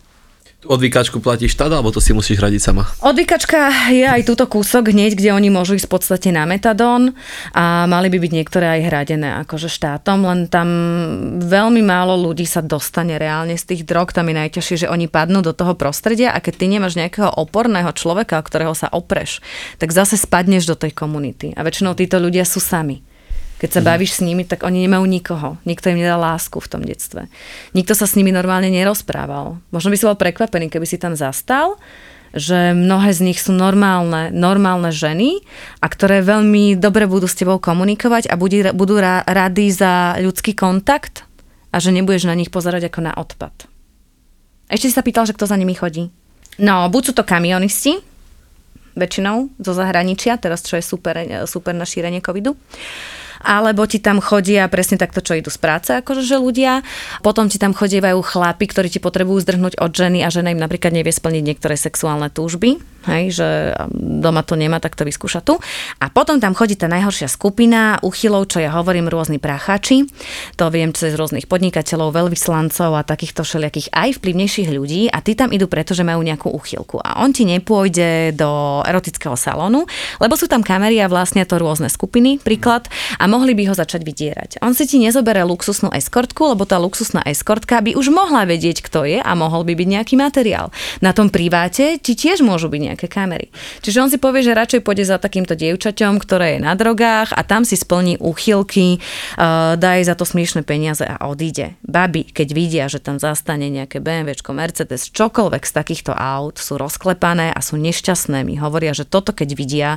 Odvykačku 0.61 1.25
platí 1.25 1.49
štát, 1.49 1.73
alebo 1.73 1.89
to 1.89 2.05
si 2.05 2.13
musíš 2.13 2.37
hradiť 2.37 2.61
sama? 2.61 2.85
Odvykačka 3.01 3.89
je 3.97 4.05
aj 4.05 4.29
túto 4.29 4.45
kúsok 4.45 4.93
hneď, 4.93 5.17
kde 5.17 5.33
oni 5.33 5.49
môžu 5.49 5.81
ísť 5.81 5.89
v 5.89 5.93
podstate 5.97 6.29
na 6.37 6.45
metadón 6.45 7.17
a 7.57 7.89
mali 7.89 8.13
by 8.13 8.21
byť 8.21 8.33
niektoré 8.37 8.67
aj 8.77 8.81
hradené 8.93 9.41
akože 9.41 9.73
štátom, 9.73 10.21
len 10.21 10.53
tam 10.53 10.69
veľmi 11.41 11.81
málo 11.81 12.13
ľudí 12.21 12.45
sa 12.45 12.61
dostane 12.61 13.17
reálne 13.17 13.57
z 13.57 13.73
tých 13.73 13.89
drog, 13.89 14.13
tam 14.13 14.29
je 14.29 14.37
najťažšie, 14.37 14.85
že 14.85 14.93
oni 14.93 15.09
padnú 15.09 15.41
do 15.41 15.57
toho 15.57 15.73
prostredia 15.73 16.37
a 16.37 16.45
keď 16.45 16.55
ty 16.61 16.67
nemáš 16.69 17.01
nejakého 17.01 17.33
oporného 17.41 17.89
človeka, 17.97 18.37
o 18.37 18.45
ktorého 18.45 18.77
sa 18.77 18.93
opreš, 18.93 19.41
tak 19.81 19.97
zase 19.97 20.21
spadneš 20.21 20.69
do 20.69 20.77
tej 20.77 20.93
komunity 20.93 21.57
a 21.57 21.65
väčšinou 21.65 21.97
títo 21.97 22.21
ľudia 22.21 22.45
sú 22.45 22.61
sami. 22.61 23.01
Keď 23.61 23.71
sa 23.77 23.85
bavíš 23.85 24.17
s 24.17 24.25
nimi, 24.25 24.49
tak 24.49 24.65
oni 24.65 24.89
nemajú 24.89 25.05
nikoho. 25.05 25.61
Nikto 25.69 25.93
im 25.93 26.01
nedá 26.01 26.17
lásku 26.17 26.57
v 26.57 26.71
tom 26.73 26.81
detstve. 26.81 27.29
Nikto 27.77 27.93
sa 27.93 28.09
s 28.09 28.17
nimi 28.17 28.33
normálne 28.33 28.73
nerozprával. 28.73 29.61
Možno 29.69 29.93
by 29.93 29.97
si 30.01 30.09
bol 30.09 30.17
prekvapený, 30.17 30.73
keby 30.73 30.89
si 30.89 30.97
tam 30.97 31.13
zastal, 31.13 31.77
že 32.33 32.73
mnohé 32.73 33.13
z 33.13 33.21
nich 33.21 33.37
sú 33.37 33.53
normálne, 33.53 34.33
normálne 34.33 34.89
ženy 34.89 35.45
a 35.85 35.87
ktoré 35.93 36.25
veľmi 36.25 36.81
dobre 36.81 37.05
budú 37.05 37.29
s 37.29 37.37
tebou 37.37 37.61
komunikovať 37.61 38.33
a 38.33 38.41
budú, 38.41 38.65
budú 38.73 38.97
ra- 38.97 39.29
rady 39.29 39.69
za 39.77 40.17
ľudský 40.17 40.57
kontakt 40.57 41.29
a 41.69 41.77
že 41.77 41.93
nebudeš 41.93 42.33
na 42.33 42.39
nich 42.39 42.49
pozerať 42.49 42.89
ako 42.89 43.01
na 43.05 43.13
odpad. 43.13 43.53
Ešte 44.73 44.89
si 44.89 44.97
sa 44.97 45.05
pýtal, 45.05 45.29
že 45.29 45.37
kto 45.37 45.45
za 45.45 45.61
nimi 45.61 45.77
chodí. 45.77 46.09
No, 46.57 46.89
buď 46.89 47.03
sú 47.03 47.13
to 47.13 47.29
kamionisti, 47.29 48.01
väčšinou 48.97 49.53
zo 49.61 49.73
zahraničia, 49.77 50.41
teraz 50.41 50.65
čo 50.65 50.81
je 50.81 50.85
super, 50.87 51.21
super 51.45 51.77
na 51.77 51.85
šírenie 51.85 52.25
covidu 52.25 52.57
alebo 53.41 53.89
ti 53.89 53.99
tam 53.99 54.21
chodia 54.21 54.69
presne 54.69 55.01
takto, 55.01 55.25
čo 55.25 55.35
idú 55.35 55.49
z 55.49 55.59
práce, 55.59 55.91
akože 55.97 56.23
že 56.23 56.37
ľudia. 56.37 56.85
Potom 57.25 57.49
ti 57.49 57.57
tam 57.57 57.73
chodievajú 57.73 58.21
chlapi, 58.21 58.65
ktorí 58.69 58.93
ti 58.93 59.01
potrebujú 59.01 59.41
zdrhnúť 59.43 59.81
od 59.81 59.91
ženy 59.91 60.21
a 60.23 60.29
žena 60.29 60.53
im 60.53 60.61
napríklad 60.61 60.93
nevie 60.93 61.11
splniť 61.11 61.43
niektoré 61.43 61.75
sexuálne 61.81 62.29
túžby, 62.29 62.77
hej, 63.09 63.33
že 63.33 63.49
doma 64.21 64.45
to 64.45 64.61
nemá, 64.61 64.77
tak 64.77 64.93
to 64.93 65.09
vyskúša 65.09 65.41
tu. 65.41 65.57
A 66.05 66.13
potom 66.13 66.37
tam 66.37 66.53
chodí 66.53 66.77
tá 66.77 66.85
najhoršia 66.91 67.33
skupina 67.33 67.97
uchylov, 68.05 68.53
čo 68.53 68.61
ja 68.61 68.77
hovorím, 68.77 69.09
rôzni 69.09 69.41
práchači. 69.41 70.05
To 70.61 70.69
viem 70.69 70.93
cez 70.93 71.17
rôznych 71.17 71.49
podnikateľov, 71.49 72.13
veľvyslancov 72.13 73.01
a 73.01 73.07
takýchto 73.07 73.41
všelijakých 73.41 73.89
aj 73.97 74.21
vplyvnejších 74.21 74.69
ľudí 74.69 75.09
a 75.09 75.25
tí 75.25 75.33
tam 75.33 75.49
idú 75.55 75.65
preto, 75.65 75.97
že 75.97 76.05
majú 76.05 76.21
nejakú 76.21 76.53
uchylku. 76.53 77.01
A 77.01 77.25
on 77.25 77.33
ti 77.33 77.49
nepôjde 77.49 78.37
do 78.37 78.83
erotického 78.85 79.37
salónu, 79.39 79.89
lebo 80.21 80.37
sú 80.37 80.45
tam 80.45 80.61
kamery 80.61 81.01
a 81.01 81.09
vlastne 81.09 81.49
to 81.49 81.57
rôzne 81.57 81.89
skupiny, 81.89 82.37
príklad, 82.43 82.91
a 83.17 83.30
mohli 83.31 83.55
by 83.55 83.71
ho 83.71 83.75
začať 83.79 84.03
vydierať. 84.03 84.51
On 84.67 84.75
si 84.75 84.91
ti 84.91 84.99
nezobere 84.99 85.47
luxusnú 85.47 85.95
eskortku, 85.95 86.51
lebo 86.51 86.67
tá 86.67 86.83
luxusná 86.83 87.23
eskortka 87.23 87.79
by 87.79 87.95
už 87.95 88.11
mohla 88.11 88.43
vedieť, 88.43 88.83
kto 88.83 89.07
je 89.07 89.23
a 89.23 89.33
mohol 89.39 89.63
by 89.63 89.79
byť 89.79 89.89
nejaký 89.89 90.15
materiál. 90.19 90.75
Na 90.99 91.15
tom 91.15 91.31
priváte 91.31 92.03
ti 92.03 92.19
tiež 92.19 92.43
môžu 92.43 92.67
byť 92.67 92.81
nejaké 92.91 93.07
kamery. 93.07 93.55
Čiže 93.87 93.99
on 94.03 94.11
si 94.11 94.19
povie, 94.19 94.43
že 94.43 94.59
radšej 94.59 94.83
pôjde 94.83 95.07
za 95.07 95.23
takýmto 95.23 95.55
dievčaťom, 95.55 96.19
ktoré 96.19 96.59
je 96.59 96.61
na 96.67 96.75
drogách 96.75 97.31
a 97.31 97.47
tam 97.47 97.63
si 97.63 97.79
splní 97.79 98.19
úchylky, 98.19 98.99
uh, 99.39 99.79
dá 99.79 100.01
jej 100.01 100.05
za 100.11 100.19
to 100.19 100.27
smiešne 100.27 100.67
peniaze 100.67 101.07
a 101.07 101.31
odíde. 101.31 101.79
Baby, 101.87 102.27
keď 102.27 102.49
vidia, 102.51 102.85
že 102.91 102.99
tam 102.99 103.23
zastane 103.23 103.71
nejaké 103.71 104.03
BMW, 104.03 104.35
Mercedes, 104.51 105.13
čokoľvek 105.13 105.63
z 105.63 105.73
takýchto 105.77 106.13
aut, 106.17 106.57
sú 106.57 106.81
rozklepané 106.81 107.53
a 107.53 107.61
sú 107.61 107.77
nešťastné. 107.77 108.43
Mi 108.43 108.57
hovoria, 108.57 108.97
že 108.97 109.05
toto 109.05 109.37
keď 109.37 109.49
vidia, 109.53 109.91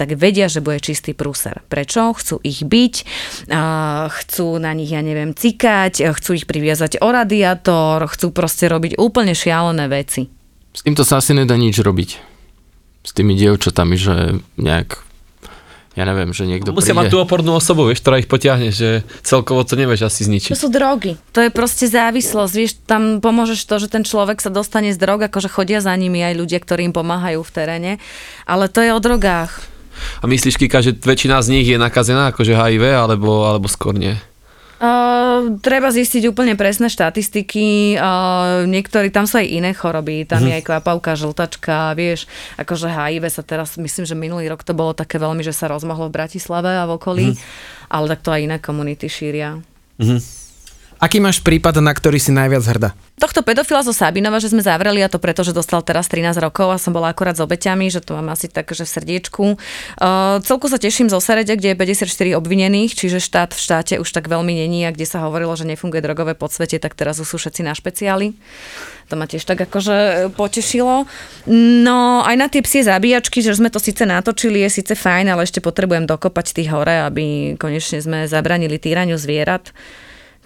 tak 0.00 0.16
vedia, 0.16 0.48
že 0.48 0.64
bude 0.64 0.80
čistý 0.80 1.12
prúser. 1.12 1.60
Prečo? 1.68 2.16
Chcú 2.16 2.40
ich 2.40 2.64
byť, 2.64 2.79
uh, 2.88 4.08
chcú 4.08 4.56
na 4.56 4.72
nich, 4.72 4.88
ja 4.88 5.04
neviem, 5.04 5.36
cikať, 5.36 6.14
chcú 6.16 6.30
ich 6.38 6.46
priviazať 6.48 7.02
o 7.04 7.08
radiátor, 7.10 8.08
chcú 8.08 8.32
proste 8.32 8.70
robiť 8.70 8.96
úplne 8.96 9.36
šialené 9.36 9.90
veci. 9.90 10.30
S 10.70 10.86
týmto 10.86 11.02
sa 11.02 11.18
asi 11.18 11.34
nedá 11.34 11.58
nič 11.58 11.76
robiť. 11.82 12.10
S 13.00 13.10
tými 13.12 13.34
dievčatami, 13.34 13.96
že 13.96 14.38
nejak 14.60 15.10
ja 15.98 16.06
neviem, 16.06 16.30
že 16.30 16.46
niekto 16.46 16.70
Musia 16.70 16.94
príde. 16.94 17.00
mať 17.02 17.06
tú 17.10 17.18
opornú 17.18 17.50
osobu, 17.58 17.82
vieš, 17.90 18.00
ktorá 18.06 18.22
ich 18.22 18.30
potiahne, 18.30 18.70
že 18.70 19.02
celkovo 19.26 19.66
to 19.66 19.74
nevieš 19.74 20.06
asi 20.06 20.22
To 20.22 20.26
zničiť. 20.30 20.54
sú 20.54 20.70
drogy. 20.70 21.18
To 21.34 21.42
je 21.42 21.50
proste 21.50 21.90
závislosť. 21.90 22.52
Vieš, 22.54 22.72
tam 22.86 23.18
pomôžeš 23.18 23.66
to, 23.66 23.82
že 23.82 23.90
ten 23.90 24.06
človek 24.06 24.38
sa 24.38 24.54
dostane 24.54 24.94
z 24.94 24.98
drog, 25.02 25.18
akože 25.26 25.50
chodia 25.50 25.82
za 25.82 25.90
nimi 25.98 26.22
aj 26.22 26.38
ľudia, 26.38 26.62
ktorí 26.62 26.88
im 26.88 26.94
pomáhajú 26.94 27.42
v 27.42 27.50
teréne. 27.50 27.92
Ale 28.46 28.70
to 28.70 28.86
je 28.86 28.94
o 28.94 29.00
drogách. 29.02 29.66
A 30.20 30.24
myslíš, 30.24 30.56
Kika, 30.60 30.80
že 30.80 30.96
väčšina 30.96 31.40
z 31.40 31.48
nich 31.52 31.66
je 31.68 31.78
nakazená 31.80 32.30
akože 32.34 32.56
HIV, 32.56 32.84
alebo, 32.94 33.44
alebo 33.46 33.66
skôr 33.70 33.96
nie? 33.96 34.16
Uh, 34.80 35.60
treba 35.60 35.92
zistiť 35.92 36.24
úplne 36.32 36.56
presné 36.56 36.88
štatistiky. 36.88 38.00
Uh, 38.00 38.64
niektorí, 38.64 39.12
tam 39.12 39.28
sú 39.28 39.36
aj 39.36 39.44
iné 39.44 39.76
choroby. 39.76 40.24
Tam 40.24 40.40
je 40.40 40.56
aj 40.56 40.64
kvapavka, 40.64 41.20
žltačka, 41.20 41.92
vieš. 41.92 42.24
Akože 42.56 42.88
HIV 42.88 43.28
sa 43.28 43.44
teraz, 43.44 43.76
myslím, 43.76 44.08
že 44.08 44.16
minulý 44.16 44.48
rok 44.48 44.64
to 44.64 44.72
bolo 44.72 44.96
také 44.96 45.20
veľmi, 45.20 45.44
že 45.44 45.52
sa 45.52 45.68
rozmohlo 45.68 46.08
v 46.08 46.16
Bratislave 46.16 46.80
a 46.80 46.88
v 46.88 46.96
okolí. 46.96 47.36
Ale 47.92 48.08
tak 48.08 48.24
to 48.24 48.32
aj 48.32 48.40
iné 48.40 48.56
komunity 48.56 49.04
šíria. 49.04 49.60
Aký 51.00 51.16
máš 51.16 51.40
prípad, 51.40 51.80
na 51.80 51.96
ktorý 51.96 52.20
si 52.20 52.28
najviac 52.28 52.60
hrdá? 52.60 52.92
Tohto 53.16 53.40
pedofila 53.40 53.80
zo 53.80 53.96
Sabinova, 53.96 54.36
že 54.36 54.52
sme 54.52 54.60
zavreli 54.60 55.00
a 55.00 55.08
to 55.08 55.16
preto, 55.16 55.40
že 55.40 55.56
dostal 55.56 55.80
teraz 55.80 56.12
13 56.12 56.36
rokov 56.36 56.68
a 56.68 56.76
som 56.76 56.92
bola 56.92 57.08
akurát 57.08 57.32
s 57.32 57.40
obeťami, 57.40 57.88
že 57.88 58.04
to 58.04 58.20
mám 58.20 58.36
asi 58.36 58.52
tak, 58.52 58.68
že 58.68 58.84
v 58.84 58.92
srdiečku. 59.00 59.44
Uh, 59.96 60.44
celku 60.44 60.68
sa 60.68 60.76
teším 60.76 61.08
zo 61.08 61.16
Serede, 61.16 61.56
kde 61.56 61.72
je 61.72 62.04
54 62.04 62.36
obvinených, 62.36 62.92
čiže 62.92 63.16
štát 63.16 63.56
v 63.56 63.60
štáte 63.64 63.94
už 63.96 64.12
tak 64.12 64.28
veľmi 64.28 64.52
není 64.52 64.84
a 64.84 64.92
kde 64.92 65.08
sa 65.08 65.24
hovorilo, 65.24 65.56
že 65.56 65.64
nefunguje 65.64 66.04
drogové 66.04 66.36
podsvete, 66.36 66.76
tak 66.76 66.92
teraz 66.92 67.16
sú 67.16 67.36
všetci 67.40 67.64
na 67.64 67.72
špeciáli. 67.72 68.36
To 69.08 69.16
ma 69.16 69.24
tiež 69.24 69.48
tak 69.48 69.56
akože 69.56 69.96
e, 69.96 70.14
potešilo. 70.36 71.08
No 71.48 72.20
aj 72.28 72.36
na 72.36 72.52
tie 72.52 72.60
psie 72.60 72.84
zabíjačky, 72.84 73.40
že 73.40 73.56
sme 73.56 73.72
to 73.72 73.80
síce 73.80 74.04
natočili, 74.04 74.60
je 74.68 74.84
síce 74.84 74.92
fajn, 74.92 75.32
ale 75.32 75.48
ešte 75.48 75.64
potrebujem 75.64 76.04
dokopať 76.04 76.60
tých 76.60 76.68
hore, 76.68 77.08
aby 77.08 77.56
konečne 77.56 78.04
sme 78.04 78.28
zabranili 78.28 78.76
týraniu 78.76 79.16
zvierat. 79.16 79.72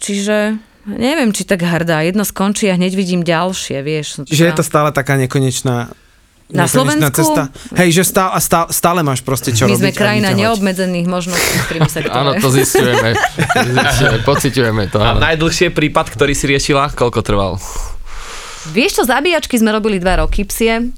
Čiže 0.05 0.61
neviem, 0.85 1.33
či 1.33 1.49
tak 1.49 1.65
hrdá. 1.65 2.05
Jedno 2.05 2.29
skončí 2.29 2.69
a 2.69 2.77
hneď 2.77 2.93
vidím 2.93 3.25
ďalšie, 3.25 3.81
vieš. 3.81 4.29
Čiže 4.29 4.53
je 4.53 4.55
to 4.55 4.65
stále 4.65 4.93
taká 4.93 5.17
nekonečná 5.17 5.97
Na 6.53 6.69
Slovensku? 6.69 7.25
Hej, 7.73 7.97
že 7.97 8.03
stále, 8.05 8.37
a 8.37 8.39
stále, 8.39 8.69
stále 8.69 9.01
máš 9.01 9.25
proste 9.25 9.57
čo 9.57 9.65
My 9.65 9.73
robiť. 9.75 9.81
sme 9.81 9.91
a 9.91 9.97
krajina 9.97 10.31
neobmedzených 10.37 11.09
možností 11.09 11.57
tým 11.73 11.89
sektore. 11.89 12.21
Áno, 12.21 12.37
to 12.37 12.53
zistujeme. 12.53 13.17
zistujeme 13.65 14.19
pociťujeme 14.29 14.83
to. 14.93 15.01
A 15.01 15.17
Áno. 15.17 15.25
najdlhšie 15.25 15.73
prípad, 15.73 16.13
ktorý 16.13 16.37
si 16.37 16.45
riešila, 16.45 16.93
koľko 16.93 17.25
trval? 17.25 17.57
Vieš 18.77 19.01
čo, 19.01 19.03
zabíjačky 19.09 19.57
sme 19.57 19.73
robili 19.73 19.97
dva 19.97 20.21
roky 20.21 20.45
psie. 20.45 20.93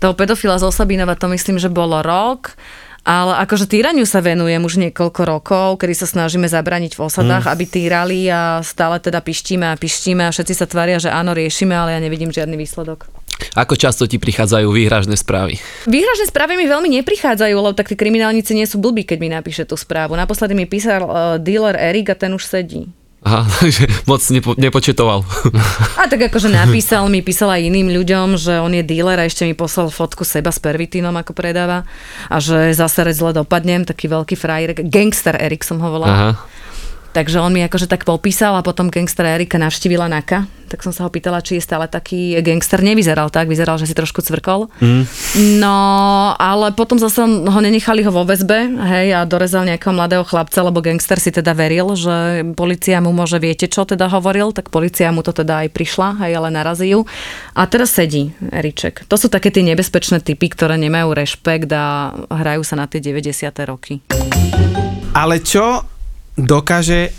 Toho 0.00 0.12
pedofila 0.12 0.56
z 0.56 0.64
Osabinova 0.68 1.12
to 1.12 1.28
myslím, 1.28 1.60
že 1.60 1.68
bolo 1.68 2.00
rok. 2.00 2.56
Ale 3.06 3.38
akože 3.38 3.70
týraniu 3.70 4.02
sa 4.02 4.18
venujem 4.18 4.58
už 4.58 4.82
niekoľko 4.82 5.22
rokov, 5.22 5.66
kedy 5.78 5.94
sa 5.94 6.10
snažíme 6.10 6.50
zabraniť 6.50 6.98
v 6.98 7.06
osadách, 7.06 7.46
mm. 7.46 7.52
aby 7.54 7.64
týrali 7.70 8.20
a 8.26 8.58
stále 8.66 8.98
teda 8.98 9.22
pištíme 9.22 9.62
a 9.62 9.78
pištíme 9.78 10.26
a 10.26 10.34
všetci 10.34 10.54
sa 10.58 10.66
tvária, 10.66 10.98
že 10.98 11.14
áno, 11.14 11.30
riešime, 11.30 11.70
ale 11.70 11.94
ja 11.94 12.02
nevidím 12.02 12.34
žiadny 12.34 12.58
výsledok. 12.58 13.06
Ako 13.54 13.78
často 13.78 14.10
ti 14.10 14.18
prichádzajú 14.18 14.66
výhražné 14.66 15.14
správy? 15.14 15.60
Výhražné 15.86 16.26
správy 16.26 16.58
mi 16.58 16.66
veľmi 16.66 16.88
neprichádzajú, 16.98 17.54
lebo 17.54 17.78
tak 17.78 17.92
tí 17.92 17.94
kriminálnici 17.94 18.56
nie 18.58 18.66
sú 18.66 18.82
blbí, 18.82 19.06
keď 19.06 19.18
mi 19.22 19.30
napíše 19.30 19.68
tú 19.68 19.78
správu. 19.78 20.18
Naposledy 20.18 20.56
mi 20.56 20.66
písal 20.66 21.04
uh, 21.06 21.12
dealer 21.38 21.78
Erik 21.78 22.10
a 22.10 22.16
ten 22.18 22.32
už 22.32 22.42
sedí. 22.42 22.90
Aha, 23.26 23.42
takže 23.60 23.90
moc 24.06 24.22
nepo, 24.30 24.54
nepočetoval. 24.54 25.26
A 25.98 26.06
tak 26.06 26.30
akože 26.30 26.46
napísal 26.46 27.10
mi, 27.10 27.26
písal 27.26 27.50
aj 27.50 27.66
iným 27.66 27.90
ľuďom, 27.90 28.38
že 28.38 28.62
on 28.62 28.70
je 28.70 28.86
dealer 28.86 29.18
a 29.18 29.26
ešte 29.26 29.42
mi 29.42 29.58
poslal 29.58 29.90
fotku 29.90 30.22
seba 30.22 30.54
s 30.54 30.62
pervitínom, 30.62 31.10
ako 31.10 31.34
predáva 31.34 31.82
a 32.30 32.38
že 32.38 32.70
zase 32.70 33.02
zle 33.10 33.34
dopadnem, 33.34 33.82
taký 33.82 34.06
veľký 34.06 34.38
frajer, 34.38 34.78
gangster 34.86 35.34
Erik 35.34 35.66
som 35.66 35.82
ho 35.82 35.88
volal. 35.90 36.08
Aha. 36.08 36.30
Takže 37.16 37.40
on 37.40 37.48
mi 37.48 37.64
akože 37.64 37.88
tak 37.88 38.04
popísal 38.04 38.60
a 38.60 38.60
potom 38.60 38.92
gangstera 38.92 39.40
Erika 39.40 39.56
navštívila 39.56 40.04
Naka. 40.04 40.44
Tak 40.68 40.84
som 40.84 40.92
sa 40.92 41.08
ho 41.08 41.10
pýtala, 41.14 41.40
či 41.40 41.56
je 41.56 41.64
stále 41.64 41.88
taký 41.88 42.36
gangster. 42.44 42.84
Nevyzeral 42.84 43.32
tak, 43.32 43.48
vyzeral, 43.48 43.80
že 43.80 43.88
si 43.88 43.96
trošku 43.96 44.20
cvrkol. 44.20 44.68
Mm. 44.84 45.08
No, 45.56 45.78
ale 46.36 46.76
potom 46.76 47.00
zase 47.00 47.24
ho 47.24 47.60
nenechali 47.62 48.04
ho 48.04 48.12
vo 48.12 48.28
väzbe, 48.28 48.68
hej, 48.68 49.16
a 49.16 49.24
dorezal 49.24 49.64
nejakého 49.64 49.96
mladého 49.96 50.28
chlapca, 50.28 50.60
lebo 50.60 50.84
gangster 50.84 51.16
si 51.16 51.32
teda 51.32 51.56
veril, 51.56 51.96
že 51.96 52.44
policia 52.52 53.00
mu 53.00 53.16
môže, 53.16 53.40
viete 53.40 53.64
čo 53.64 53.88
teda 53.88 54.12
hovoril, 54.12 54.52
tak 54.52 54.68
policia 54.68 55.08
mu 55.08 55.24
to 55.24 55.32
teda 55.32 55.64
aj 55.64 55.72
prišla, 55.72 56.20
hej, 56.20 56.36
ale 56.36 56.52
narazí 56.52 56.92
ju. 56.92 57.08
A 57.56 57.64
teraz 57.64 57.96
sedí 57.96 58.36
Eriček. 58.52 59.08
To 59.08 59.16
sú 59.16 59.32
také 59.32 59.48
tie 59.48 59.64
nebezpečné 59.64 60.20
typy, 60.20 60.52
ktoré 60.52 60.76
nemajú 60.76 61.16
rešpekt 61.16 61.72
a 61.72 62.12
hrajú 62.28 62.60
sa 62.60 62.76
na 62.76 62.84
tie 62.84 63.00
90. 63.00 63.48
roky. 63.64 64.04
Ale 65.16 65.40
čo 65.40 65.95
dokáže 66.36 67.10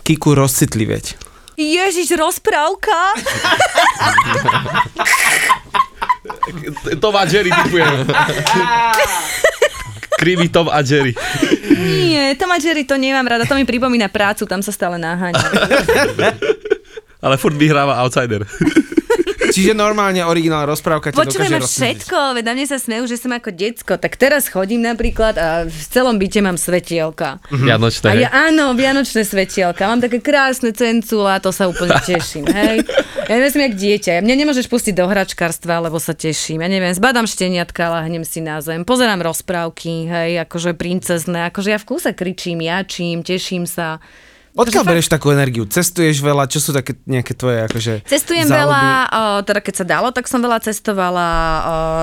Kiku 0.00 0.32
rozcitlivieť? 0.34 1.18
Ježiš, 1.60 2.16
rozprávka? 2.16 2.96
Tom 6.96 7.14
a 7.14 7.28
Jerry 7.28 7.52
typujem. 7.52 8.08
Krivý 10.16 10.48
Tom 10.48 10.72
a 10.72 10.80
Jerry. 10.80 11.12
Nie, 11.80 12.36
Tom 12.36 12.52
a 12.52 12.56
Jerry 12.56 12.84
to 12.88 12.96
nemám 12.96 13.28
rada, 13.28 13.44
to 13.44 13.56
mi 13.56 13.64
pripomína 13.68 14.08
prácu, 14.08 14.48
tam 14.48 14.64
sa 14.64 14.72
stále 14.72 14.96
naháňa. 14.96 15.46
Ale 17.20 17.36
furt 17.36 17.56
vyhráva 17.56 18.00
Outsider. 18.00 18.44
Čiže 19.50 19.72
normálne 19.74 20.22
originál 20.22 20.66
rozprávka 20.66 21.10
ťa 21.10 21.18
rozcitlivieť. 21.18 21.66
všetko, 21.66 22.18
veď 22.38 22.44
na 22.46 22.52
mne 22.54 22.66
sa 22.70 22.78
smejú, 22.78 23.04
že 23.10 23.16
som 23.18 23.34
ako 23.34 23.50
decko. 23.50 23.98
Tak 23.98 24.14
teraz 24.14 24.46
chodím 24.46 24.86
napríklad 24.86 25.34
a 25.36 25.48
v 25.66 25.82
celom 25.90 26.16
byte 26.16 26.40
mám 26.40 26.56
svetielka. 26.56 27.42
Vianočné. 27.50 28.06
A 28.06 28.14
ja 28.14 28.28
áno, 28.30 28.72
vianočné 28.78 29.26
svetielka. 29.26 29.90
Mám 29.90 30.00
také 30.06 30.22
krásne 30.22 30.70
cencula, 30.70 31.42
to 31.42 31.50
sa 31.50 31.66
úplne 31.66 31.98
teším, 32.08 32.46
hej. 32.48 32.86
Ja 33.26 33.38
neviem, 33.38 33.52
som 33.52 33.62
jak 33.62 33.74
dieťa. 33.76 34.22
Mne 34.22 34.46
nemôžeš 34.46 34.66
pustiť 34.66 34.94
do 34.94 35.06
hračkarstva, 35.06 35.86
lebo 35.86 35.98
sa 35.98 36.14
teším. 36.14 36.62
Ja 36.62 36.70
neviem, 36.70 36.94
zbadám 36.94 37.26
šteniatka, 37.26 37.90
lahnem 37.90 38.22
si 38.26 38.42
na 38.42 38.62
zem, 38.62 38.82
pozerám 38.86 39.22
rozprávky, 39.22 40.06
hej, 40.08 40.30
akože 40.46 40.74
princezné, 40.74 41.50
akože 41.50 41.74
ja 41.74 41.78
v 41.78 41.88
kúse 41.88 42.10
kričím, 42.14 42.62
jačím, 42.62 43.22
teším 43.26 43.66
sa. 43.66 43.98
Odkiaľ 44.60 44.84
fakt- 44.84 44.92
bereš 44.92 45.08
takú 45.08 45.32
energiu? 45.32 45.64
Cestuješ 45.64 46.20
veľa? 46.20 46.44
Čo 46.46 46.58
sú 46.60 46.70
také 46.76 47.00
nejaké 47.08 47.32
tvoje 47.32 47.64
akože 47.64 47.92
Cestujem 48.04 48.44
záľuby? 48.44 48.60
veľa, 48.60 48.84
o, 49.08 49.22
teda 49.46 49.60
keď 49.64 49.74
sa 49.80 49.84
dalo, 49.88 50.08
tak 50.12 50.28
som 50.28 50.44
veľa 50.44 50.60
cestovala, 50.60 51.28
o, 51.32 51.62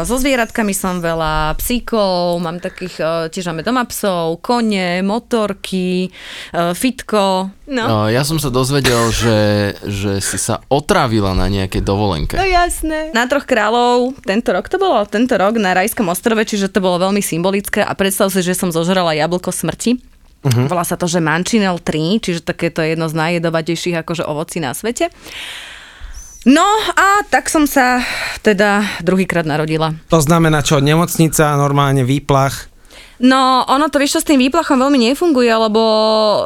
so 0.09 0.17
zvieratkami 0.17 0.73
som 0.73 0.97
veľa, 0.97 1.53
psíkov, 1.61 2.41
mám 2.41 2.57
takých, 2.57 2.95
o, 2.99 3.11
tiež 3.29 3.53
máme 3.53 3.61
doma 3.61 3.85
psov, 3.85 4.41
kone, 4.41 5.05
motorky, 5.05 6.09
o, 6.51 6.73
fitko, 6.73 7.53
no. 7.69 7.85
No, 7.85 7.99
ja 8.09 8.25
som 8.25 8.41
sa 8.41 8.49
dozvedel, 8.49 9.13
že, 9.21 9.39
že 9.85 10.17
si 10.23 10.41
sa 10.41 10.65
otravila 10.67 11.37
na 11.37 11.45
nejakej 11.51 11.85
dovolenke. 11.85 12.35
No 12.39 12.47
jasné. 12.47 13.13
Na 13.13 13.29
troch 13.29 13.45
kráľov, 13.45 14.17
tento 14.25 14.49
rok 14.49 14.65
to 14.65 14.81
bolo, 14.81 15.05
tento 15.05 15.37
rok 15.37 15.61
na 15.61 15.77
Rajskom 15.77 16.09
ostrove, 16.09 16.41
čiže 16.41 16.73
to 16.73 16.81
bolo 16.81 16.97
veľmi 16.97 17.21
symbolické 17.21 17.85
a 17.85 17.93
predstav 17.93 18.33
si, 18.33 18.41
že 18.41 18.57
som 18.57 18.73
zožrala 18.73 19.13
jablko 19.13 19.53
smrti. 19.53 20.16
Uh-huh. 20.47 20.71
Volá 20.71 20.87
sa 20.87 20.95
to, 20.95 21.05
že 21.05 21.19
Manchinel 21.19 21.83
3, 21.83 22.23
čiže 22.23 22.39
takéto 22.47 22.79
je 22.79 22.95
jedno 22.95 23.11
z 23.11 23.19
najjedovatejších 23.19 23.99
akože 24.01 24.23
ovocí 24.23 24.63
na 24.63 24.71
svete. 24.71 25.11
No 26.47 26.63
a 26.95 27.27
tak 27.27 27.51
som 27.51 27.67
sa 27.67 27.99
teda 28.39 29.03
druhýkrát 29.03 29.43
narodila. 29.43 29.91
To 30.07 30.23
znamená 30.23 30.63
čo? 30.63 30.79
Nemocnica, 30.79 31.59
normálne 31.59 32.07
výplach? 32.07 32.71
No, 33.17 33.65
ono 33.65 33.89
to 33.89 33.97
vieš 33.97 34.17
čo 34.17 34.21
s 34.21 34.29
tým 34.29 34.37
výplachom 34.37 34.77
veľmi 34.77 35.09
nefunguje, 35.09 35.49
lebo 35.49 35.81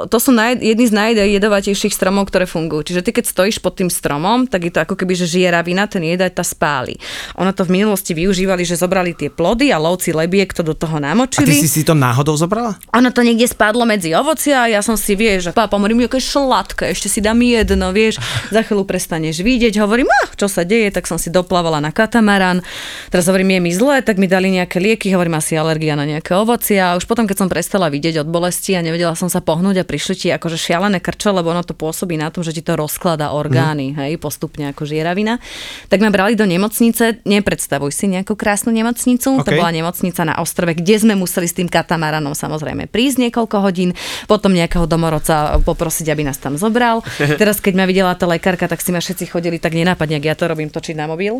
to 0.07 0.17
sú 0.23 0.31
naj, 0.31 0.55
jedni 0.63 0.87
z 0.87 0.95
najjedovatejších 0.95 1.91
stromov, 1.91 2.31
ktoré 2.31 2.47
fungujú. 2.47 2.91
Čiže 2.91 3.03
ty 3.03 3.11
keď 3.11 3.25
stojíš 3.27 3.59
pod 3.59 3.75
tým 3.75 3.91
stromom, 3.91 4.47
tak 4.47 4.63
je 4.63 4.71
to 4.71 4.79
ako 4.79 4.95
keby, 4.95 5.11
že 5.11 5.27
žije 5.27 5.51
ravina, 5.51 5.83
ten 5.91 5.99
jedať 5.99 6.31
tá 6.39 6.43
spáli. 6.47 6.95
Ono 7.35 7.51
to 7.51 7.67
v 7.67 7.75
minulosti 7.75 8.15
využívali, 8.15 8.63
že 8.63 8.79
zobrali 8.79 9.11
tie 9.11 9.27
plody 9.27 9.75
a 9.75 9.77
lovci 9.83 10.15
lebiek 10.15 10.47
to 10.55 10.63
do 10.63 10.71
toho 10.71 10.95
A 10.95 11.03
ty 11.03 11.07
namočili. 11.11 11.59
si 11.59 11.67
si 11.67 11.83
to 11.83 11.91
náhodou 11.91 12.39
zobrala? 12.39 12.79
Ono 12.95 13.09
to 13.11 13.19
niekde 13.19 13.51
spadlo 13.51 13.83
medzi 13.83 14.15
ovocia 14.15 14.63
a 14.63 14.71
ja 14.71 14.79
som 14.79 14.95
si, 14.95 15.19
vieš, 15.19 15.51
že 15.51 15.55
pápa, 15.55 15.75
hovorím, 15.75 16.07
aké 16.07 16.23
sladké, 16.23 16.95
ešte 16.95 17.11
si 17.11 17.19
dám 17.19 17.43
jedno, 17.43 17.91
vieš, 17.91 18.23
za 18.47 18.63
chvíľu 18.63 18.87
prestaneš 18.87 19.43
vidieť, 19.43 19.75
hovorím, 19.83 20.07
ah, 20.07 20.27
čo 20.39 20.47
sa 20.47 20.63
deje, 20.63 20.87
tak 20.95 21.03
som 21.03 21.19
si 21.19 21.27
doplávala 21.27 21.83
na 21.83 21.91
katamaran, 21.91 22.63
teraz 23.11 23.27
hovorím, 23.27 23.59
je 23.59 23.59
mi 23.59 23.71
zle, 23.75 23.99
tak 23.99 24.15
mi 24.15 24.31
dali 24.31 24.55
nejaké 24.55 24.79
lieky, 24.79 25.11
hovorím, 25.11 25.35
asi 25.35 25.59
alergia 25.59 25.99
na 25.99 26.07
nejaké 26.07 26.31
ovocia 26.31 26.60
a 26.77 26.93
už 26.99 27.09
potom, 27.09 27.25
keď 27.25 27.45
som 27.45 27.49
prestala 27.49 27.89
vidieť 27.89 28.21
od 28.21 28.29
bolesti 28.29 28.77
a 28.77 28.85
nevedela 28.85 29.17
som 29.17 29.31
sa 29.31 29.41
pohnúť 29.41 29.81
a 29.81 29.87
prišli 29.87 30.13
ti 30.13 30.27
akože 30.29 30.59
šialené 30.59 31.01
krče, 31.01 31.33
lebo 31.33 31.49
ono 31.49 31.65
to 31.65 31.73
pôsobí 31.73 32.19
na 32.19 32.29
tom, 32.29 32.45
že 32.45 32.53
ti 32.53 32.61
to 32.61 32.77
rozklada 32.77 33.33
orgány, 33.33 33.97
hej, 33.97 34.21
postupne 34.21 34.69
ako 34.69 34.85
žieravina, 34.85 35.41
tak 35.89 36.05
ma 36.05 36.13
brali 36.13 36.37
do 36.37 36.45
nemocnice, 36.45 37.25
nepredstavuj 37.25 37.89
si 37.89 38.05
nejakú 38.11 38.37
krásnu 38.37 38.69
nemocnicu, 38.69 39.41
to 39.41 39.51
OK. 39.51 39.57
bola 39.57 39.73
nemocnica 39.73 40.21
na 40.21 40.37
ostrove, 40.37 40.77
kde 40.77 40.95
sme 41.01 41.13
museli 41.17 41.49
s 41.49 41.57
tým 41.57 41.71
katamaranom 41.71 42.37
samozrejme 42.37 42.91
prísť 42.91 43.27
niekoľko 43.27 43.57
hodín, 43.63 43.97
potom 44.27 44.53
nejakého 44.53 44.85
domorodca 44.85 45.57
poprosiť, 45.63 46.11
aby 46.11 46.27
nás 46.27 46.37
tam 46.37 46.59
zobral. 46.59 47.01
Teraz, 47.41 47.63
keď 47.63 47.73
ma 47.79 47.85
videla 47.87 48.13
tá 48.13 48.27
lekárka, 48.27 48.67
tak 48.67 48.83
si 48.83 48.91
ma 48.91 48.99
všetci 48.99 49.31
chodili 49.31 49.57
tak 49.57 49.73
nenápadne, 49.73 50.19
ak 50.19 50.27
ja 50.27 50.35
to 50.35 50.45
robím, 50.51 50.69
točiť 50.69 50.99
na 50.99 51.07
mobil. 51.07 51.39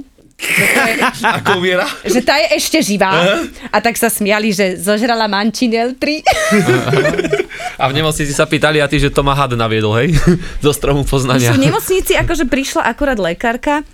Ako 1.42 1.62
umiera? 1.62 1.86
že 2.06 2.22
tá 2.26 2.38
je 2.42 2.58
ešte 2.58 2.82
živá. 2.82 3.42
A 3.70 3.78
tak 3.80 3.96
sa 3.96 4.10
smiali, 4.10 4.50
že 4.52 4.78
zožrala 4.78 5.30
Manchinel 5.30 5.96
3. 5.96 7.78
A 7.78 7.84
v 7.90 7.94
nemocnici 7.94 8.34
sa 8.34 8.46
pýtali 8.50 8.82
a 8.82 8.90
ty, 8.90 8.98
že 8.98 9.14
to 9.14 9.22
ma 9.22 9.38
had 9.38 9.54
naviedol, 9.54 9.98
hej? 10.02 10.14
Zo 10.66 10.74
stromu 10.74 11.06
poznania. 11.06 11.54
V 11.54 11.62
nemocnici 11.62 12.18
akože 12.18 12.50
prišla 12.50 12.86
akurát 12.90 13.18
lekárka 13.18 13.86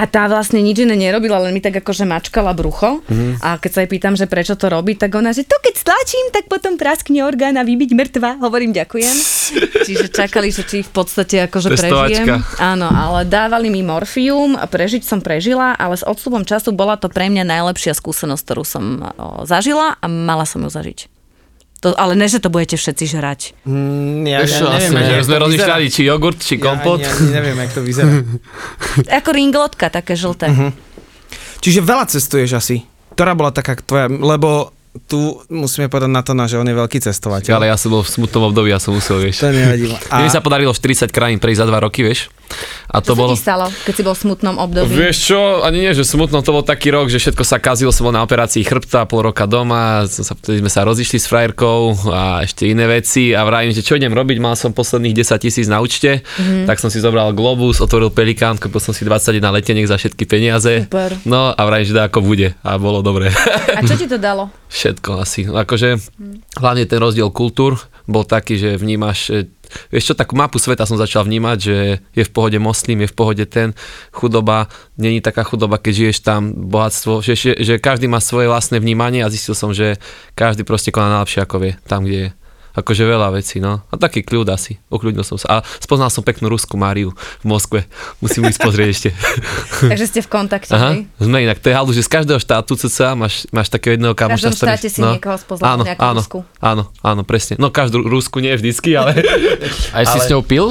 a 0.00 0.08
tá 0.08 0.24
vlastne 0.32 0.64
nič 0.64 0.80
iné 0.80 0.96
nerobila, 0.96 1.36
len 1.44 1.52
mi 1.52 1.60
tak 1.60 1.76
akože 1.84 2.08
mačkala 2.08 2.56
brucho. 2.56 3.04
Mm. 3.04 3.36
A 3.44 3.60
keď 3.60 3.70
sa 3.70 3.80
jej 3.84 3.90
pýtam, 3.92 4.16
že 4.16 4.24
prečo 4.24 4.56
to 4.56 4.72
robí, 4.72 4.96
tak 4.96 5.12
ona, 5.12 5.36
že 5.36 5.44
to 5.44 5.60
keď 5.60 5.76
stlačím, 5.76 6.32
tak 6.32 6.48
potom 6.48 6.80
praskne 6.80 7.20
orgán 7.20 7.60
a 7.60 7.62
vybiť 7.68 7.92
mŕtva. 7.92 8.40
Hovorím 8.40 8.72
ďakujem. 8.72 9.16
Čiže 9.86 10.08
čakali, 10.08 10.48
že 10.48 10.64
či 10.64 10.80
v 10.80 10.90
podstate 10.96 11.44
akože 11.44 11.76
Testovačka. 11.76 12.40
prežijem. 12.40 12.40
Áno, 12.56 12.88
ale 12.88 13.28
dávali 13.28 13.68
mi 13.68 13.84
morfium 13.84 14.56
a 14.56 14.64
prežiť 14.64 15.04
som 15.04 15.20
prežila, 15.20 15.76
ale 15.76 16.00
s 16.00 16.04
odstupom 16.08 16.48
času 16.48 16.72
bola 16.72 16.96
to 16.96 17.12
pre 17.12 17.28
mňa 17.28 17.44
najlepšia 17.44 17.92
skúsenosť, 17.92 18.42
ktorú 18.48 18.64
som 18.64 19.04
zažila 19.44 20.00
a 20.00 20.06
mala 20.08 20.48
som 20.48 20.64
ju 20.64 20.72
zažiť. 20.72 21.19
To, 21.80 21.96
ale 21.96 22.12
ne, 22.12 22.28
že 22.28 22.44
to 22.44 22.52
budete 22.52 22.76
všetci 22.76 23.04
žrať. 23.08 23.40
Mm, 23.64 24.28
ja, 24.28 24.44
Vieš 24.44 24.52
ja 24.52 24.68
neviem, 24.68 24.92
asi. 25.00 25.12
Že 25.16 25.24
sme 25.24 25.36
rozmýšľali, 25.40 25.86
či 25.88 26.02
jogurt, 26.04 26.38
či 26.44 26.60
kompot. 26.60 27.00
Ja 27.00 27.08
ani, 27.08 27.24
ani 27.24 27.30
neviem, 27.32 27.56
jak 27.56 27.72
to 27.72 27.80
vyzerá. 27.80 28.12
Ako 29.24 29.30
ringlotka, 29.32 29.88
také 29.88 30.12
žlté. 30.12 30.52
Uh-huh. 30.52 30.76
Čiže 31.64 31.80
veľa 31.80 32.04
cestuješ 32.12 32.52
asi. 32.60 32.76
Ktorá 33.16 33.32
bola 33.32 33.48
taká 33.48 33.80
tvoja, 33.80 34.12
lebo 34.12 34.76
tu 35.06 35.38
musíme 35.48 35.86
povedať 35.86 36.10
na 36.10 36.20
to, 36.20 36.34
že 36.34 36.58
on 36.58 36.66
je 36.66 36.76
veľký 36.76 36.98
cestovateľ. 37.00 37.62
Ale 37.62 37.70
ja 37.70 37.78
som 37.78 37.94
bol 37.94 38.02
v 38.02 38.10
smutnom 38.10 38.50
období, 38.50 38.74
ja 38.74 38.82
som 38.82 38.92
musel, 38.92 39.22
vieš. 39.22 39.40
To 39.40 39.48
nevadí. 39.48 39.88
A... 40.10 40.18
Mne 40.20 40.30
sa 40.34 40.42
podarilo 40.42 40.74
40 40.74 41.08
krajín 41.14 41.38
prejsť 41.38 41.62
za 41.62 41.66
2 41.68 41.86
roky, 41.86 42.04
vieš. 42.04 42.28
A 42.90 42.98
Čo 42.98 43.06
to 43.06 43.12
sa 43.14 43.18
bolo... 43.18 43.32
ti 43.32 43.38
stalo, 43.38 43.66
keď 43.86 43.94
si 43.94 44.02
bol 44.02 44.14
v 44.18 44.20
smutnom 44.26 44.56
období? 44.58 44.90
Vieš 44.90 45.16
čo, 45.30 45.40
ani 45.62 45.86
nie, 45.86 45.92
že 45.94 46.02
smutno, 46.02 46.42
to 46.42 46.50
bol 46.50 46.66
taký 46.66 46.90
rok, 46.90 47.06
že 47.06 47.22
všetko 47.22 47.42
sa 47.46 47.62
kazilo, 47.62 47.94
som 47.94 48.10
bol 48.10 48.14
na 48.14 48.26
operácii 48.26 48.66
chrbta, 48.66 49.06
pol 49.06 49.30
roka 49.30 49.46
doma, 49.46 50.10
som 50.10 50.26
sa, 50.26 50.34
vtedy 50.34 50.58
sme 50.58 50.70
sa 50.70 50.82
rozišli 50.82 51.18
s 51.22 51.30
frajerkou 51.30 52.10
a 52.10 52.42
ešte 52.42 52.66
iné 52.66 52.90
veci 52.90 53.30
a 53.30 53.46
vravím, 53.46 53.70
že 53.70 53.86
čo 53.86 53.94
idem 53.94 54.10
robiť, 54.10 54.42
mal 54.42 54.58
som 54.58 54.74
posledných 54.74 55.14
10 55.14 55.38
tisíc 55.38 55.66
na 55.70 55.78
účte, 55.78 56.26
mm-hmm. 56.26 56.66
tak 56.66 56.82
som 56.82 56.90
si 56.90 56.98
zobral 56.98 57.30
Globus, 57.30 57.78
otvoril 57.78 58.10
Pelikán, 58.10 58.58
kúpil 58.58 58.82
som 58.82 58.90
si 58.90 59.06
21 59.06 59.38
leteniek 59.54 59.86
za 59.86 59.94
všetky 59.94 60.26
peniaze. 60.26 60.90
Super. 60.90 61.14
No 61.22 61.54
a 61.54 61.60
vravím, 61.62 61.86
že 61.86 61.94
dá 61.94 62.10
ako 62.10 62.26
bude 62.26 62.58
a 62.66 62.74
bolo 62.76 63.06
dobre. 63.06 63.30
A 63.78 63.80
čo 63.86 63.94
ti 63.94 64.10
to 64.10 64.18
dalo? 64.18 64.50
Všetko 64.70 65.10
asi. 65.22 65.46
Akože 65.46 65.98
hlavne 66.58 66.86
ten 66.86 66.98
rozdiel 66.98 67.30
kultúr 67.30 67.78
bol 68.10 68.26
taký, 68.26 68.58
že 68.58 68.70
vnímaš, 68.74 69.30
vieš 69.90 70.12
čo, 70.12 70.14
takú 70.18 70.34
mapu 70.34 70.58
sveta 70.58 70.84
som 70.84 70.98
začal 70.98 71.26
vnímať, 71.26 71.58
že 71.58 71.76
je 72.14 72.24
v 72.26 72.32
pohode 72.32 72.58
moslim, 72.58 73.02
je 73.04 73.08
v 73.10 73.16
pohode 73.16 73.44
ten, 73.46 73.72
chudoba, 74.10 74.70
není 74.98 75.22
taká 75.22 75.46
chudoba, 75.46 75.78
keď 75.78 75.92
žiješ 76.06 76.18
tam, 76.22 76.52
bohatstvo, 76.52 77.22
že, 77.22 77.34
že, 77.38 77.52
že 77.58 77.74
každý 77.82 78.10
má 78.10 78.18
svoje 78.18 78.50
vlastné 78.50 78.82
vnímanie 78.82 79.22
a 79.22 79.32
zistil 79.32 79.54
som, 79.54 79.70
že 79.70 80.00
každý 80.34 80.66
proste 80.66 80.90
koná 80.90 81.08
najlepšie 81.10 81.40
ako 81.44 81.56
vie, 81.62 81.72
tam, 81.86 82.04
kde 82.04 82.18
je. 82.18 82.39
Akože 82.70 83.02
veľa 83.02 83.30
vecí, 83.30 83.58
no. 83.58 83.82
A 83.84 83.94
taký 83.94 84.20
kľud 84.20 84.46
asi. 84.46 84.78
Ukľudnil 84.86 85.22
som 85.22 85.34
sa. 85.34 85.46
A 85.48 85.66
spoznal 85.76 86.06
som 86.06 86.20
peknú 86.20 86.46
Rusku 86.46 86.74
Máriu 86.74 87.10
v 87.40 87.44
Moskve. 87.44 87.82
Musím 88.18 88.46
ísť 88.46 88.60
pozrieť 88.60 88.88
ešte. 88.88 89.10
Takže 89.90 90.06
ste 90.06 90.20
v 90.20 90.28
kontakte, 90.28 90.70
Aha, 90.70 90.94
hej? 90.94 91.10
sme 91.16 91.38
inak. 91.40 91.58
To 91.58 91.66
je 91.66 91.74
halu, 91.74 91.90
že 91.90 92.00
z 92.00 92.10
každého 92.12 92.38
štátu 92.38 92.76
cca 92.76 93.14
máš, 93.14 93.44
máš 93.48 93.68
takého 93.68 93.94
jedného 93.94 94.14
V 94.14 94.18
každom 94.20 94.50
kamoša. 94.50 94.66
štáte 94.70 94.86
si 94.86 95.00
niekoho 95.00 95.34
spoznal, 95.34 95.66
áno, 95.68 95.82
nejakú 95.82 96.00
áno, 96.00 96.20
Rusku. 96.20 96.38
áno, 96.58 96.82
áno, 97.00 97.22
presne. 97.22 97.54
No 97.56 97.68
každú 97.68 98.00
Rusku 98.00 98.38
nie 98.38 98.52
vždycky, 98.52 98.94
ale 98.94 99.18
Aj 99.98 100.04
si 100.04 100.16
Ale- 100.16 100.22
s 100.22 100.30
ňou 100.30 100.40
pil? 100.40 100.70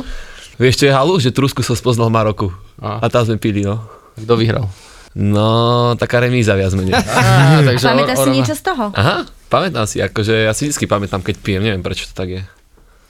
vieš 0.56 0.76
čo 0.78 0.86
je 0.88 0.94
halu? 0.94 1.16
Že 1.16 1.30
tú 1.30 1.40
Rusku 1.42 1.60
som 1.62 1.74
spoznal 1.74 2.08
v 2.08 2.16
Maroku. 2.16 2.48
A. 2.78 3.00
A 3.00 3.08
tam 3.08 3.24
sme 3.24 3.36
pili, 3.36 3.62
no. 3.62 3.80
Kto 4.16 4.36
vyhral? 4.36 4.68
No, 5.12 5.48
taká 5.96 6.20
remíza 6.20 6.54
viac 6.54 6.72
menej. 6.74 6.96
Á, 6.96 7.60
takže 7.68 7.86
Pamätáš 7.86 8.18
or- 8.18 8.26
si 8.26 8.32
niečo 8.32 8.54
z 8.54 8.62
toho? 8.62 8.94
Aha, 8.94 9.26
pamätám 9.50 9.90
si, 9.90 10.00
akože 10.00 10.46
ja 10.48 10.54
si 10.54 10.70
vždy 10.70 10.86
pamätám, 10.86 11.26
keď 11.26 11.36
pijem, 11.42 11.62
neviem 11.66 11.84
prečo 11.84 12.08
to 12.08 12.14
tak 12.14 12.30
je. 12.30 12.42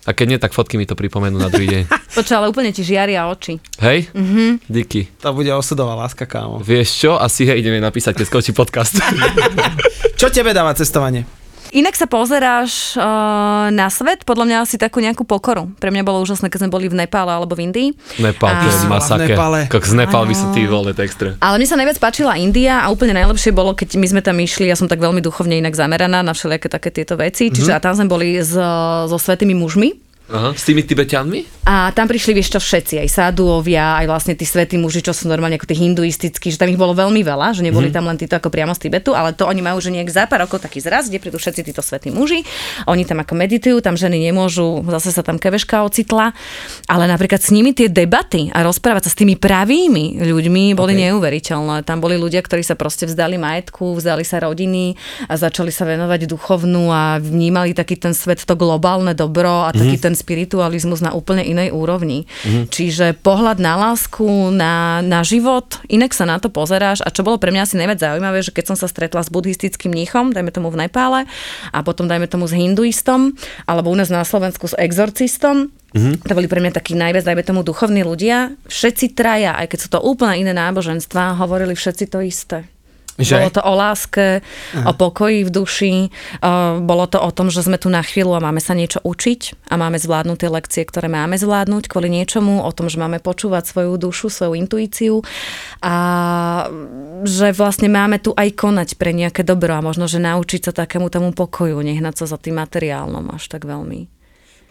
A 0.07 0.15
keď 0.15 0.25
nie, 0.25 0.39
tak 0.39 0.55
fotky 0.55 0.79
mi 0.79 0.87
to 0.87 0.95
pripomenú 0.95 1.37
na 1.37 1.51
druhý 1.51 1.67
deň. 1.69 1.83
Počkaj, 2.17 2.35
ale 2.39 2.49
úplne 2.49 2.71
ti 2.73 2.81
žiaria 2.81 3.27
oči. 3.29 3.59
Hej? 3.83 4.09
Mhm. 4.15 4.65
Díky. 4.65 5.11
To 5.21 5.35
bude 5.35 5.51
osudová 5.53 5.93
láska, 5.93 6.25
kámo. 6.25 6.63
Vieš 6.63 6.89
čo? 6.89 7.11
Asi 7.19 7.45
hej, 7.45 7.61
ideme 7.61 7.83
napísať, 7.83 8.17
keď 8.17 8.25
skočí 8.25 8.51
podcast. 8.55 8.97
Čo 10.19 10.31
tebe 10.31 10.55
dáva 10.55 10.73
cestovanie? 10.73 11.38
Inak 11.69 11.93
sa 11.93 12.09
pozeráš 12.09 12.97
uh, 12.97 13.69
na 13.69 13.93
svet, 13.93 14.25
podľa 14.25 14.45
mňa 14.49 14.57
asi 14.65 14.81
takú 14.81 14.97
nejakú 14.97 15.21
pokoru. 15.21 15.69
Pre 15.77 15.93
mňa 15.93 16.01
bolo 16.01 16.25
úžasné, 16.25 16.49
keď 16.49 16.65
sme 16.65 16.73
boli 16.73 16.89
v 16.89 16.97
Nepále 16.97 17.29
alebo 17.29 17.53
v 17.53 17.69
Indii. 17.69 17.89
Nepal, 18.17 18.65
to 18.65 18.73
je 18.73 18.89
masaké. 18.89 19.33
Kok 19.69 19.85
z 19.85 19.93
Nepal 19.93 20.25
by 20.25 20.33
sa 20.33 20.49
ty 20.49 20.65
vole, 20.65 20.97
extra. 20.97 21.37
Ale 21.37 21.61
mne 21.61 21.69
sa 21.69 21.77
najviac 21.77 22.01
páčila 22.01 22.41
India 22.41 22.81
a 22.81 22.89
úplne 22.89 23.13
najlepšie 23.13 23.53
bolo, 23.53 23.77
keď 23.77 24.01
my 24.01 24.07
sme 24.09 24.21
tam 24.25 24.41
išli, 24.41 24.65
ja 24.65 24.73
som 24.73 24.89
tak 24.89 24.97
veľmi 24.97 25.21
duchovne 25.21 25.61
inak 25.61 25.77
zameraná 25.77 26.25
na 26.25 26.33
všelijaké 26.33 26.67
také 26.73 26.89
tieto 26.89 27.13
veci, 27.13 27.53
čiže 27.53 27.69
a 27.69 27.79
tam 27.79 27.93
sme 27.93 28.09
boli 28.09 28.41
s, 28.41 28.57
so 29.05 29.17
svetými 29.21 29.53
mužmi, 29.53 30.08
Aha. 30.29 30.53
S 30.53 30.63
tými 30.69 30.85
Tibetanmi? 30.85 31.65
A 31.65 31.93
tam 31.93 32.09
prišli, 32.09 32.37
vieš 32.37 32.53
čo, 32.53 32.59
všetci, 32.61 33.01
aj 33.01 33.09
sáduovia, 33.09 33.97
aj 34.01 34.05
vlastne 34.09 34.33
tí 34.33 34.45
svätí 34.45 34.77
muži, 34.77 35.05
čo 35.05 35.13
sú 35.13 35.29
normálne 35.29 35.57
ako 35.57 35.69
tí 35.69 35.77
hinduistickí, 35.77 36.49
že 36.49 36.57
tam 36.57 36.69
ich 36.69 36.77
bolo 36.77 36.97
veľmi 36.97 37.21
veľa, 37.21 37.53
že 37.53 37.61
neboli 37.61 37.93
tam 37.93 38.09
len 38.09 38.17
títo 38.17 38.37
ako 38.37 38.49
priamo 38.49 38.73
z 38.73 38.89
Tibetu, 38.89 39.13
ale 39.13 39.37
to 39.37 39.45
oni 39.45 39.61
majú, 39.61 39.77
že 39.77 39.93
nejak 39.93 40.09
za 40.09 40.25
pár 40.25 40.45
rokov 40.45 40.65
taký 40.65 40.81
zraz, 40.81 41.09
kde 41.09 41.21
prídu 41.21 41.37
všetci 41.37 41.61
títo 41.65 41.81
svätí 41.85 42.09
muži, 42.09 42.41
oni 42.89 43.05
tam 43.05 43.21
ako 43.21 43.33
meditujú, 43.37 43.81
tam 43.85 43.97
ženy 43.97 44.17
nemôžu, 44.29 44.81
zase 44.89 45.13
sa 45.13 45.21
tam 45.21 45.37
keveška 45.37 45.85
ocitla, 45.85 46.33
ale 46.89 47.05
napríklad 47.05 47.41
s 47.41 47.49
nimi 47.53 47.73
tie 47.73 47.89
debaty 47.89 48.49
a 48.53 48.65
rozprávať 48.65 49.09
sa 49.09 49.13
s 49.13 49.17
tými 49.17 49.37
pravými 49.37 50.25
ľuďmi 50.25 50.73
boli 50.73 50.93
okay. 50.97 51.01
neuveriteľné. 51.09 51.85
Tam 51.85 52.01
boli 52.01 52.17
ľudia, 52.17 52.41
ktorí 52.41 52.65
sa 52.65 52.73
proste 52.73 53.05
vzdali 53.05 53.37
majetku, 53.37 53.97
vzdali 53.97 54.25
sa 54.25 54.41
rodiny 54.41 54.97
a 55.29 55.37
začali 55.37 55.69
sa 55.69 55.85
venovať 55.85 56.25
duchovnú 56.25 56.89
a 56.89 57.17
vnímali 57.21 57.77
taký 57.77 57.97
ten 57.97 58.17
svet, 58.17 58.41
to 58.41 58.57
globálne 58.57 59.13
dobro 59.13 59.65
a 59.65 59.73
taký 59.73 60.01
ten 60.01 60.18
spiritualizmus 60.19 60.99
na 60.99 61.15
úplne 61.15 61.47
inej 61.47 61.71
úrovni. 61.71 62.27
Čiže 62.67 63.15
pohľad 63.19 63.57
na 63.63 63.79
lásku, 63.79 64.51
na, 64.51 64.99
na 64.99 65.23
život, 65.23 65.79
inak 65.87 66.11
sa 66.11 66.27
na 66.27 66.37
to 66.37 66.51
pozeráš 66.51 66.99
a 67.01 67.09
čo 67.09 67.23
bolo 67.23 67.39
pre 67.39 67.55
mňa 67.55 67.63
asi 67.63 67.79
najviac 67.79 67.99
zaujímavé, 68.03 68.43
že 68.43 68.51
keď 68.51 68.75
som 68.75 68.77
sa 68.77 68.91
stretla 68.91 69.23
s 69.23 69.31
buddhistickým 69.31 69.95
mníchom, 69.95 70.35
dajme 70.35 70.51
tomu 70.51 70.67
v 70.69 70.85
Nepále, 70.85 71.25
a 71.71 71.79
potom 71.81 72.05
dajme 72.05 72.27
tomu 72.27 72.45
s 72.45 72.53
hinduistom, 72.53 73.33
alebo 73.63 73.89
u 73.89 73.95
nás 73.95 74.11
na 74.11 74.21
Slovensku 74.27 74.67
s 74.67 74.75
exorcistom, 74.75 75.71
Mm-hmm. 75.89 76.29
To 76.29 76.37
boli 76.37 76.45
pre 76.45 76.61
mňa 76.61 76.77
takí 76.77 76.93
najviac, 76.93 77.25
dajme 77.25 77.41
tomu, 77.41 77.65
duchovní 77.65 78.05
ľudia. 78.05 78.53
Všetci 78.69 79.17
traja, 79.17 79.57
aj 79.57 79.73
keď 79.73 79.79
sú 79.81 79.89
to 79.89 79.99
úplne 80.05 80.37
iné 80.37 80.53
náboženstva, 80.53 81.41
hovorili 81.41 81.73
všetci 81.73 82.05
to 82.13 82.21
isté. 82.21 82.69
Že? 83.19 83.35
Bolo 83.35 83.51
to 83.51 83.61
o 83.67 83.73
láske, 83.75 84.27
o 84.87 84.91
pokoji 84.95 85.43
v 85.43 85.51
duši, 85.51 85.93
uh, 86.39 86.79
bolo 86.79 87.03
to 87.03 87.19
o 87.19 87.29
tom, 87.35 87.51
že 87.51 87.67
sme 87.67 87.75
tu 87.75 87.91
na 87.91 87.99
chvíľu 87.99 88.39
a 88.39 88.43
máme 88.43 88.63
sa 88.63 88.71
niečo 88.71 89.03
učiť 89.03 89.67
a 89.67 89.75
máme 89.75 89.99
zvládnuť 89.99 90.37
tie 90.39 90.49
lekcie, 90.49 90.81
ktoré 90.87 91.11
máme 91.11 91.35
zvládnuť 91.35 91.91
kvôli 91.91 92.07
niečomu, 92.07 92.63
o 92.63 92.71
tom, 92.71 92.87
že 92.87 92.95
máme 92.95 93.19
počúvať 93.19 93.67
svoju 93.67 93.99
dušu, 93.99 94.31
svoju 94.31 94.55
intuíciu 94.55 95.19
a 95.83 95.95
že 97.27 97.51
vlastne 97.51 97.91
máme 97.91 98.23
tu 98.23 98.31
aj 98.31 98.55
konať 98.55 98.95
pre 98.95 99.11
nejaké 99.11 99.43
dobro 99.43 99.75
a 99.75 99.83
možno, 99.83 100.07
že 100.07 100.23
naučiť 100.23 100.71
sa 100.71 100.73
takému 100.73 101.11
tomu 101.11 101.35
pokoju, 101.35 101.75
nehnať 101.83 102.23
sa 102.23 102.25
za 102.31 102.37
tým 102.39 102.55
materiálnom 102.55 103.35
až 103.35 103.51
tak 103.51 103.67
veľmi. 103.67 104.07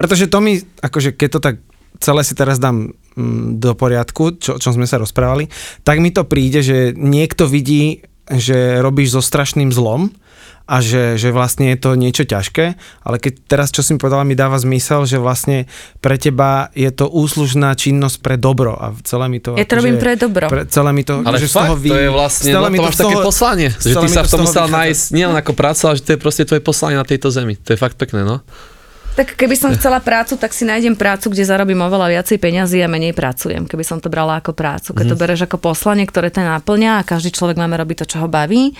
Pretože 0.00 0.30
to 0.30 0.38
mi, 0.40 0.62
akože 0.80 1.12
keď 1.12 1.28
to 1.36 1.40
tak 1.42 1.56
celé 1.98 2.22
si 2.22 2.34
teraz 2.38 2.62
dám 2.62 2.94
mm, 2.94 3.58
do 3.58 3.74
poriadku, 3.74 4.38
čo, 4.38 4.56
čo 4.56 4.70
sme 4.70 4.86
sa 4.86 5.02
rozprávali, 5.02 5.50
tak 5.82 5.98
mi 5.98 6.14
to 6.14 6.24
príde, 6.24 6.62
že 6.62 6.94
niekto 6.94 7.50
vidí, 7.50 8.06
že 8.32 8.84
robíš 8.84 9.16
so 9.16 9.22
strašným 9.24 9.72
zlom 9.72 10.12
a 10.68 10.84
že, 10.84 11.16
že 11.16 11.32
vlastne 11.32 11.72
je 11.72 11.78
to 11.80 11.96
niečo 11.96 12.28
ťažké, 12.28 12.76
ale 13.00 13.16
keď 13.16 13.32
teraz, 13.48 13.72
čo 13.72 13.80
si 13.80 13.96
mi 13.96 13.98
povedala, 13.98 14.28
mi 14.28 14.36
dáva 14.36 14.60
zmysel, 14.60 15.08
že 15.08 15.16
vlastne 15.16 15.64
pre 16.04 16.20
teba 16.20 16.68
je 16.76 16.92
to 16.92 17.08
úslužná 17.08 17.72
činnosť 17.72 18.20
pre 18.20 18.36
dobro 18.36 18.76
a 18.76 18.92
celé 19.00 19.32
mi 19.32 19.40
to... 19.40 19.56
Ja 19.56 19.64
to 19.64 19.80
robím 19.80 19.96
pre 19.96 20.20
dobro. 20.20 20.44
Pre, 20.44 20.68
celé 20.68 20.92
mi 20.92 21.08
to... 21.08 21.24
Ale 21.24 21.40
že 21.40 21.48
fakt, 21.48 21.80
to 21.80 21.96
je 21.96 22.12
vlastne, 22.12 22.52
no, 22.52 22.68
to 22.68 22.84
máš 22.84 23.00
také 23.00 23.16
poslanie, 23.24 23.72
že 23.72 23.96
ty 23.96 24.08
sa 24.12 24.20
v 24.20 24.28
tom 24.28 24.44
musel 24.44 24.68
nájsť 24.68 25.04
nielen 25.16 25.36
ako 25.40 25.56
práca, 25.56 25.88
ale 25.88 25.96
že 25.96 26.04
to 26.04 26.10
je 26.12 26.20
proste 26.20 26.44
tvoje 26.44 26.60
poslanie 26.60 27.00
na 27.00 27.08
tejto 27.08 27.32
zemi. 27.32 27.56
To 27.64 27.72
je 27.72 27.78
fakt 27.80 27.96
pekné, 27.96 28.28
no. 28.28 28.44
Tak 29.18 29.34
keby 29.34 29.58
som 29.58 29.74
chcela 29.74 29.98
prácu, 29.98 30.38
tak 30.38 30.54
si 30.54 30.62
nájdem 30.62 30.94
prácu, 30.94 31.34
kde 31.34 31.42
zarobím 31.42 31.82
oveľa 31.82 32.14
viacej 32.14 32.38
peňazí 32.38 32.78
a 32.78 32.86
menej 32.86 33.18
pracujem, 33.18 33.66
keby 33.66 33.82
som 33.82 33.98
to 33.98 34.06
brala 34.06 34.38
ako 34.38 34.54
prácu. 34.54 34.94
Keď 34.94 35.06
to 35.10 35.18
bereš 35.18 35.50
ako 35.50 35.58
poslanie, 35.58 36.06
ktoré 36.06 36.30
to 36.30 36.38
naplňa 36.38 37.02
a 37.02 37.06
každý 37.06 37.34
človek 37.34 37.58
máme 37.58 37.74
robiť 37.74 38.06
to, 38.06 38.14
čo 38.14 38.16
ho 38.22 38.28
baví, 38.30 38.78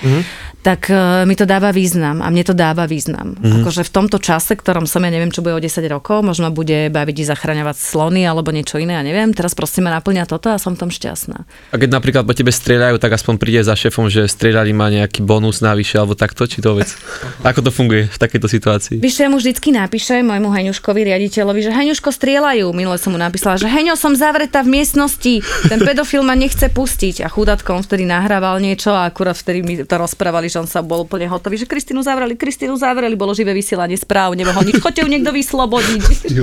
tak 0.63 0.95
uh, 0.95 1.27
mi 1.27 1.35
to 1.35 1.43
dáva 1.43 1.75
význam 1.75 2.23
a 2.23 2.31
mne 2.31 2.47
to 2.47 2.55
dáva 2.55 2.87
význam. 2.87 3.35
Akože 3.35 3.83
v 3.83 3.91
tomto 3.91 4.23
čase, 4.23 4.55
ktorom 4.55 4.87
som, 4.87 5.03
ja 5.03 5.11
neviem, 5.11 5.35
čo 5.35 5.43
bude 5.43 5.59
o 5.59 5.63
10 5.63 5.83
rokov, 5.91 6.23
možno 6.23 6.55
bude 6.55 6.87
baviť 6.87 7.35
zachraňovať 7.35 7.75
slony 7.75 8.23
alebo 8.23 8.55
niečo 8.55 8.79
iné, 8.79 8.95
ja 8.95 9.03
neviem. 9.03 9.35
Teraz 9.35 9.59
proste 9.59 9.83
ma 9.83 9.91
naplňa 9.91 10.31
toto 10.31 10.55
a 10.55 10.63
som 10.63 10.79
tom 10.79 10.95
šťastná. 10.95 11.51
A 11.73 11.77
keď 11.83 11.99
napríklad 11.99 12.23
po 12.23 12.37
tebe 12.37 12.55
strieľajú, 12.55 13.03
tak 13.03 13.19
aspoň 13.19 13.35
príde 13.43 13.67
za 13.67 13.75
šéfom, 13.75 14.07
že 14.07 14.31
strieľali 14.31 14.71
ma 14.71 14.87
nejaký 14.87 15.27
bonus 15.27 15.59
navyše 15.59 15.99
alebo 15.99 16.15
takto, 16.15 16.47
či 16.47 16.63
to 16.63 16.79
vec. 16.79 16.95
Ako 17.49 17.67
to 17.67 17.75
funguje 17.75 18.07
v 18.07 18.19
takejto 18.23 18.47
situácii? 18.47 18.97
Víš, 19.03 19.19
ja 19.19 19.27
mu 19.27 19.43
vždycky 19.43 19.75
napíšem, 19.75 20.28
môjmu 20.29 20.53
Heňuškovi, 20.53 21.09
riaditeľovi, 21.09 21.65
že 21.65 21.73
Heňuško 21.73 22.13
strieľajú. 22.13 22.69
Minule 22.77 23.01
som 23.01 23.17
mu 23.17 23.19
napísala, 23.19 23.57
že 23.57 23.65
Heňo, 23.65 23.97
som 23.97 24.13
zavretá 24.13 24.61
v 24.61 24.77
miestnosti, 24.77 25.41
ten 25.65 25.81
pedofil 25.81 26.21
ma 26.21 26.37
nechce 26.37 26.69
pustiť. 26.69 27.25
A 27.25 27.33
chudátko, 27.33 27.73
on 27.73 27.81
vtedy 27.81 28.05
nahrával 28.05 28.61
niečo 28.61 28.93
a 28.93 29.09
akurát 29.09 29.33
vtedy 29.33 29.65
mi 29.65 29.81
to 29.81 29.97
rozprávali, 29.97 30.53
že 30.53 30.61
on 30.61 30.69
sa 30.69 30.85
bol 30.85 31.09
úplne 31.09 31.25
hotový, 31.25 31.57
že 31.57 31.65
Kristínu 31.65 32.05
zavreli, 32.05 32.37
Kristínu 32.37 32.77
zavreli, 32.77 33.17
bolo 33.17 33.33
živé 33.33 33.57
vysielanie 33.57 33.97
správ, 33.97 34.37
nemohol 34.37 34.69
nič, 34.69 34.85
choďte 34.85 35.03
ju 35.03 35.09
niekto 35.09 35.33
vyslobodiť. 35.33 36.37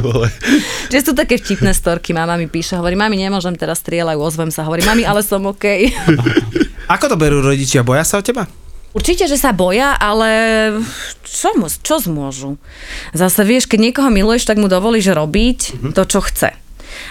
že 0.90 1.00
sú 1.06 1.14
také 1.14 1.38
vtipné 1.38 1.78
storky, 1.78 2.18
mama 2.18 2.34
mi 2.42 2.50
píše, 2.50 2.82
hovorí, 2.82 2.98
mami, 2.98 3.22
nemôžem 3.22 3.54
teraz 3.54 3.86
strieľajú, 3.86 4.18
ozvem 4.18 4.50
sa, 4.50 4.66
hovorí, 4.66 4.82
mami, 4.82 5.06
ale 5.06 5.22
som 5.22 5.46
OK. 5.46 5.94
Ako 6.96 7.06
to 7.06 7.16
berú 7.18 7.46
rodičia? 7.46 7.86
Boja 7.86 8.02
sa 8.02 8.18
o 8.18 8.26
teba? 8.26 8.64
Určite, 8.96 9.28
že 9.28 9.36
sa 9.36 9.52
boja, 9.52 9.91
ale 10.00 10.32
čo, 11.28 11.52
čo 11.84 11.96
zmôžu? 12.00 12.56
Zase 13.12 13.43
vieš, 13.43 13.68
keď 13.68 13.91
niekoho 13.91 14.08
miluješ, 14.08 14.48
tak 14.48 14.56
mu 14.56 14.72
dovolíš 14.72 15.12
robiť 15.12 15.91
to, 15.91 16.04
čo 16.08 16.24
chce. 16.24 16.56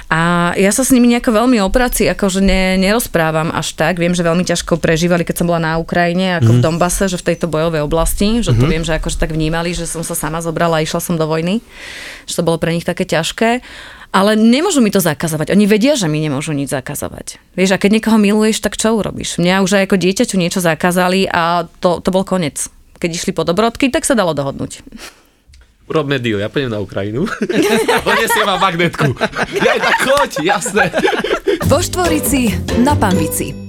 A 0.09 0.53
ja 0.57 0.72
sa 0.72 0.80
s 0.80 0.93
nimi 0.97 1.12
nejako 1.12 1.45
veľmi 1.45 1.61
o 1.61 1.68
práci 1.68 2.09
akože 2.09 2.41
ne, 2.41 2.80
nerozprávam 2.80 3.53
až 3.53 3.76
tak. 3.76 4.01
Viem, 4.01 4.16
že 4.16 4.24
veľmi 4.24 4.41
ťažko 4.47 4.80
prežívali, 4.80 5.28
keď 5.28 5.45
som 5.45 5.49
bola 5.53 5.61
na 5.61 5.72
Ukrajine, 5.76 6.41
ako 6.41 6.57
v 6.57 6.62
Dombase, 6.64 7.05
že 7.05 7.20
v 7.20 7.35
tejto 7.35 7.53
bojovej 7.53 7.85
oblasti, 7.85 8.41
že 8.41 8.57
to 8.57 8.64
viem, 8.64 8.80
že 8.80 8.97
akože 8.97 9.20
tak 9.20 9.37
vnímali, 9.37 9.76
že 9.76 9.85
som 9.85 10.01
sa 10.01 10.16
sama 10.16 10.41
zobrala 10.41 10.80
a 10.80 10.85
išla 10.85 11.05
som 11.05 11.20
do 11.20 11.28
vojny, 11.28 11.61
že 12.24 12.41
to 12.41 12.47
bolo 12.47 12.57
pre 12.57 12.72
nich 12.72 12.89
také 12.89 13.05
ťažké. 13.05 13.61
Ale 14.14 14.38
nemôžu 14.38 14.78
mi 14.78 14.94
to 14.94 15.02
zakazovať. 15.02 15.50
Oni 15.58 15.66
vedia, 15.66 15.98
že 15.98 16.06
mi 16.06 16.22
nemôžu 16.22 16.54
nič 16.54 16.70
zakazovať. 16.70 17.42
Vieš, 17.58 17.74
a 17.74 17.82
keď 17.82 17.98
niekoho 17.98 18.14
miluješ, 18.14 18.62
tak 18.62 18.78
čo 18.78 18.94
urobíš? 18.94 19.42
Mňa 19.42 19.66
už 19.66 19.82
aj 19.82 19.90
ako 19.90 19.96
dieťaťu 19.98 20.38
niečo 20.38 20.62
zakázali 20.62 21.26
a 21.26 21.66
to, 21.82 21.98
to 21.98 22.14
bol 22.14 22.22
konec. 22.22 22.70
Keď 23.02 23.10
išli 23.10 23.34
po 23.34 23.42
dobrodky, 23.42 23.90
tak 23.90 24.06
sa 24.06 24.14
dalo 24.14 24.30
dohodnúť. 24.30 24.86
Robme 25.90 26.16
deal, 26.22 26.40
ja 26.40 26.48
pôjdem 26.48 26.72
na 26.72 26.80
Ukrajinu. 26.80 27.26
Donesiem 28.06 28.46
vám 28.46 28.62
magnetku. 28.62 29.18
Ja 29.66 29.74
tak 29.82 29.98
choď, 30.00 30.30
jasné. 30.46 30.94
Vo 31.66 31.82
Štvorici 31.82 32.54
na 32.80 32.94
Pambici. 32.94 33.63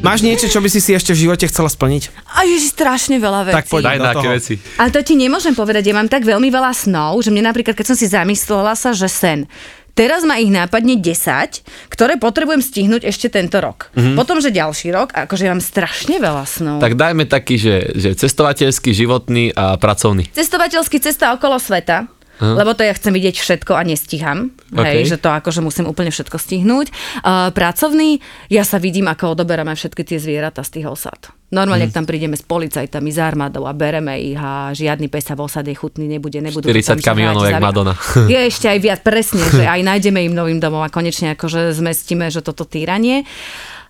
Máš 0.00 0.24
niečo, 0.24 0.48
čo 0.48 0.64
by 0.64 0.68
si 0.72 0.80
si 0.80 0.96
ešte 0.96 1.12
v 1.12 1.28
živote 1.28 1.44
chcela 1.44 1.68
splniť? 1.68 2.08
A 2.32 2.48
je 2.48 2.56
strašne 2.64 3.20
veľa 3.20 3.52
vecí. 3.52 3.56
Tak 3.60 3.66
poď 3.68 3.82
Daj 3.84 3.98
do 4.00 4.08
toho. 4.16 4.32
veci. 4.32 4.54
Ale 4.80 4.88
to 4.88 5.00
ti 5.04 5.12
nemôžem 5.12 5.52
povedať, 5.52 5.92
ja 5.92 5.94
mám 5.94 6.08
tak 6.08 6.24
veľmi 6.24 6.48
veľa 6.48 6.72
snov, 6.72 7.20
že 7.20 7.28
mne 7.28 7.44
napríklad, 7.44 7.76
keď 7.76 7.92
som 7.92 7.96
si 8.00 8.08
zamyslela 8.08 8.72
sa, 8.72 8.96
že 8.96 9.12
sen, 9.12 9.44
Teraz 9.90 10.22
ma 10.24 10.38
ich 10.40 10.48
nápadne 10.48 10.96
10, 10.96 11.92
ktoré 11.92 12.16
potrebujem 12.16 12.62
stihnúť 12.62 13.04
ešte 13.04 13.28
tento 13.28 13.58
rok. 13.60 13.90
Mm-hmm. 13.92 14.16
Potom, 14.16 14.38
že 14.38 14.54
ďalší 14.54 14.94
rok, 14.94 15.12
akože 15.12 15.44
ja 15.44 15.52
mám 15.52 15.60
strašne 15.60 16.16
veľa 16.16 16.46
snov. 16.46 16.78
Tak 16.80 16.94
dajme 16.96 17.26
taký, 17.26 17.58
že, 17.60 17.76
že 17.98 18.16
cestovateľský, 18.16 18.96
životný 18.96 19.52
a 19.52 19.76
pracovný. 19.76 20.30
Cestovateľský 20.32 21.04
cesta 21.04 21.34
okolo 21.36 21.58
sveta, 21.58 22.06
uh-huh. 22.40 22.56
lebo 22.56 22.72
to 22.72 22.82
ja 22.82 22.96
chcem 22.96 23.12
vidieť 23.12 23.36
všetko 23.36 23.76
a 23.76 23.84
nestíham. 23.84 24.56
Okay. 24.72 25.04
Hej, 25.04 25.14
že 25.14 25.18
to 25.20 25.28
akože 25.28 25.60
musím 25.60 25.84
úplne 25.84 26.08
všetko 26.08 26.40
stihnúť. 26.40 26.88
Uh, 27.20 27.52
pracovný, 27.52 28.24
ja 28.48 28.64
sa 28.64 28.80
vidím, 28.80 29.12
ako 29.12 29.36
odoberáme 29.36 29.76
všetky 29.76 30.02
tie 30.02 30.16
zvieratá 30.16 30.64
z 30.64 30.80
tých 30.80 30.86
osad. 30.88 31.20
Normálne, 31.50 31.86
mm. 31.86 31.90
ak 31.90 31.96
tam 31.98 32.06
prídeme 32.06 32.38
s 32.38 32.46
policajtami, 32.46 33.10
s 33.10 33.18
armádou 33.18 33.66
a 33.66 33.74
bereme 33.74 34.14
ich 34.22 34.38
a 34.38 34.70
žiadny 34.70 35.10
pes 35.10 35.26
sa 35.26 35.34
v 35.34 35.50
osade 35.50 35.74
chutný 35.74 36.06
nebude, 36.06 36.38
nebudú 36.38 36.70
40 36.70 37.02
kamionov, 37.02 37.42
jak 37.42 37.58
Madonna. 37.58 37.98
Je 38.30 38.38
ešte 38.38 38.70
aj 38.70 38.78
viac, 38.78 39.00
presne, 39.02 39.42
že 39.50 39.66
aj 39.74 39.82
nájdeme 39.82 40.22
im 40.30 40.34
novým 40.34 40.62
domom 40.62 40.80
a 40.80 40.88
konečne 40.88 41.34
akože 41.34 41.74
zmestíme, 41.74 42.30
že 42.30 42.40
toto 42.40 42.62
týranie. 42.62 43.26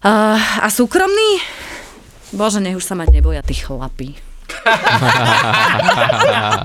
Uh, 0.01 0.41
a 0.41 0.73
súkromný? 0.73 1.45
Bože, 2.33 2.65
nech 2.65 2.81
už 2.81 2.87
sa 2.87 2.97
mať 2.97 3.13
neboja 3.13 3.45
tí 3.45 3.53
chlapí. 3.53 4.30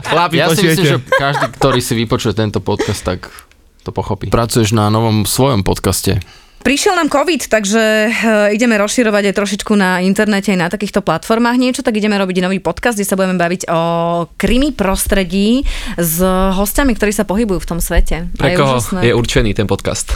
Chlapi, 0.05 0.35
Ja 0.37 0.49
si 0.51 0.61
počujete? 0.61 0.81
myslím, 0.81 0.85
že 0.85 0.97
každý, 1.11 1.45
ktorý 1.55 1.79
si 1.81 1.93
vypočuje 1.95 2.33
tento 2.33 2.59
podcast, 2.59 3.01
tak 3.01 3.29
to 3.81 3.91
pochopí. 3.93 4.29
Pracuješ 4.29 4.73
na 4.73 4.89
novom 4.89 5.23
svojom 5.23 5.61
podcaste. 5.61 6.17
Prišiel 6.65 6.97
nám 6.97 7.13
COVID, 7.13 7.45
takže 7.45 8.09
eh, 8.09 8.57
ideme 8.57 8.73
rozširovať 8.81 9.29
aj 9.29 9.37
trošičku 9.37 9.77
na 9.77 10.01
internete, 10.01 10.49
aj 10.49 10.59
na 10.59 10.69
takýchto 10.73 11.05
platformách 11.05 11.61
niečo, 11.61 11.85
tak 11.85 11.93
ideme 11.93 12.17
robiť 12.17 12.41
nový 12.41 12.57
podcast, 12.57 12.97
kde 12.97 13.05
sa 13.05 13.13
budeme 13.13 13.37
baviť 13.37 13.69
o 13.69 13.81
krimi 14.33 14.73
prostredí 14.73 15.61
s 15.93 16.17
hostiami, 16.25 16.97
ktorí 16.97 17.13
sa 17.13 17.21
pohybujú 17.21 17.61
v 17.61 17.69
tom 17.69 17.77
svete. 17.77 18.33
Pre 18.33 18.49
je 18.49 18.57
koho 18.57 18.81
úžasné. 18.81 18.99
je 19.05 19.13
určený 19.13 19.53
ten 19.53 19.69
podcast? 19.69 20.09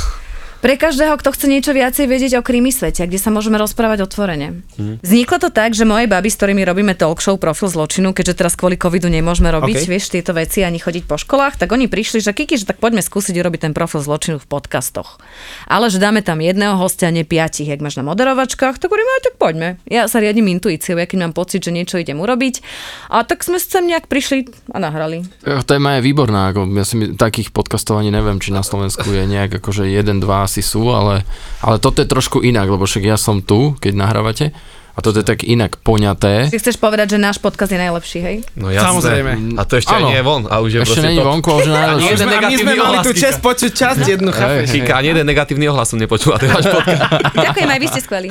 Pre 0.60 0.76
každého, 0.76 1.16
kto 1.16 1.32
chce 1.32 1.48
niečo 1.48 1.72
viacej 1.72 2.04
vedieť 2.04 2.34
o 2.40 2.44
krimi 2.44 2.68
svete, 2.68 3.08
kde 3.08 3.16
sa 3.16 3.32
môžeme 3.32 3.56
rozprávať 3.56 4.04
otvorene. 4.04 4.60
Mhm. 4.76 5.00
Vzniklo 5.00 5.40
to 5.40 5.50
tak, 5.56 5.72
že 5.72 5.88
moje 5.88 6.12
baby, 6.12 6.28
s 6.28 6.36
ktorými 6.36 6.68
robíme 6.68 7.00
talk 7.00 7.24
show 7.24 7.40
Profil 7.40 7.72
zločinu, 7.72 8.12
keďže 8.12 8.44
teraz 8.44 8.60
kvôli 8.60 8.76
covidu 8.76 9.08
nemôžeme 9.08 9.48
robiť, 9.56 9.88
Ok. 9.88 9.88
vieš, 9.88 10.12
tieto 10.12 10.36
veci 10.36 10.68
ani 10.68 10.76
chodiť 10.76 11.08
po 11.08 11.16
školách, 11.16 11.56
tak 11.56 11.72
oni 11.72 11.88
prišli, 11.88 12.20
že 12.20 12.36
Kiki, 12.36 12.60
že 12.60 12.68
tak 12.68 12.84
poďme 12.84 13.00
skúsiť 13.00 13.40
urobiť 13.40 13.72
ten 13.72 13.74
profil 13.74 14.04
zločinu 14.04 14.36
v 14.36 14.48
podcastoch. 14.52 15.24
Ale 15.72 15.88
že 15.88 15.96
dáme 15.96 16.20
tam 16.20 16.44
jedného 16.44 16.76
hostia, 16.76 17.08
nie 17.08 17.24
piatich, 17.24 17.72
jak 17.72 17.80
máš 17.80 17.96
na 17.96 18.04
moderovačkách, 18.04 18.84
tak 18.84 18.92
hovorím, 18.92 19.08
tak 19.24 19.40
poďme. 19.40 19.80
Ja 19.88 20.12
sa 20.12 20.20
riadím 20.20 20.52
intuíciou, 20.52 21.00
ja 21.00 21.08
keď 21.08 21.32
mám 21.32 21.34
pocit, 21.40 21.64
že 21.64 21.72
niečo 21.72 21.96
idem 21.96 22.20
urobiť. 22.20 22.60
A 23.08 23.24
tak 23.24 23.48
sme 23.48 23.64
sem 23.64 23.88
nejak 23.88 24.12
prišli 24.12 24.52
a 24.76 24.78
nahrali. 24.84 25.24
Eh, 25.48 25.64
Téma 25.64 25.96
je 25.98 26.02
výborná, 26.04 26.52
ako 26.52 26.68
ja 26.76 26.84
si 26.84 27.00
my, 27.00 27.16
takých 27.16 27.56
podcastov 27.56 28.04
ani 28.04 28.12
neviem, 28.12 28.44
či 28.44 28.52
na 28.52 28.66
Slovensku 28.66 29.08
je 29.08 29.24
nejak 29.24 29.64
akože 29.64 29.88
jeden, 29.88 30.20
dva 30.20 30.49
asi 30.50 30.60
sú, 30.60 30.90
ale, 30.90 31.22
ale 31.62 31.78
toto 31.78 32.02
je 32.02 32.10
trošku 32.10 32.42
inak, 32.42 32.66
lebo 32.66 32.84
však 32.84 33.06
ja 33.06 33.16
som 33.16 33.40
tu, 33.40 33.78
keď 33.78 33.94
nahrávate, 33.94 34.50
a 34.90 35.06
toto 35.06 35.16
je 35.16 35.24
tak 35.24 35.48
inak 35.48 35.80
poňaté. 35.80 36.52
Ty 36.52 36.60
chceš 36.60 36.76
povedať, 36.76 37.16
že 37.16 37.18
náš 37.18 37.40
podcast 37.40 37.72
je 37.72 37.80
najlepší, 37.80 38.20
hej? 38.20 38.38
No 38.54 38.68
jasné. 38.68 38.84
Samozrejme. 38.84 39.32
A 39.56 39.64
to 39.64 39.80
ešte 39.80 39.96
ani 39.96 40.12
nie 40.12 40.20
je 40.20 40.26
von. 40.26 40.44
A 40.44 40.60
už 40.60 40.70
je 40.74 40.80
Ešte 40.84 41.00
není 41.00 41.16
top. 41.16 41.28
vonku, 41.30 41.48
ale 41.48 41.64
že 41.64 41.72
Ani 41.72 42.04
jeden 42.10 42.28
A 42.28 42.40
my 42.42 42.56
sme 42.58 42.74
mali 42.76 42.98
Kika. 43.00 43.16
čest 43.16 43.40
počuť 43.40 43.72
časť 43.72 44.02
jednu, 44.10 44.28
chápeš? 44.30 44.76
Kika, 44.76 45.00
ani 45.00 45.08
jeden 45.08 45.24
negatívny 45.24 45.72
ohlas 45.72 45.88
som 45.88 45.96
nepočul 45.96 46.36
a 46.36 46.38
to 46.38 46.46
je 46.46 46.52
váš 46.52 46.68
podcast. 46.76 47.02
Ďakujem, 47.32 47.70
aj 47.70 47.80
vy 47.80 47.88
ste 47.88 48.02
skvelí. 48.04 48.28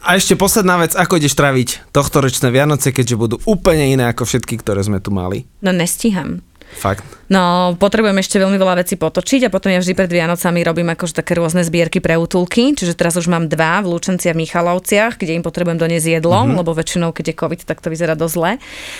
A 0.00 0.16
ešte 0.16 0.32
posledná 0.32 0.76
vec, 0.76 0.92
ako 0.92 1.16
ideš 1.16 1.32
traviť 1.32 1.68
tohtoročné 1.90 2.48
Vianoce, 2.48 2.88
keďže 2.88 3.16
budú 3.16 3.36
úplne 3.44 3.88
iné 3.90 4.04
ako 4.06 4.24
všetky, 4.26 4.60
ktoré 4.60 4.80
sme 4.80 4.96
tu 4.96 5.08
mali. 5.08 5.48
No 5.60 5.72
nestíham. 5.72 6.44
Fakt. 6.74 7.06
No, 7.32 7.72
potrebujem 7.80 8.20
ešte 8.20 8.36
veľmi 8.36 8.60
veľa 8.60 8.84
vecí 8.84 9.00
potočiť 9.00 9.48
a 9.48 9.52
potom 9.52 9.72
ja 9.72 9.80
vždy 9.80 9.96
pred 9.96 10.10
Vianocami 10.12 10.60
robím 10.60 10.92
akože 10.92 11.16
také 11.16 11.32
rôzne 11.40 11.64
zbierky 11.64 12.04
pre 12.04 12.20
útulky, 12.20 12.76
čiže 12.76 12.92
teraz 12.92 13.16
už 13.16 13.32
mám 13.32 13.48
dva 13.48 13.80
v 13.80 13.96
Lučenci 13.96 14.28
a 14.28 14.36
v 14.36 14.44
Michalovciach, 14.44 15.16
kde 15.16 15.40
im 15.40 15.42
potrebujem 15.42 15.80
doniesť 15.80 16.20
jedlo, 16.20 16.44
mm-hmm. 16.44 16.58
lebo 16.60 16.76
väčšinou, 16.76 17.16
keď 17.16 17.32
je 17.32 17.34
COVID, 17.40 17.60
tak 17.64 17.80
to 17.80 17.88
vyzerá 17.88 18.12
dosť 18.12 18.34
zle. 18.36 18.52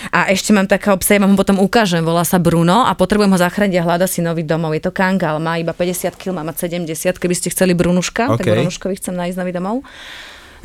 A 0.09 0.19
ešte 0.33 0.57
mám 0.57 0.65
takého 0.65 0.97
psa, 0.97 1.15
ja 1.15 1.21
vám 1.21 1.37
ho 1.37 1.39
potom 1.39 1.61
ukážem, 1.61 2.01
volá 2.01 2.25
sa 2.25 2.41
Bruno 2.41 2.89
a 2.89 2.91
potrebujem 2.97 3.29
ho 3.29 3.39
zachrániť 3.39 3.77
a 3.77 3.85
hľada 3.85 4.07
si 4.09 4.25
nový 4.25 4.41
domov. 4.41 4.73
Je 4.73 4.81
to 4.81 4.89
kangal, 4.89 5.37
má 5.37 5.61
iba 5.61 5.77
50 5.77 6.17
kg, 6.17 6.33
má 6.33 6.41
mať 6.41 6.65
70, 6.65 7.21
keby 7.21 7.33
ste 7.37 7.53
chceli 7.53 7.77
Brunuška, 7.77 8.41
tak 8.41 8.41
OK. 8.41 8.49
Brunuškovi 8.57 8.97
chcem 8.97 9.13
nájsť 9.13 9.37
nový 9.37 9.51
domov. 9.53 9.85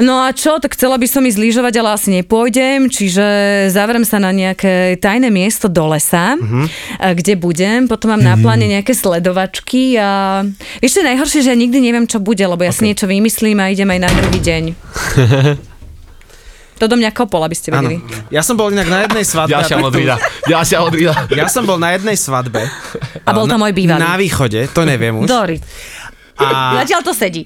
No 0.00 0.24
a 0.24 0.32
čo, 0.32 0.56
tak 0.56 0.72
chcela 0.72 0.96
by 0.96 1.04
som 1.04 1.20
ísť 1.20 1.36
lyžovať, 1.36 1.74
ale 1.76 1.92
asi 1.92 2.08
nepôjdem, 2.10 2.88
čiže 2.88 3.22
zavrem 3.68 4.00
sa 4.02 4.16
na 4.16 4.32
nejaké 4.32 4.96
tajné 4.96 5.28
miesto 5.28 5.68
do 5.68 5.84
lesa, 5.92 6.40
Mhm. 6.40 6.62
a 6.96 7.06
kde 7.12 7.36
budem, 7.36 7.84
potom 7.84 8.16
mám 8.16 8.24
na 8.24 8.34
pláne 8.40 8.64
nejaké 8.64 8.96
sledovačky 8.96 10.00
a 10.00 10.42
je 10.80 10.88
najhoršie, 10.88 11.44
že 11.44 11.52
ja 11.52 11.56
nikdy 11.56 11.78
neviem, 11.84 12.08
čo 12.08 12.16
bude, 12.16 12.40
lebo 12.40 12.64
ja 12.64 12.72
si 12.72 12.88
niečo 12.88 13.04
vymyslím 13.04 13.60
a 13.60 13.68
idem 13.68 13.88
aj 13.92 14.00
na 14.00 14.10
druhý 14.10 14.40
deň. 14.40 14.64
To 16.80 16.88
do 16.88 16.96
mňa 16.96 17.12
kopol, 17.12 17.44
aby 17.44 17.52
ste 17.52 17.68
vedeli. 17.68 18.00
Ja 18.32 18.40
som 18.40 18.56
bol 18.56 18.72
inak 18.72 18.88
na 18.88 19.04
jednej 19.04 19.20
svadbe. 19.28 19.52
Ďalšia 19.52 19.76
modrina. 19.84 20.16
Ďalšia 20.48 20.78
modrina. 20.80 21.12
Ja 21.28 21.44
som 21.52 21.68
bol 21.68 21.76
na 21.76 21.92
jednej 21.92 22.16
svadbe. 22.16 22.64
A 23.20 23.30
bol 23.36 23.44
to 23.44 23.60
môj 23.60 23.76
bývalý. 23.76 24.00
Na 24.00 24.16
východe, 24.16 24.64
to 24.72 24.88
neviem 24.88 25.12
už. 25.20 25.28
Dory. 25.28 25.60
A, 26.40 26.80
Zatiaľ 26.80 27.00
to 27.04 27.12
sedí. 27.12 27.42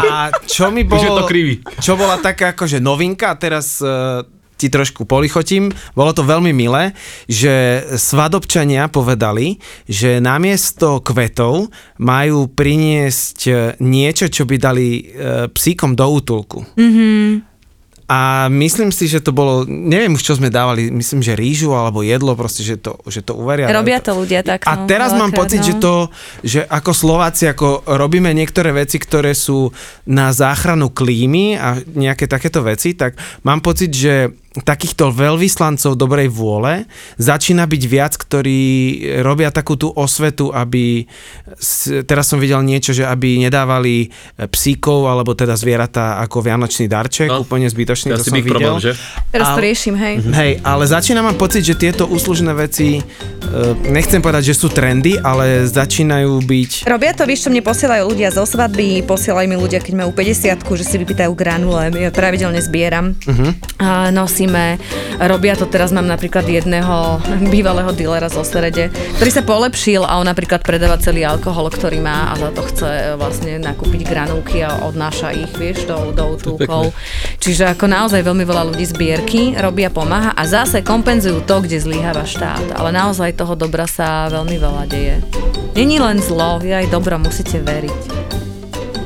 a 0.00 0.32
čo 0.48 0.72
mi 0.72 0.88
Už 0.88 1.04
je 1.04 1.10
bolo... 1.12 1.20
to 1.20 1.28
krivý. 1.28 1.60
Čo 1.84 2.00
bola 2.00 2.16
taká 2.16 2.56
akože 2.56 2.80
novinka, 2.80 3.30
a 3.32 3.36
teraz 3.36 3.84
uh, 3.84 4.24
ti 4.56 4.72
trošku 4.72 5.04
polichotím, 5.04 5.68
bolo 5.92 6.14
to 6.14 6.24
veľmi 6.24 6.54
milé, 6.54 6.94
že 7.28 7.84
svadobčania 8.00 8.88
povedali, 8.88 9.58
že 9.84 10.22
namiesto 10.22 11.02
kvetov 11.04 11.68
majú 12.00 12.48
priniesť 12.48 13.40
eh, 13.50 13.54
niečo, 13.82 14.30
čo 14.30 14.48
by 14.48 14.56
dali 14.56 14.88
uh, 15.04 15.50
psíkom 15.50 15.92
do 15.92 16.06
útulku. 16.08 16.64
Mm-hmm. 16.78 17.53
A 18.04 18.52
myslím 18.52 18.92
si, 18.92 19.08
že 19.08 19.24
to 19.24 19.32
bolo, 19.32 19.64
neviem 19.64 20.12
už 20.12 20.20
čo 20.20 20.36
sme 20.36 20.52
dávali, 20.52 20.92
myslím, 20.92 21.24
že 21.24 21.32
rýžu 21.32 21.72
alebo 21.72 22.04
jedlo, 22.04 22.36
proste, 22.36 22.60
že 22.60 22.76
to, 22.76 23.00
že 23.08 23.24
to 23.24 23.32
uveria. 23.32 23.72
Robia 23.72 23.96
to 23.96 24.12
ľudia 24.12 24.44
tak. 24.44 24.68
A 24.68 24.76
no, 24.76 24.84
teraz 24.84 25.16
mám 25.16 25.32
pocit, 25.32 25.64
no. 25.64 25.66
že 25.66 25.74
to, 25.80 25.94
že 26.44 26.60
ako 26.68 26.92
Slováci, 26.92 27.48
ako 27.48 27.80
robíme 27.88 28.28
niektoré 28.36 28.76
veci, 28.76 29.00
ktoré 29.00 29.32
sú 29.32 29.72
na 30.04 30.36
záchranu 30.36 30.92
klímy 30.92 31.56
a 31.56 31.80
nejaké 31.80 32.28
takéto 32.28 32.60
veci, 32.60 32.92
tak 32.92 33.16
mám 33.40 33.64
pocit, 33.64 33.88
že 33.88 34.36
takýchto 34.62 35.10
veľvyslancov 35.10 35.98
dobrej 35.98 36.30
vôle 36.30 36.86
začína 37.18 37.66
byť 37.66 37.82
viac, 37.90 38.14
ktorí 38.14 38.60
robia 39.26 39.50
takú 39.50 39.74
tú 39.74 39.90
osvetu, 39.90 40.54
aby 40.54 41.10
teraz 42.06 42.30
som 42.30 42.38
videl 42.38 42.62
niečo, 42.62 42.94
že 42.94 43.02
aby 43.02 43.42
nedávali 43.42 44.06
e, 44.06 44.46
psíkov 44.46 45.10
alebo 45.10 45.34
teda 45.34 45.58
zvieratá 45.58 46.22
ako 46.22 46.38
vianočný 46.38 46.86
darček, 46.86 47.26
No, 47.26 47.42
úplne 47.42 47.66
zbytočný, 47.66 48.14
To 48.14 48.22
to 48.22 48.30
som 48.30 48.36
videl. 48.38 48.54
problém, 48.54 48.78
že? 48.78 48.92
Teraz 49.34 49.56
to 49.56 49.58
Ale- 49.58 49.64
riešim, 49.66 49.94
hej. 49.98 50.14
Hej, 50.22 50.52
ale 50.62 50.84
začína 50.86 51.24
mám 51.24 51.34
pocit, 51.34 51.66
že 51.66 51.74
tieto 51.74 52.06
úslužné 52.06 52.54
veci, 52.54 52.98
e, 52.98 53.02
nechcem 53.90 54.22
povedať, 54.22 54.52
že 54.52 54.54
sú 54.54 54.70
trendy, 54.70 55.18
ale 55.18 55.66
začínajú 55.66 56.30
byť... 56.46 56.70
Robia 56.86 57.10
to, 57.10 57.26
vieš 57.26 57.46
čo, 57.46 57.50
mne 57.50 57.64
posielajú 57.64 58.02
ľudia 58.06 58.30
zo 58.30 58.44
svadby, 58.46 59.02
posielajú 59.02 59.46
mi 59.48 59.56
ľudia, 59.58 59.82
keď 59.82 59.94
majú 60.04 60.10
50 60.14 60.62
že 60.74 60.84
si 60.84 60.96
vypýtajú 61.00 61.32
granule, 61.34 61.90
ja 61.94 62.10
pravidelne 62.10 62.60
zbieram. 62.60 63.14
Uh-huh. 63.24 63.50
A 63.78 64.10
nosíme, 64.44 64.76
robia 65.24 65.56
to, 65.56 65.64
teraz 65.64 65.88
mám 65.88 66.04
napríklad 66.04 66.44
jedného 66.44 67.16
bývalého 67.54 67.96
dealera 67.96 68.28
zo 68.28 68.44
Serede, 68.44 68.92
ktorý 69.16 69.30
sa 69.32 69.40
polepšil 69.40 70.04
a 70.04 70.20
on 70.20 70.28
napríklad 70.28 70.60
predáva 70.60 71.00
celý 71.00 71.24
alkohol, 71.24 71.72
ktorý 71.72 72.04
má 72.04 72.28
a 72.28 72.36
za 72.36 72.50
to 72.52 72.60
chce 72.68 72.84
e, 72.84 73.04
vlastne 73.16 73.56
nakúpiť 73.56 74.04
granulky 74.04 74.60
a 74.60 74.84
odnáša 74.84 75.32
ich, 75.32 75.48
vieš, 75.56 75.88
do, 75.88 76.12
do 76.12 76.36
útulkov. 76.36 76.92
Čiže 77.40 77.72
ako 77.72 77.88
naozaj 77.88 78.20
veľmi 78.20 78.44
veľa 78.44 78.68
ľudí 78.68 78.84
zbierky 78.84 79.56
robia, 79.56 79.88
pomáha 79.88 80.36
a 80.36 80.44
zase 80.44 80.84
kompenzujú 80.84 81.40
to, 81.48 81.64
kde 81.64 81.80
zlyháva 81.80 82.28
štát. 82.28 82.76
Ale 82.76 82.92
naozaj 82.92 83.40
toho 83.40 83.56
dobra 83.56 83.88
sa 83.88 84.28
veľmi 84.28 84.56
veľa 84.60 84.84
deje. 84.92 85.24
Není 85.72 85.98
len 86.04 86.20
zlo, 86.20 86.60
je 86.60 86.76
aj 86.76 86.92
dobro, 86.92 87.16
musíte 87.16 87.64
veriť. 87.64 88.43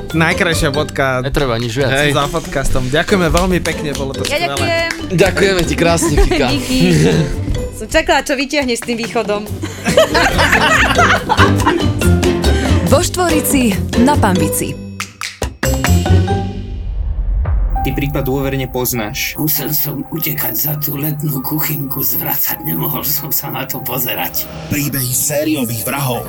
Najkrajšia 0.08 0.70
bodka 0.70 1.20
Netreba 1.20 1.56
nič 1.56 1.74
viac. 1.74 1.92
za 2.08 2.24
podcastom. 2.26 2.88
Ďakujeme 2.88 3.28
veľmi 3.28 3.58
pekne, 3.60 3.92
bolo 3.92 4.12
to 4.12 4.24
Ja 4.24 4.40
skvelé. 4.40 4.48
ďakujem. 4.48 4.88
Ďakujeme 5.12 5.62
ti 5.62 5.74
krásne, 5.76 6.14
Kika. 6.18 6.48
Díky. 6.54 6.80
Som 7.74 7.86
čakala, 7.86 8.24
čo 8.24 8.32
vyťahneš 8.34 8.78
s 8.78 8.84
tým 8.84 8.96
východom. 8.96 9.42
Vo 12.88 13.00
Štvorici 13.00 13.76
na 14.00 14.16
Pambici. 14.16 14.72
Ty 17.78 17.94
prípad 17.94 18.24
dôverne 18.24 18.66
poznáš. 18.66 19.36
Musel 19.36 19.70
som 19.70 20.04
utekať 20.08 20.52
za 20.52 20.74
tú 20.76 20.96
letnú 20.96 21.40
kuchynku, 21.40 22.00
zvracať, 22.00 22.60
nemohol 22.60 23.00
som 23.00 23.28
sa 23.28 23.48
na 23.48 23.64
to 23.64 23.80
pozerať. 23.80 24.48
Príbehy 24.68 25.08
sériových 25.08 25.84
vrahov. 25.84 26.24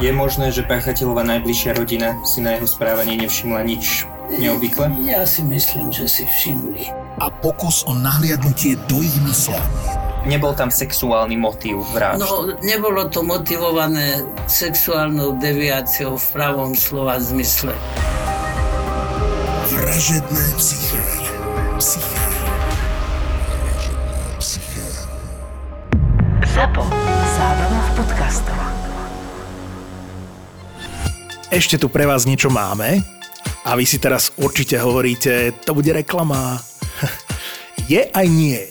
Je 0.00 0.08
možné, 0.16 0.48
že 0.48 0.64
páchateľová 0.64 1.28
najbližšia 1.28 1.76
rodina 1.76 2.16
si 2.24 2.40
na 2.40 2.56
jeho 2.56 2.64
správanie 2.64 3.20
nevšimla 3.20 3.60
nič 3.68 4.08
neobvykle? 4.32 4.96
Ja 5.04 5.28
si 5.28 5.44
myslím, 5.44 5.92
že 5.92 6.08
si 6.08 6.24
všimli. 6.24 6.88
A 7.20 7.28
pokus 7.28 7.84
o 7.84 7.92
nahliadnutie 7.92 8.80
do 8.88 9.04
ich 9.04 9.12
mysle. 9.28 9.60
Nebol 10.24 10.56
tam 10.56 10.72
sexuálny 10.72 11.36
motív 11.36 11.84
vražd. 11.92 12.16
No, 12.16 12.48
nebolo 12.64 13.12
to 13.12 13.20
motivované 13.20 14.24
sexuálnou 14.48 15.36
deviáciou 15.36 16.16
v 16.16 16.26
pravom 16.32 16.72
slova 16.72 17.20
zmysle. 17.20 17.76
Vražedné 19.68 20.44
psyché. 20.56 21.04
Psyché. 21.76 22.24
Psyché. 24.40 24.84
Zapo. 26.56 26.88
Zábrná 27.36 27.80
v 27.84 27.90
podcastovách. 28.00 28.89
Ešte 31.50 31.82
tu 31.82 31.90
pre 31.90 32.06
vás 32.06 32.30
niečo 32.30 32.46
máme 32.46 33.02
a 33.66 33.74
vy 33.74 33.82
si 33.82 33.98
teraz 33.98 34.30
určite 34.38 34.78
hovoríte, 34.78 35.50
to 35.66 35.74
bude 35.74 35.90
reklama. 35.90 36.62
Je 37.90 38.06
aj 38.06 38.26
nie. 38.30 38.70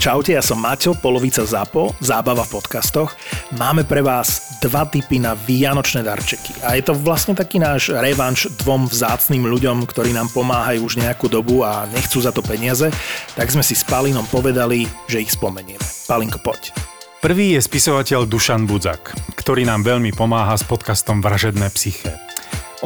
Čaute, 0.00 0.32
ja 0.32 0.40
som 0.40 0.56
Maťo, 0.56 0.96
polovica 0.96 1.44
ZAPO, 1.44 2.00
zábava 2.00 2.48
v 2.48 2.56
podcastoch. 2.56 3.12
Máme 3.60 3.84
pre 3.84 4.00
vás 4.00 4.56
dva 4.64 4.88
typy 4.88 5.20
na 5.20 5.36
vianočné 5.36 6.00
darčeky. 6.00 6.64
A 6.64 6.80
je 6.80 6.88
to 6.88 6.96
vlastne 6.96 7.36
taký 7.36 7.60
náš 7.60 7.92
revanš 7.92 8.48
dvom 8.64 8.88
vzácným 8.88 9.44
ľuďom, 9.44 9.84
ktorí 9.84 10.16
nám 10.16 10.32
pomáhajú 10.32 10.80
už 10.80 11.04
nejakú 11.04 11.28
dobu 11.28 11.60
a 11.60 11.84
nechcú 11.92 12.24
za 12.24 12.32
to 12.32 12.40
peniaze, 12.40 12.88
tak 13.36 13.52
sme 13.52 13.60
si 13.60 13.76
s 13.76 13.84
Palinom 13.84 14.24
povedali, 14.32 14.88
že 15.12 15.20
ich 15.20 15.36
spomenieme. 15.36 15.84
Palinko, 16.08 16.40
poď. 16.40 16.95
Prvý 17.26 17.58
je 17.58 17.66
spisovateľ 17.66 18.30
Dušan 18.30 18.70
Budzak, 18.70 19.10
ktorý 19.34 19.66
nám 19.66 19.82
veľmi 19.82 20.14
pomáha 20.14 20.54
s 20.54 20.62
podcastom 20.62 21.18
Vražedné 21.18 21.66
psyché. 21.74 22.14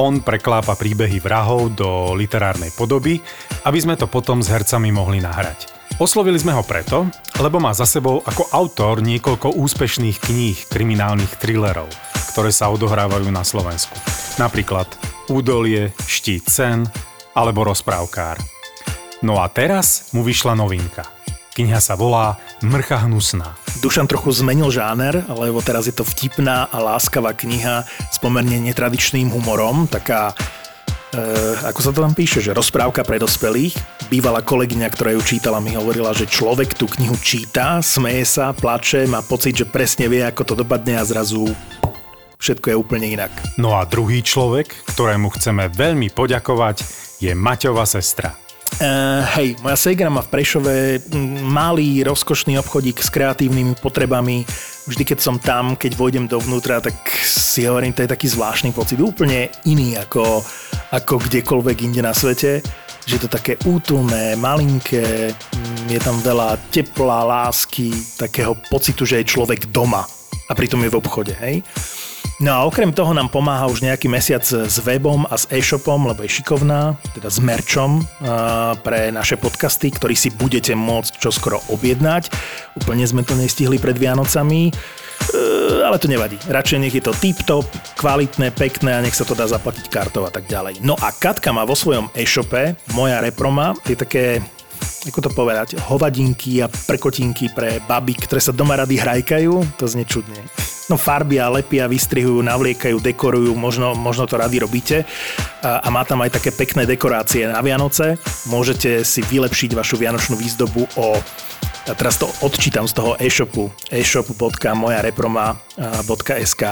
On 0.00 0.16
preklápa 0.24 0.80
príbehy 0.80 1.20
vrahov 1.20 1.76
do 1.76 2.16
literárnej 2.16 2.72
podoby, 2.72 3.20
aby 3.68 3.78
sme 3.84 4.00
to 4.00 4.08
potom 4.08 4.40
s 4.40 4.48
hercami 4.48 4.88
mohli 4.96 5.20
nahrať. 5.20 5.68
Oslovili 6.00 6.40
sme 6.40 6.56
ho 6.56 6.64
preto, 6.64 7.12
lebo 7.36 7.60
má 7.60 7.76
za 7.76 7.84
sebou 7.84 8.24
ako 8.24 8.48
autor 8.48 9.04
niekoľko 9.04 9.60
úspešných 9.60 10.16
kníh 10.24 10.56
kriminálnych 10.72 11.36
thrillerov, 11.36 11.92
ktoré 12.32 12.48
sa 12.48 12.72
odohrávajú 12.72 13.28
na 13.28 13.44
Slovensku. 13.44 13.92
Napríklad 14.40 14.88
Údolie, 15.28 15.92
Štít 16.08 16.48
sen 16.48 16.88
alebo 17.36 17.68
Rozprávkár. 17.68 18.40
No 19.20 19.36
a 19.36 19.52
teraz 19.52 20.16
mu 20.16 20.24
vyšla 20.24 20.56
novinka. 20.56 21.19
Kniha 21.60 21.76
sa 21.76 21.92
volá 21.92 22.40
Mrcha 22.64 23.04
hnusná. 23.04 23.52
Dušan 23.84 24.08
trochu 24.08 24.32
zmenil 24.32 24.72
žáner, 24.72 25.28
lebo 25.28 25.60
teraz 25.60 25.84
je 25.84 25.92
to 25.92 26.08
vtipná 26.08 26.64
a 26.72 26.80
láskavá 26.80 27.36
kniha 27.36 27.84
s 27.84 28.16
pomerne 28.16 28.56
netradičným 28.64 29.28
humorom, 29.28 29.84
taká 29.84 30.32
e, 31.12 31.20
ako 31.68 31.80
sa 31.84 31.92
to 31.92 32.00
tam 32.00 32.16
píše, 32.16 32.40
že 32.40 32.56
rozprávka 32.56 33.04
pre 33.04 33.20
dospelých. 33.20 33.76
Bývalá 34.08 34.40
kolegyňa, 34.40 34.88
ktorá 34.88 35.12
ju 35.12 35.20
čítala, 35.20 35.60
mi 35.60 35.76
hovorila, 35.76 36.16
že 36.16 36.24
človek 36.24 36.80
tú 36.80 36.88
knihu 36.96 37.20
číta, 37.20 37.84
smeje 37.84 38.24
sa, 38.24 38.56
plače, 38.56 39.04
má 39.04 39.20
pocit, 39.20 39.60
že 39.60 39.68
presne 39.68 40.08
vie, 40.08 40.24
ako 40.24 40.42
to 40.48 40.54
dopadne 40.64 40.96
a 40.96 41.04
zrazu 41.04 41.44
všetko 42.40 42.72
je 42.72 42.76
úplne 42.80 43.04
inak. 43.20 43.36
No 43.60 43.76
a 43.76 43.84
druhý 43.84 44.24
človek, 44.24 44.72
ktorému 44.96 45.28
chceme 45.36 45.68
veľmi 45.68 46.08
poďakovať, 46.08 46.88
je 47.20 47.36
Maťova 47.36 47.84
sestra. 47.84 48.32
Uh, 48.78 49.26
hej, 49.34 49.58
moja 49.60 49.76
segra 49.76 50.06
má 50.06 50.22
v 50.22 50.30
Prešove 50.30 50.74
mm, 51.10 51.42
malý, 51.42 52.06
rozkošný 52.06 52.56
obchodík 52.62 53.02
s 53.02 53.10
kreatívnymi 53.10 53.76
potrebami. 53.82 54.46
Vždy, 54.86 55.02
keď 55.04 55.18
som 55.18 55.36
tam, 55.42 55.74
keď 55.74 55.98
vojdem 55.98 56.24
dovnútra, 56.30 56.78
tak 56.78 56.96
si 57.26 57.66
hovorím, 57.66 57.92
to 57.92 58.06
je 58.06 58.12
taký 58.14 58.30
zvláštny 58.30 58.70
pocit, 58.72 59.02
úplne 59.02 59.50
iný 59.66 59.98
ako, 59.98 60.40
ako 60.96 61.14
kdekoľvek 61.28 61.90
inde 61.90 62.00
na 62.00 62.14
svete. 62.14 62.62
Že 63.04 63.12
je 63.16 63.22
to 63.26 63.30
také 63.32 63.58
útulné, 63.66 64.38
malinké, 64.38 65.34
mm, 65.34 65.90
je 65.90 66.00
tam 66.00 66.16
veľa 66.22 66.56
tepla, 66.70 67.26
lásky, 67.26 67.90
takého 68.16 68.54
pocitu, 68.70 69.02
že 69.04 69.20
je 69.20 69.30
človek 69.34 69.68
doma 69.68 70.06
a 70.50 70.52
pritom 70.54 70.82
je 70.82 70.90
v 70.90 70.98
obchode, 70.98 71.34
hej. 71.38 71.62
No 72.40 72.56
a 72.56 72.64
okrem 72.64 72.88
toho 72.88 73.12
nám 73.12 73.28
pomáha 73.28 73.68
už 73.68 73.84
nejaký 73.84 74.08
mesiac 74.08 74.40
s 74.40 74.80
webom 74.80 75.28
a 75.28 75.36
s 75.36 75.44
e-shopom, 75.52 76.08
lebo 76.08 76.24
je 76.24 76.40
šikovná, 76.40 76.96
teda 77.12 77.28
s 77.28 77.36
merčom 77.36 78.00
pre 78.80 79.12
naše 79.12 79.36
podcasty, 79.36 79.92
ktorý 79.92 80.16
si 80.16 80.32
budete 80.32 80.72
môcť 80.72 81.20
čoskoro 81.20 81.60
objednať. 81.68 82.32
Úplne 82.80 83.04
sme 83.04 83.28
to 83.28 83.36
nestihli 83.36 83.76
pred 83.76 83.92
Vianocami, 83.92 84.72
e, 84.72 85.84
ale 85.84 86.00
to 86.00 86.08
nevadí. 86.08 86.40
Radšej 86.48 86.80
nech 86.80 86.96
je 86.96 87.04
to 87.04 87.12
tip-top, 87.12 87.68
kvalitné, 88.00 88.56
pekné 88.56 88.96
a 88.96 89.04
nech 89.04 89.12
sa 89.12 89.28
to 89.28 89.36
dá 89.36 89.44
zaplatiť 89.44 89.92
kartou 89.92 90.24
a 90.24 90.32
tak 90.32 90.48
ďalej. 90.48 90.80
No 90.80 90.96
a 90.96 91.12
Katka 91.12 91.52
má 91.52 91.68
vo 91.68 91.76
svojom 91.76 92.08
e-shope, 92.16 92.72
moja 92.96 93.20
reproma, 93.20 93.76
je 93.84 94.00
také 94.00 94.40
ako 95.08 95.20
to 95.24 95.30
povedať, 95.32 95.80
hovadinky 95.80 96.60
a 96.60 96.68
prekotinky 96.68 97.48
pre 97.52 97.80
baby, 97.88 98.16
ktoré 98.16 98.40
sa 98.40 98.52
doma 98.52 98.76
rady 98.76 99.00
hrajkajú, 99.00 99.80
to 99.80 99.88
znie 99.88 100.04
čudne. 100.04 100.36
No 100.90 100.98
farbia, 100.98 101.46
lepia, 101.46 101.86
vystrihujú, 101.86 102.42
navliekajú, 102.42 102.98
dekorujú, 102.98 103.54
možno, 103.54 103.94
možno 103.94 104.26
to 104.26 104.34
rady 104.34 104.58
robíte. 104.58 105.06
A, 105.62 105.86
a 105.86 105.88
má 105.88 106.02
tam 106.02 106.18
aj 106.26 106.42
také 106.42 106.50
pekné 106.50 106.82
dekorácie 106.82 107.46
na 107.46 107.62
Vianoce. 107.62 108.18
Môžete 108.50 109.06
si 109.06 109.22
vylepšiť 109.22 109.78
vašu 109.78 110.02
vianočnú 110.02 110.34
výzdobu 110.34 110.90
o 110.98 111.14
a 111.88 111.96
teraz 111.96 112.20
to 112.20 112.28
odčítam 112.44 112.84
z 112.86 112.92
toho 112.92 113.16
e-shopu. 113.16 113.72
e-shop.mojareproma.sk 113.88 116.62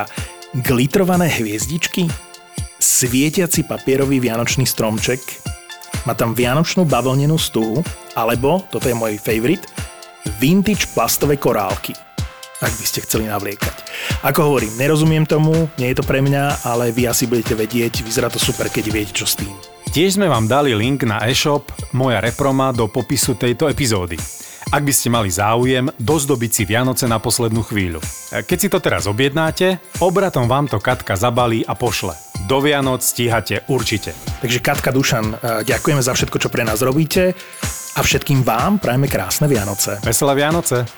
Glitrované 0.63 1.29
hviezdičky, 1.29 2.09
svietiaci 2.79 3.63
papierový 3.67 4.21
vianočný 4.21 4.67
stromček, 4.69 5.21
má 6.07 6.13
tam 6.15 6.37
vianočnú 6.37 6.87
bavlnenú 6.87 7.35
stuhu, 7.41 7.83
alebo, 8.15 8.63
toto 8.69 8.87
je 8.87 8.95
môj 8.95 9.19
favorite, 9.19 9.67
vintage 10.39 10.87
plastové 10.93 11.41
korálky 11.41 11.97
ak 12.59 12.75
by 12.75 12.87
ste 12.87 13.05
chceli 13.07 13.31
navliekať. 13.31 13.75
Ako 14.27 14.51
hovorím, 14.51 14.75
nerozumiem 14.75 15.23
tomu, 15.23 15.71
nie 15.79 15.95
je 15.95 16.03
to 16.03 16.05
pre 16.07 16.19
mňa, 16.19 16.67
ale 16.67 16.91
vy 16.91 17.07
asi 17.07 17.31
budete 17.31 17.55
vedieť, 17.55 18.03
vyzerá 18.03 18.27
to 18.27 18.43
super, 18.43 18.67
keď 18.67 18.91
viete, 18.91 19.15
čo 19.15 19.27
s 19.31 19.39
tým. 19.39 19.55
Tiež 19.95 20.19
sme 20.21 20.29
vám 20.29 20.51
dali 20.51 20.75
link 20.75 21.07
na 21.07 21.23
e-shop 21.25 21.71
Moja 21.97 22.21
Reproma 22.21 22.75
do 22.75 22.91
popisu 22.91 23.39
tejto 23.39 23.71
epizódy. 23.71 24.19
Ak 24.69 24.85
by 24.85 24.93
ste 24.93 25.09
mali 25.09 25.33
záujem, 25.33 25.89
dozdobiť 25.97 26.51
si 26.53 26.63
Vianoce 26.69 27.09
na 27.09 27.17
poslednú 27.17 27.65
chvíľu. 27.65 28.05
Keď 28.37 28.59
si 28.61 28.69
to 28.69 28.85
teraz 28.85 29.09
objednáte, 29.09 29.81
obratom 30.05 30.45
vám 30.45 30.69
to 30.69 30.77
Katka 30.77 31.17
zabalí 31.17 31.65
a 31.65 31.73
pošle 31.73 32.28
do 32.49 32.65
Vianoc 32.65 33.05
stíhate 33.05 33.69
určite. 33.69 34.17
Takže 34.41 34.65
Katka 34.65 34.89
Dušan, 34.89 35.37
e, 35.37 35.37
ďakujeme 35.69 36.01
za 36.01 36.17
všetko, 36.17 36.41
čo 36.41 36.49
pre 36.49 36.65
nás 36.65 36.81
robíte 36.81 37.37
a 37.93 38.01
všetkým 38.01 38.41
vám 38.41 38.81
prajeme 38.81 39.05
krásne 39.05 39.45
Vianoce. 39.45 40.01
Veselé 40.01 40.33
Vianoce. 40.33 40.89